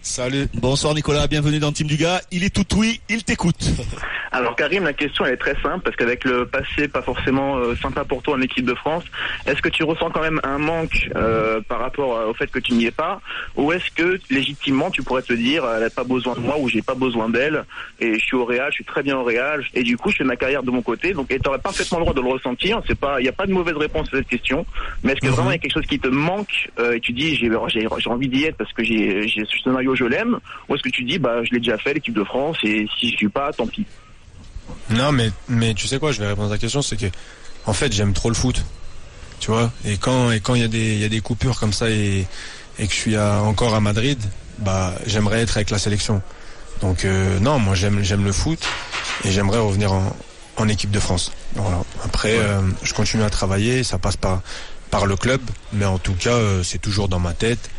Salut. 0.07 0.47
Bonsoir 0.53 0.95
Nicolas, 0.95 1.27
bienvenue 1.27 1.59
dans 1.59 1.73
team 1.73 1.85
du 1.85 1.97
gars. 1.97 2.21
Il 2.31 2.45
est 2.45 2.49
tout 2.49 2.65
oui, 2.77 3.01
il 3.09 3.25
t'écoute. 3.25 3.69
Alors 4.31 4.55
Karim, 4.55 4.83
la 4.83 4.93
question 4.93 5.25
elle 5.25 5.33
est 5.33 5.37
très 5.37 5.55
simple 5.61 5.79
parce 5.83 5.95
qu'avec 5.95 6.23
le 6.25 6.45
passé 6.45 6.87
pas 6.87 7.01
forcément 7.01 7.57
euh, 7.57 7.75
sympa 7.75 8.03
pour 8.03 8.21
toi 8.21 8.35
en 8.35 8.41
équipe 8.41 8.65
de 8.65 8.73
France, 8.73 9.03
est-ce 9.45 9.61
que 9.61 9.69
tu 9.69 9.83
ressens 9.83 10.09
quand 10.09 10.21
même 10.21 10.39
un 10.43 10.57
manque 10.57 11.09
euh, 11.15 11.61
par 11.61 11.79
rapport 11.79 12.27
au 12.29 12.33
fait 12.33 12.47
que 12.47 12.59
tu 12.59 12.73
n'y 12.73 12.85
es 12.85 12.91
pas? 12.91 13.21
Ou 13.55 13.71
est-ce 13.71 13.89
que 13.91 14.19
légitimement 14.29 14.91
tu 14.91 15.01
pourrais 15.01 15.21
te 15.21 15.33
dire 15.33 15.63
elle 15.75 15.83
n'a 15.83 15.89
pas 15.89 16.03
besoin 16.03 16.35
de 16.35 16.39
moi 16.39 16.57
ou 16.59 16.67
j'ai 16.69 16.81
pas 16.81 16.95
besoin 16.95 17.29
d'elle 17.29 17.63
et 17.99 18.13
je 18.19 18.25
suis 18.25 18.35
au 18.35 18.45
Real, 18.45 18.67
je 18.69 18.75
suis 18.75 18.85
très 18.85 19.03
bien 19.03 19.17
au 19.17 19.23
Real 19.23 19.63
et 19.73 19.83
du 19.83 19.97
coup 19.97 20.09
je 20.09 20.17
fais 20.17 20.23
ma 20.23 20.35
carrière 20.35 20.63
de 20.63 20.71
mon 20.71 20.81
côté 20.81 21.13
donc 21.13 21.31
et 21.31 21.39
tu 21.39 21.47
aurais 21.47 21.59
parfaitement 21.59 21.99
le 21.99 22.03
droit 22.05 22.13
de 22.13 22.21
le 22.21 22.29
ressentir, 22.29 22.81
c'est 22.87 22.99
pas 22.99 23.19
il 23.19 23.23
n'y 23.23 23.29
a 23.29 23.33
pas 23.33 23.45
de 23.45 23.53
mauvaise 23.53 23.75
réponse 23.75 24.07
à 24.13 24.17
cette 24.17 24.27
question, 24.27 24.65
mais 25.03 25.13
est-ce 25.13 25.21
que 25.21 25.33
vraiment 25.33 25.51
il 25.51 25.55
y 25.55 25.57
a 25.57 25.59
quelque 25.59 25.73
chose 25.73 25.87
qui 25.87 25.99
te 25.99 26.09
manque 26.09 26.69
euh, 26.79 26.93
et 26.93 26.99
tu 26.99 27.13
dis 27.13 27.35
j'ai 27.35 27.49
envie 28.07 28.27
d'y 28.27 28.43
être 28.43 28.57
parce 28.57 28.73
que 28.73 28.83
j'ai 28.83 29.27
ce 29.27 29.57
scénario 29.63 29.95
je 29.97 30.05
l'aime 30.05 30.37
ou 30.69 30.75
est-ce 30.75 30.83
que 30.83 30.89
tu 30.89 31.03
dis 31.03 31.17
bah 31.19 31.43
je 31.43 31.51
l'ai 31.53 31.59
déjà 31.59 31.77
fait 31.77 31.93
l'équipe 31.93 32.13
de 32.15 32.23
France 32.23 32.57
et 32.63 32.87
si 32.99 33.11
je 33.11 33.17
suis 33.17 33.29
pas 33.29 33.51
tant 33.51 33.67
pis. 33.67 33.85
Non, 34.89 35.11
mais, 35.11 35.31
mais 35.49 35.73
tu 35.73 35.87
sais 35.87 35.97
quoi, 35.99 36.11
je 36.11 36.19
vais 36.21 36.27
répondre 36.27 36.49
à 36.51 36.55
ta 36.55 36.57
question, 36.59 36.81
c'est 36.81 36.97
que, 36.97 37.05
en 37.65 37.73
fait, 37.73 37.91
j'aime 37.93 38.13
trop 38.13 38.29
le 38.29 38.35
foot. 38.35 38.63
Tu 39.39 39.51
vois, 39.51 39.71
et 39.85 39.97
quand, 39.97 40.31
et 40.31 40.39
quand 40.39 40.55
il 40.55 40.61
y 40.61 40.65
a 40.65 40.67
des, 40.67 40.93
il 40.93 40.99
y 40.99 41.05
a 41.05 41.09
des 41.09 41.21
coupures 41.21 41.59
comme 41.59 41.71
ça 41.73 41.89
et, 41.89 42.25
et 42.79 42.87
que 42.87 42.93
je 42.93 42.97
suis 42.97 43.15
à- 43.15 43.41
encore 43.43 43.75
à 43.75 43.79
Madrid, 43.81 44.19
bah, 44.59 44.93
j'aimerais 45.05 45.41
être 45.41 45.55
avec 45.57 45.69
la 45.69 45.77
sélection. 45.77 46.21
Donc, 46.81 47.05
euh, 47.05 47.39
non, 47.39 47.59
moi, 47.59 47.75
j'aime, 47.75 48.03
j'aime 48.03 48.23
le 48.25 48.31
foot 48.31 48.59
et 49.25 49.31
j'aimerais 49.31 49.59
revenir 49.59 49.91
en, 49.93 50.15
en 50.57 50.67
équipe 50.67 50.91
de 50.91 50.99
France. 50.99 51.31
Voilà. 51.55 51.81
Après, 52.03 52.37
euh, 52.37 52.61
je 52.83 52.93
continue 52.93 53.23
à 53.23 53.29
travailler, 53.29 53.83
ça 53.83 53.97
passe 53.99 54.17
par, 54.17 54.41
par 54.89 55.05
le 55.05 55.15
club, 55.15 55.41
mais 55.73 55.85
en 55.85 55.97
tout 55.99 56.13
cas, 56.15 56.31
euh, 56.33 56.63
c'est 56.63 56.79
toujours 56.79 57.07
dans 57.09 57.19
ma 57.19 57.33
tête. 57.33 57.69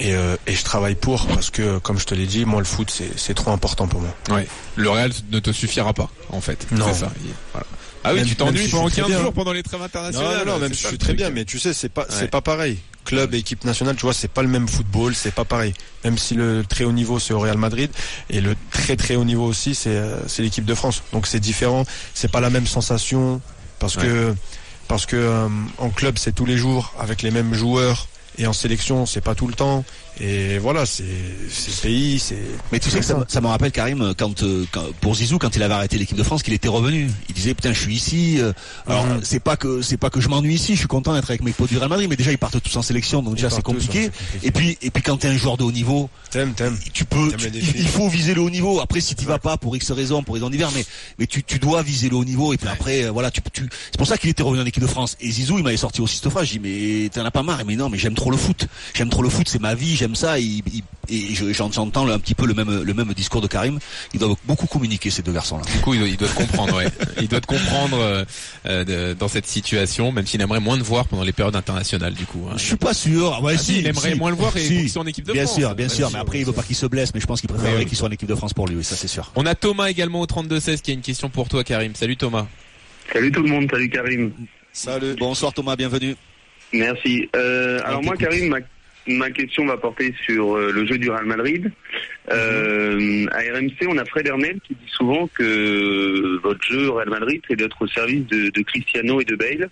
Et, 0.00 0.14
euh, 0.14 0.36
et 0.46 0.54
je 0.54 0.64
travaille 0.64 0.94
pour 0.96 1.26
parce 1.28 1.50
que, 1.50 1.78
comme 1.78 1.98
je 1.98 2.06
te 2.06 2.14
l'ai 2.14 2.26
dit, 2.26 2.44
moi, 2.44 2.58
le 2.60 2.64
foot, 2.64 2.92
c'est, 3.16 3.34
trop 3.34 3.52
important 3.52 3.86
pour 3.86 4.00
moi. 4.00 4.14
Ouais. 4.30 4.48
Le 4.76 4.90
Real 4.90 5.12
ne 5.30 5.38
te 5.38 5.52
suffira 5.52 5.92
pas, 5.92 6.10
en 6.30 6.40
fait. 6.40 6.66
Non. 6.72 6.86
C'est 6.88 7.00
ça. 7.00 7.12
Voilà. 7.52 7.66
Ah 8.04 8.10
oui, 8.12 8.18
Même- 8.20 8.26
tu 8.28 8.34
t'ennuies 8.34 8.64
si 8.64 8.70
pendant 8.70 8.88
suis 8.88 8.92
très 8.94 9.02
15 9.02 9.10
bien. 9.12 9.20
jours 9.22 9.32
pendant 9.32 9.52
les 9.52 9.62
trêves 9.62 9.80
internationales. 9.82 10.38
non, 10.44 10.54
non, 10.54 10.58
même 10.58 10.74
si 10.74 10.82
je 10.82 10.88
suis 10.88 10.98
très 10.98 11.14
bien, 11.14 11.30
mais 11.30 11.44
tu 11.44 11.60
sais, 11.60 11.72
c'est 11.72 11.88
pas, 11.88 12.02
Ouais. 12.02 12.08
c'est 12.10 12.30
pas 12.30 12.40
pareil. 12.40 12.78
Club 13.04 13.34
et 13.34 13.38
équipe 13.38 13.64
nationale, 13.64 13.94
tu 13.96 14.02
vois, 14.02 14.12
c'est 14.12 14.26
pas 14.30 14.42
le 14.42 14.48
même 14.48 14.66
football, 14.68 15.14
c'est 15.14 15.32
pas 15.34 15.44
pareil. 15.44 15.72
Même 16.04 16.18
si 16.18 16.34
le 16.34 16.64
très 16.68 16.82
haut 16.84 16.92
niveau 16.92 17.18
c'est 17.20 17.32
au 17.34 17.38
Real 17.40 17.58
Madrid 17.58 17.90
et 18.30 18.40
le 18.40 18.54
très 18.70 18.96
très 18.96 19.16
haut 19.16 19.24
niveau 19.24 19.44
aussi 19.44 19.74
c'est 19.74 19.90
euh, 19.90 20.16
c'est 20.28 20.42
l'équipe 20.42 20.64
de 20.64 20.74
France. 20.74 21.02
Donc 21.12 21.26
c'est 21.26 21.40
différent, 21.40 21.84
c'est 22.14 22.30
pas 22.30 22.38
la 22.40 22.48
même 22.50 22.66
sensation 22.66 23.40
parce 23.80 23.96
que 23.96 24.34
parce 24.86 25.06
que 25.06 25.16
euh, 25.16 25.48
en 25.78 25.90
club 25.90 26.16
c'est 26.16 26.32
tous 26.32 26.46
les 26.46 26.56
jours 26.56 26.94
avec 27.00 27.22
les 27.22 27.32
mêmes 27.32 27.54
joueurs 27.54 28.06
et 28.38 28.46
en 28.46 28.52
sélection 28.52 29.06
c'est 29.06 29.20
pas 29.20 29.34
tout 29.34 29.46
le 29.46 29.54
temps 29.54 29.84
et 30.20 30.58
voilà 30.58 30.84
c'est 30.84 31.02
le 31.04 31.82
pays 31.82 32.18
c'est 32.18 32.36
Mais 32.70 32.78
tu 32.78 32.90
sais 32.90 33.00
que 33.00 33.04
ça, 33.04 33.16
me- 33.16 33.24
ça 33.26 33.40
me 33.40 33.46
rappelle 33.46 33.72
Karim 33.72 34.12
quand, 34.16 34.42
euh, 34.42 34.64
quand- 34.70 34.92
pour 35.00 35.14
Zizou 35.14 35.38
quand 35.38 35.56
il 35.56 35.62
avait 35.62 35.72
arrêté 35.74 35.96
l'équipe 35.98 36.16
de 36.16 36.22
France 36.22 36.42
qu'il 36.42 36.52
était 36.52 36.68
revenu. 36.68 37.08
Il 37.28 37.34
disait 37.34 37.54
putain 37.54 37.72
je 37.72 37.80
suis 37.80 37.94
ici. 37.94 38.36
euh, 38.38 38.52
alors 38.86 39.06
c'est 39.22 39.40
pas 39.40 39.56
que 39.56 39.80
c'est 39.80 39.96
pas 39.96 40.10
que 40.10 40.20
je 40.20 40.28
m'ennuie 40.28 40.54
ici. 40.54 40.74
Je 40.74 40.78
suis 40.80 40.86
content 40.88 41.14
d'être 41.14 41.30
avec 41.30 41.42
mes 41.42 41.52
potes 41.52 41.70
du 41.70 41.78
Real 41.78 41.88
Madrid. 41.88 42.08
Mais 42.10 42.16
déjà 42.16 42.30
ils 42.30 42.38
partent 42.38 42.60
tous 42.62 42.76
en 42.76 42.82
sélection 42.82 43.22
donc 43.22 43.36
déjà 43.36 43.48
c'est 43.50 43.62
compliqué. 43.62 44.10
Et 44.42 44.50
puis 44.50 44.76
et 44.82 44.90
puis 44.90 45.02
quand 45.02 45.16
t'es 45.16 45.28
un 45.28 45.36
joueur 45.36 45.56
de 45.56 45.64
haut 45.64 45.72
niveau, 45.72 46.10
t'aimes 46.30 46.52
t'aimes 46.52 46.78
tu 46.92 47.04
peux 47.06 47.32
tu- 47.32 47.48
il 47.76 47.88
faut 47.88 48.08
viser 48.08 48.34
le 48.34 48.42
haut 48.42 48.50
niveau. 48.50 48.80
Après 48.80 49.00
si 49.00 49.14
tu 49.14 49.24
vas 49.24 49.38
pas 49.38 49.56
pour 49.56 49.74
X 49.76 49.90
raisons 49.92 50.22
pour 50.22 50.34
raisons 50.34 50.50
divers 50.50 50.70
mais 50.74 50.84
mais 51.18 51.26
tu, 51.26 51.42
tu 51.42 51.58
dois 51.58 51.82
viser 51.82 52.10
le 52.10 52.16
haut 52.16 52.24
niveau 52.24 52.52
et 52.52 52.58
puis 52.58 52.68
après 52.68 53.04
euh, 53.04 53.10
voilà 53.10 53.30
tu, 53.30 53.40
tu 53.52 53.66
c'est 53.90 53.96
pour 53.98 54.06
ça 54.06 54.18
qu'il 54.18 54.28
était 54.28 54.42
revenu 54.42 54.62
en 54.62 54.66
équipe 54.66 54.82
de 54.82 54.86
France. 54.88 55.16
Et 55.20 55.30
Zizou 55.30 55.56
il 55.58 55.64
m'avait 55.64 55.76
sorti 55.78 56.00
aussi 56.02 56.16
cette 56.18 56.28
phrase. 56.30 56.46
J'ai 56.48 56.58
dit 56.58 57.02
mais 57.04 57.08
t'en 57.08 57.24
as 57.24 57.30
pas 57.30 57.42
marre. 57.42 57.62
Mais 57.66 57.76
non 57.76 57.88
mais 57.88 57.96
j'aime 57.98 58.14
trop 58.14 58.30
le 58.30 58.36
foot. 58.36 58.66
J'aime 58.94 59.08
trop 59.08 59.22
le 59.22 59.28
foot 59.30 59.48
c'est 59.48 59.60
ma 59.60 59.74
vie 59.74 59.96
j'aime 59.96 60.11
ça. 60.14 60.38
Il- 60.38 60.62
il- 60.72 60.82
et 61.08 61.34
je- 61.34 61.52
j'en- 61.52 61.70
j'entends 61.70 62.08
un 62.08 62.18
petit 62.18 62.34
peu 62.34 62.46
le 62.46 62.54
même 62.54 62.82
le 62.82 62.94
même 62.94 63.12
discours 63.12 63.40
de 63.40 63.48
Karim. 63.48 63.78
Ils 64.14 64.20
doivent 64.20 64.36
beaucoup 64.44 64.66
communiquer 64.66 65.10
ces 65.10 65.22
deux 65.22 65.32
garçons 65.32 65.58
là. 65.58 65.64
Du 65.74 65.80
coup, 65.80 65.94
il 65.94 66.00
doit, 66.00 66.08
il 66.08 66.16
doit 66.16 66.28
te 66.28 66.34
comprendre, 66.36 66.76
ouais. 66.76 66.86
Il 67.20 67.28
doit 67.28 67.40
te 67.40 67.46
comprendre 67.46 67.98
euh, 67.98 68.24
euh, 68.66 68.84
de- 68.84 69.14
dans 69.14 69.28
cette 69.28 69.46
situation, 69.46 70.12
même 70.12 70.26
s'il 70.26 70.40
aimerait 70.40 70.60
moins 70.60 70.78
te 70.78 70.82
voir 70.84 71.06
pendant 71.08 71.24
les 71.24 71.32
périodes 71.32 71.56
internationales, 71.56 72.14
du 72.14 72.24
coup. 72.24 72.46
hein. 72.50 72.54
Je 72.56 72.62
suis 72.64 72.76
pas 72.76 72.94
sûr. 72.94 73.40
Ouais, 73.42 73.54
Ah 73.56 73.58
si, 73.58 73.80
il 73.80 73.86
aimerait 73.86 74.12
si, 74.12 74.18
moins 74.18 74.30
le 74.30 74.36
voir 74.36 74.56
et 74.56 74.60
si. 74.64 74.88
soit 74.88 75.02
en 75.02 75.06
équipe 75.06 75.26
de 75.26 75.32
bien 75.32 75.42
France. 75.44 75.56
sûr, 75.58 75.74
bien 75.74 75.86
Ouais, 75.86 75.90
sûr. 75.90 75.98
bien 75.98 76.06
Mais 76.08 76.12
sûr, 76.12 76.20
après, 76.20 76.38
il 76.40 76.46
veut 76.46 76.52
pas 76.52 76.62
qu'il 76.62 76.76
se 76.76 76.86
blesse, 76.86 77.12
mais 77.14 77.20
je 77.20 77.26
pense 77.26 77.40
qu'il 77.40 77.50
Ouais, 77.50 77.56
préférerait 77.56 77.82
oui. 77.82 77.88
qu'il 77.88 77.98
soit 77.98 78.08
en 78.08 78.12
équipe 78.12 78.28
de 78.28 78.34
France 78.36 78.54
pour 78.54 78.68
lui. 78.68 78.76
Oui, 78.76 78.84
ça 78.84 78.94
c'est 78.96 79.08
sûr. 79.08 79.32
On 79.34 79.44
a 79.46 79.54
Thomas 79.54 79.88
également 79.90 80.20
au 80.20 80.26
32-16 80.26 80.80
qui 80.82 80.92
a 80.92 80.94
une 80.94 81.00
question 81.00 81.28
pour 81.28 81.48
toi, 81.48 81.64
Karim. 81.64 81.94
Salut 81.96 82.16
Thomas. 82.16 82.46
Salut 83.12 83.32
tout 83.32 83.42
le 83.42 83.48
monde, 83.50 83.68
salut 83.70 83.90
Karim. 83.90 84.32
salut 84.72 85.16
Bonsoir 85.18 85.52
Thomas, 85.52 85.74
bienvenue. 85.76 86.16
Merci. 86.72 87.28
Euh, 87.36 87.80
alors 87.84 88.02
moi. 88.02 88.16
Karim, 88.16 88.48
ma, 88.48 88.56
ma 89.06 89.30
question 89.30 89.66
va 89.66 89.76
porter 89.76 90.14
sur 90.24 90.56
euh, 90.56 90.72
le 90.72 90.86
jeu 90.86 90.98
du 90.98 91.10
Real 91.10 91.24
Madrid. 91.24 91.70
Euh, 92.30 93.26
à 93.32 93.38
RMC, 93.38 93.88
on 93.88 93.98
a 93.98 94.04
Fred 94.04 94.26
Hermel 94.26 94.60
qui 94.66 94.74
dit 94.74 94.90
souvent 94.90 95.28
que 95.28 96.38
votre 96.42 96.62
jeu 96.64 96.90
Real 96.90 97.10
Madrid, 97.10 97.40
c'est 97.48 97.56
d'être 97.56 97.82
au 97.82 97.88
service 97.88 98.26
de, 98.26 98.50
de 98.50 98.62
Cristiano 98.62 99.20
et 99.20 99.24
de 99.24 99.36
Bale. 99.36 99.70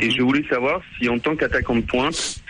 Et 0.00 0.10
je 0.10 0.22
voulais 0.22 0.44
savoir 0.48 0.80
si, 0.96 1.08
en 1.08 1.18
tant 1.18 1.36
qu'attaquant 1.36 1.76
de 1.76 1.82
pointe, 1.82 2.40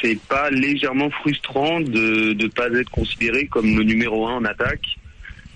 c'est 0.00 0.18
pas 0.28 0.50
légèrement 0.50 1.10
frustrant 1.10 1.80
de 1.80 2.34
ne 2.34 2.46
pas 2.46 2.68
être 2.68 2.90
considéré 2.90 3.46
comme 3.46 3.76
le 3.76 3.82
numéro 3.82 4.28
un 4.28 4.36
en 4.36 4.44
attaque 4.44 4.96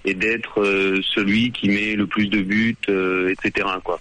et 0.04 0.14
d'être 0.14 0.60
euh, 0.60 1.00
celui 1.14 1.52
qui 1.52 1.68
met 1.68 1.94
le 1.94 2.06
plus 2.06 2.26
de 2.26 2.42
buts, 2.42 2.76
euh, 2.88 3.32
etc. 3.32 3.68
Quoi. 3.84 4.00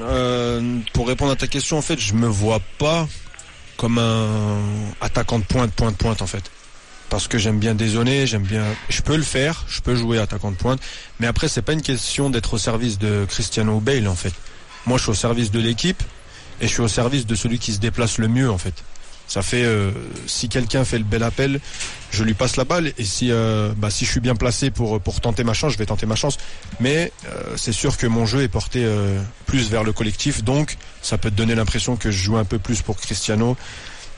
Euh, 0.00 0.78
pour 0.92 1.08
répondre 1.08 1.32
à 1.32 1.36
ta 1.36 1.46
question, 1.46 1.78
en 1.78 1.82
fait, 1.82 1.98
je 1.98 2.14
me 2.14 2.26
vois 2.26 2.60
pas 2.78 3.08
comme 3.84 3.98
un 3.98 4.62
attaquant 5.02 5.38
de 5.38 5.44
pointe, 5.44 5.70
pointe, 5.74 5.94
pointe, 5.98 6.22
en 6.22 6.26
fait. 6.26 6.50
Parce 7.10 7.28
que 7.28 7.36
j'aime 7.36 7.58
bien 7.58 7.74
dézonner, 7.74 8.26
j'aime 8.26 8.44
bien. 8.44 8.64
Je 8.88 9.02
peux 9.02 9.14
le 9.14 9.22
faire, 9.22 9.66
je 9.68 9.82
peux 9.82 9.94
jouer 9.94 10.18
attaquant 10.18 10.50
de 10.52 10.56
pointe, 10.56 10.80
mais 11.20 11.26
après, 11.26 11.48
c'est 11.48 11.60
pas 11.60 11.74
une 11.74 11.82
question 11.82 12.30
d'être 12.30 12.54
au 12.54 12.58
service 12.58 12.98
de 12.98 13.26
Cristiano 13.28 13.80
Bale, 13.80 14.08
en 14.08 14.14
fait. 14.14 14.32
Moi, 14.86 14.96
je 14.96 15.02
suis 15.02 15.10
au 15.10 15.14
service 15.14 15.50
de 15.50 15.60
l'équipe 15.60 16.02
et 16.62 16.66
je 16.66 16.72
suis 16.72 16.80
au 16.80 16.88
service 16.88 17.26
de 17.26 17.34
celui 17.34 17.58
qui 17.58 17.74
se 17.74 17.78
déplace 17.78 18.16
le 18.16 18.26
mieux, 18.26 18.50
en 18.50 18.56
fait. 18.56 18.72
Ça 19.26 19.42
fait 19.42 19.64
euh, 19.64 19.90
si 20.26 20.48
quelqu'un 20.48 20.84
fait 20.84 20.98
le 20.98 21.04
bel 21.04 21.22
appel, 21.22 21.60
je 22.10 22.24
lui 22.24 22.34
passe 22.34 22.56
la 22.56 22.64
balle. 22.64 22.92
Et 22.98 23.04
si 23.04 23.30
euh, 23.30 23.72
bah, 23.76 23.90
si 23.90 24.04
je 24.04 24.10
suis 24.10 24.20
bien 24.20 24.34
placé 24.34 24.70
pour 24.70 25.00
pour 25.00 25.20
tenter 25.20 25.44
ma 25.44 25.54
chance, 25.54 25.72
je 25.72 25.78
vais 25.78 25.86
tenter 25.86 26.06
ma 26.06 26.14
chance. 26.16 26.38
Mais 26.80 27.12
euh, 27.26 27.54
c'est 27.56 27.72
sûr 27.72 27.96
que 27.96 28.06
mon 28.06 28.26
jeu 28.26 28.42
est 28.42 28.48
porté 28.48 28.84
euh, 28.84 29.20
plus 29.46 29.70
vers 29.70 29.84
le 29.84 29.92
collectif, 29.92 30.44
donc 30.44 30.76
ça 31.02 31.18
peut 31.18 31.30
te 31.30 31.36
donner 31.36 31.54
l'impression 31.54 31.96
que 31.96 32.10
je 32.10 32.18
joue 32.18 32.36
un 32.36 32.44
peu 32.44 32.58
plus 32.58 32.82
pour 32.82 32.96
Cristiano 32.96 33.56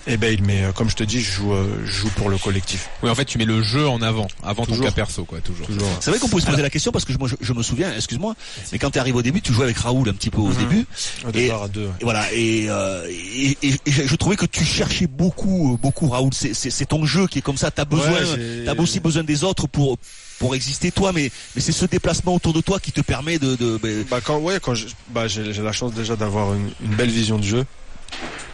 et 0.06 0.16
Bale. 0.16 0.38
Mais 0.42 0.62
euh, 0.64 0.72
comme 0.72 0.88
je 0.90 0.96
te 0.96 1.04
dis, 1.04 1.20
je 1.20 1.30
joue 1.30 1.52
euh, 1.52 1.82
je 1.84 1.90
joue 1.92 2.10
pour 2.10 2.28
le 2.30 2.38
collectif. 2.38 2.88
Oui, 3.02 3.10
en 3.10 3.14
fait, 3.14 3.24
tu 3.24 3.38
mets 3.38 3.44
le 3.44 3.62
jeu 3.62 3.88
en 3.88 4.02
avant, 4.02 4.28
avant 4.42 4.64
ton 4.64 4.72
Toujours. 4.72 4.86
cas 4.86 4.92
perso, 4.92 5.24
quoi, 5.24 5.40
toujours. 5.40 5.66
Toujours. 5.66 5.88
C'est 6.00 6.10
vrai 6.10 6.18
qu'on 6.20 6.28
peut 6.28 6.40
se 6.40 6.46
poser 6.46 6.62
la 6.62 6.70
question 6.70 6.92
parce 6.92 7.04
que 7.04 7.12
je- 7.12 7.18
moi 7.18 7.28
je, 7.28 7.34
je 7.40 7.52
me 7.52 7.62
souviens, 7.62 7.94
excuse-moi, 7.94 8.34
mais 8.72 8.78
quand 8.78 8.90
tu 8.90 8.98
arrives 8.98 9.16
au 9.16 9.22
début, 9.22 9.40
tu 9.42 9.52
jouais 9.52 9.64
avec 9.64 9.78
Raoul 9.78 10.08
un 10.08 10.12
petit 10.14 10.30
peu 10.30 10.40
au 10.40 10.48
Mhm. 10.48 10.56
début. 10.56 10.86
Au 11.26 11.30
Et- 11.32 11.50
à 11.50 11.68
deux. 11.68 11.86
ouais. 11.86 11.92
Et 12.00 12.04
voilà, 12.04 12.32
et, 12.32 12.66
euh, 12.68 13.06
et, 13.10 13.56
et- 13.62 13.74
et 13.86 13.92
je 14.06 14.16
trouvais 14.16 14.36
que 14.36 14.46
tu 14.46 14.64
cherchais 14.64 15.06
beaucoup, 15.06 15.78
beaucoup 15.82 16.08
Raoul. 16.08 16.30
C'est- 16.32 16.86
ton 16.86 17.04
jeu 17.04 17.26
qui 17.26 17.38
est 17.38 17.42
comme 17.42 17.56
ça. 17.56 17.70
T'as 17.70 17.84
besoin, 17.84 18.06
Ouais, 18.12 18.64
t'as 18.64 18.74
aussi 18.80 19.00
besoin 19.00 19.24
des 19.24 19.42
autres 19.44 19.66
pour 19.66 19.98
pour 20.38 20.54
exister 20.54 20.92
toi, 20.92 21.12
mais 21.14 21.30
mais 21.54 21.62
c'est 21.62 21.72
ce 21.72 21.86
déplacement 21.86 22.34
autour 22.34 22.52
de 22.52 22.60
toi 22.60 22.78
qui 22.78 22.92
te 22.92 23.00
permet 23.00 23.38
de, 23.38 23.56
de 23.56 23.78
ben, 23.82 24.04
Bah 24.10 24.20
quand 24.22 24.36
ouais 24.38 24.60
quand 24.60 24.74
bah 25.10 25.26
j'ai 25.28 25.42
la 25.54 25.72
chance 25.72 25.94
déjà 25.94 26.14
d'avoir 26.14 26.52
une, 26.54 26.68
une 26.84 26.94
belle 26.94 27.08
vision 27.10 27.38
de 27.38 27.42
jeu. 27.44 27.64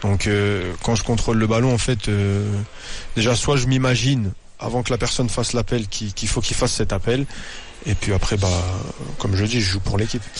Donc 0.01 0.27
euh, 0.27 0.73
quand 0.83 0.95
je 0.95 1.03
contrôle 1.03 1.37
le 1.37 1.47
ballon 1.47 1.73
en 1.73 1.77
fait 1.77 2.07
euh, 2.07 2.45
déjà 3.15 3.35
soit 3.35 3.55
je 3.55 3.67
m'imagine 3.67 4.31
avant 4.59 4.83
que 4.83 4.91
la 4.91 4.97
personne 4.97 5.29
fasse 5.29 5.53
l'appel 5.53 5.87
qu'il 5.87 6.27
faut 6.27 6.41
qu'il 6.41 6.55
fasse 6.55 6.73
cet 6.73 6.93
appel 6.93 7.25
et 7.85 7.95
puis 7.95 8.13
après 8.13 8.37
bah 8.37 8.47
comme 9.17 9.35
je 9.35 9.45
dis 9.45 9.61
je 9.61 9.71
joue 9.71 9.79
pour 9.79 9.97
l'équipe. 9.97 10.23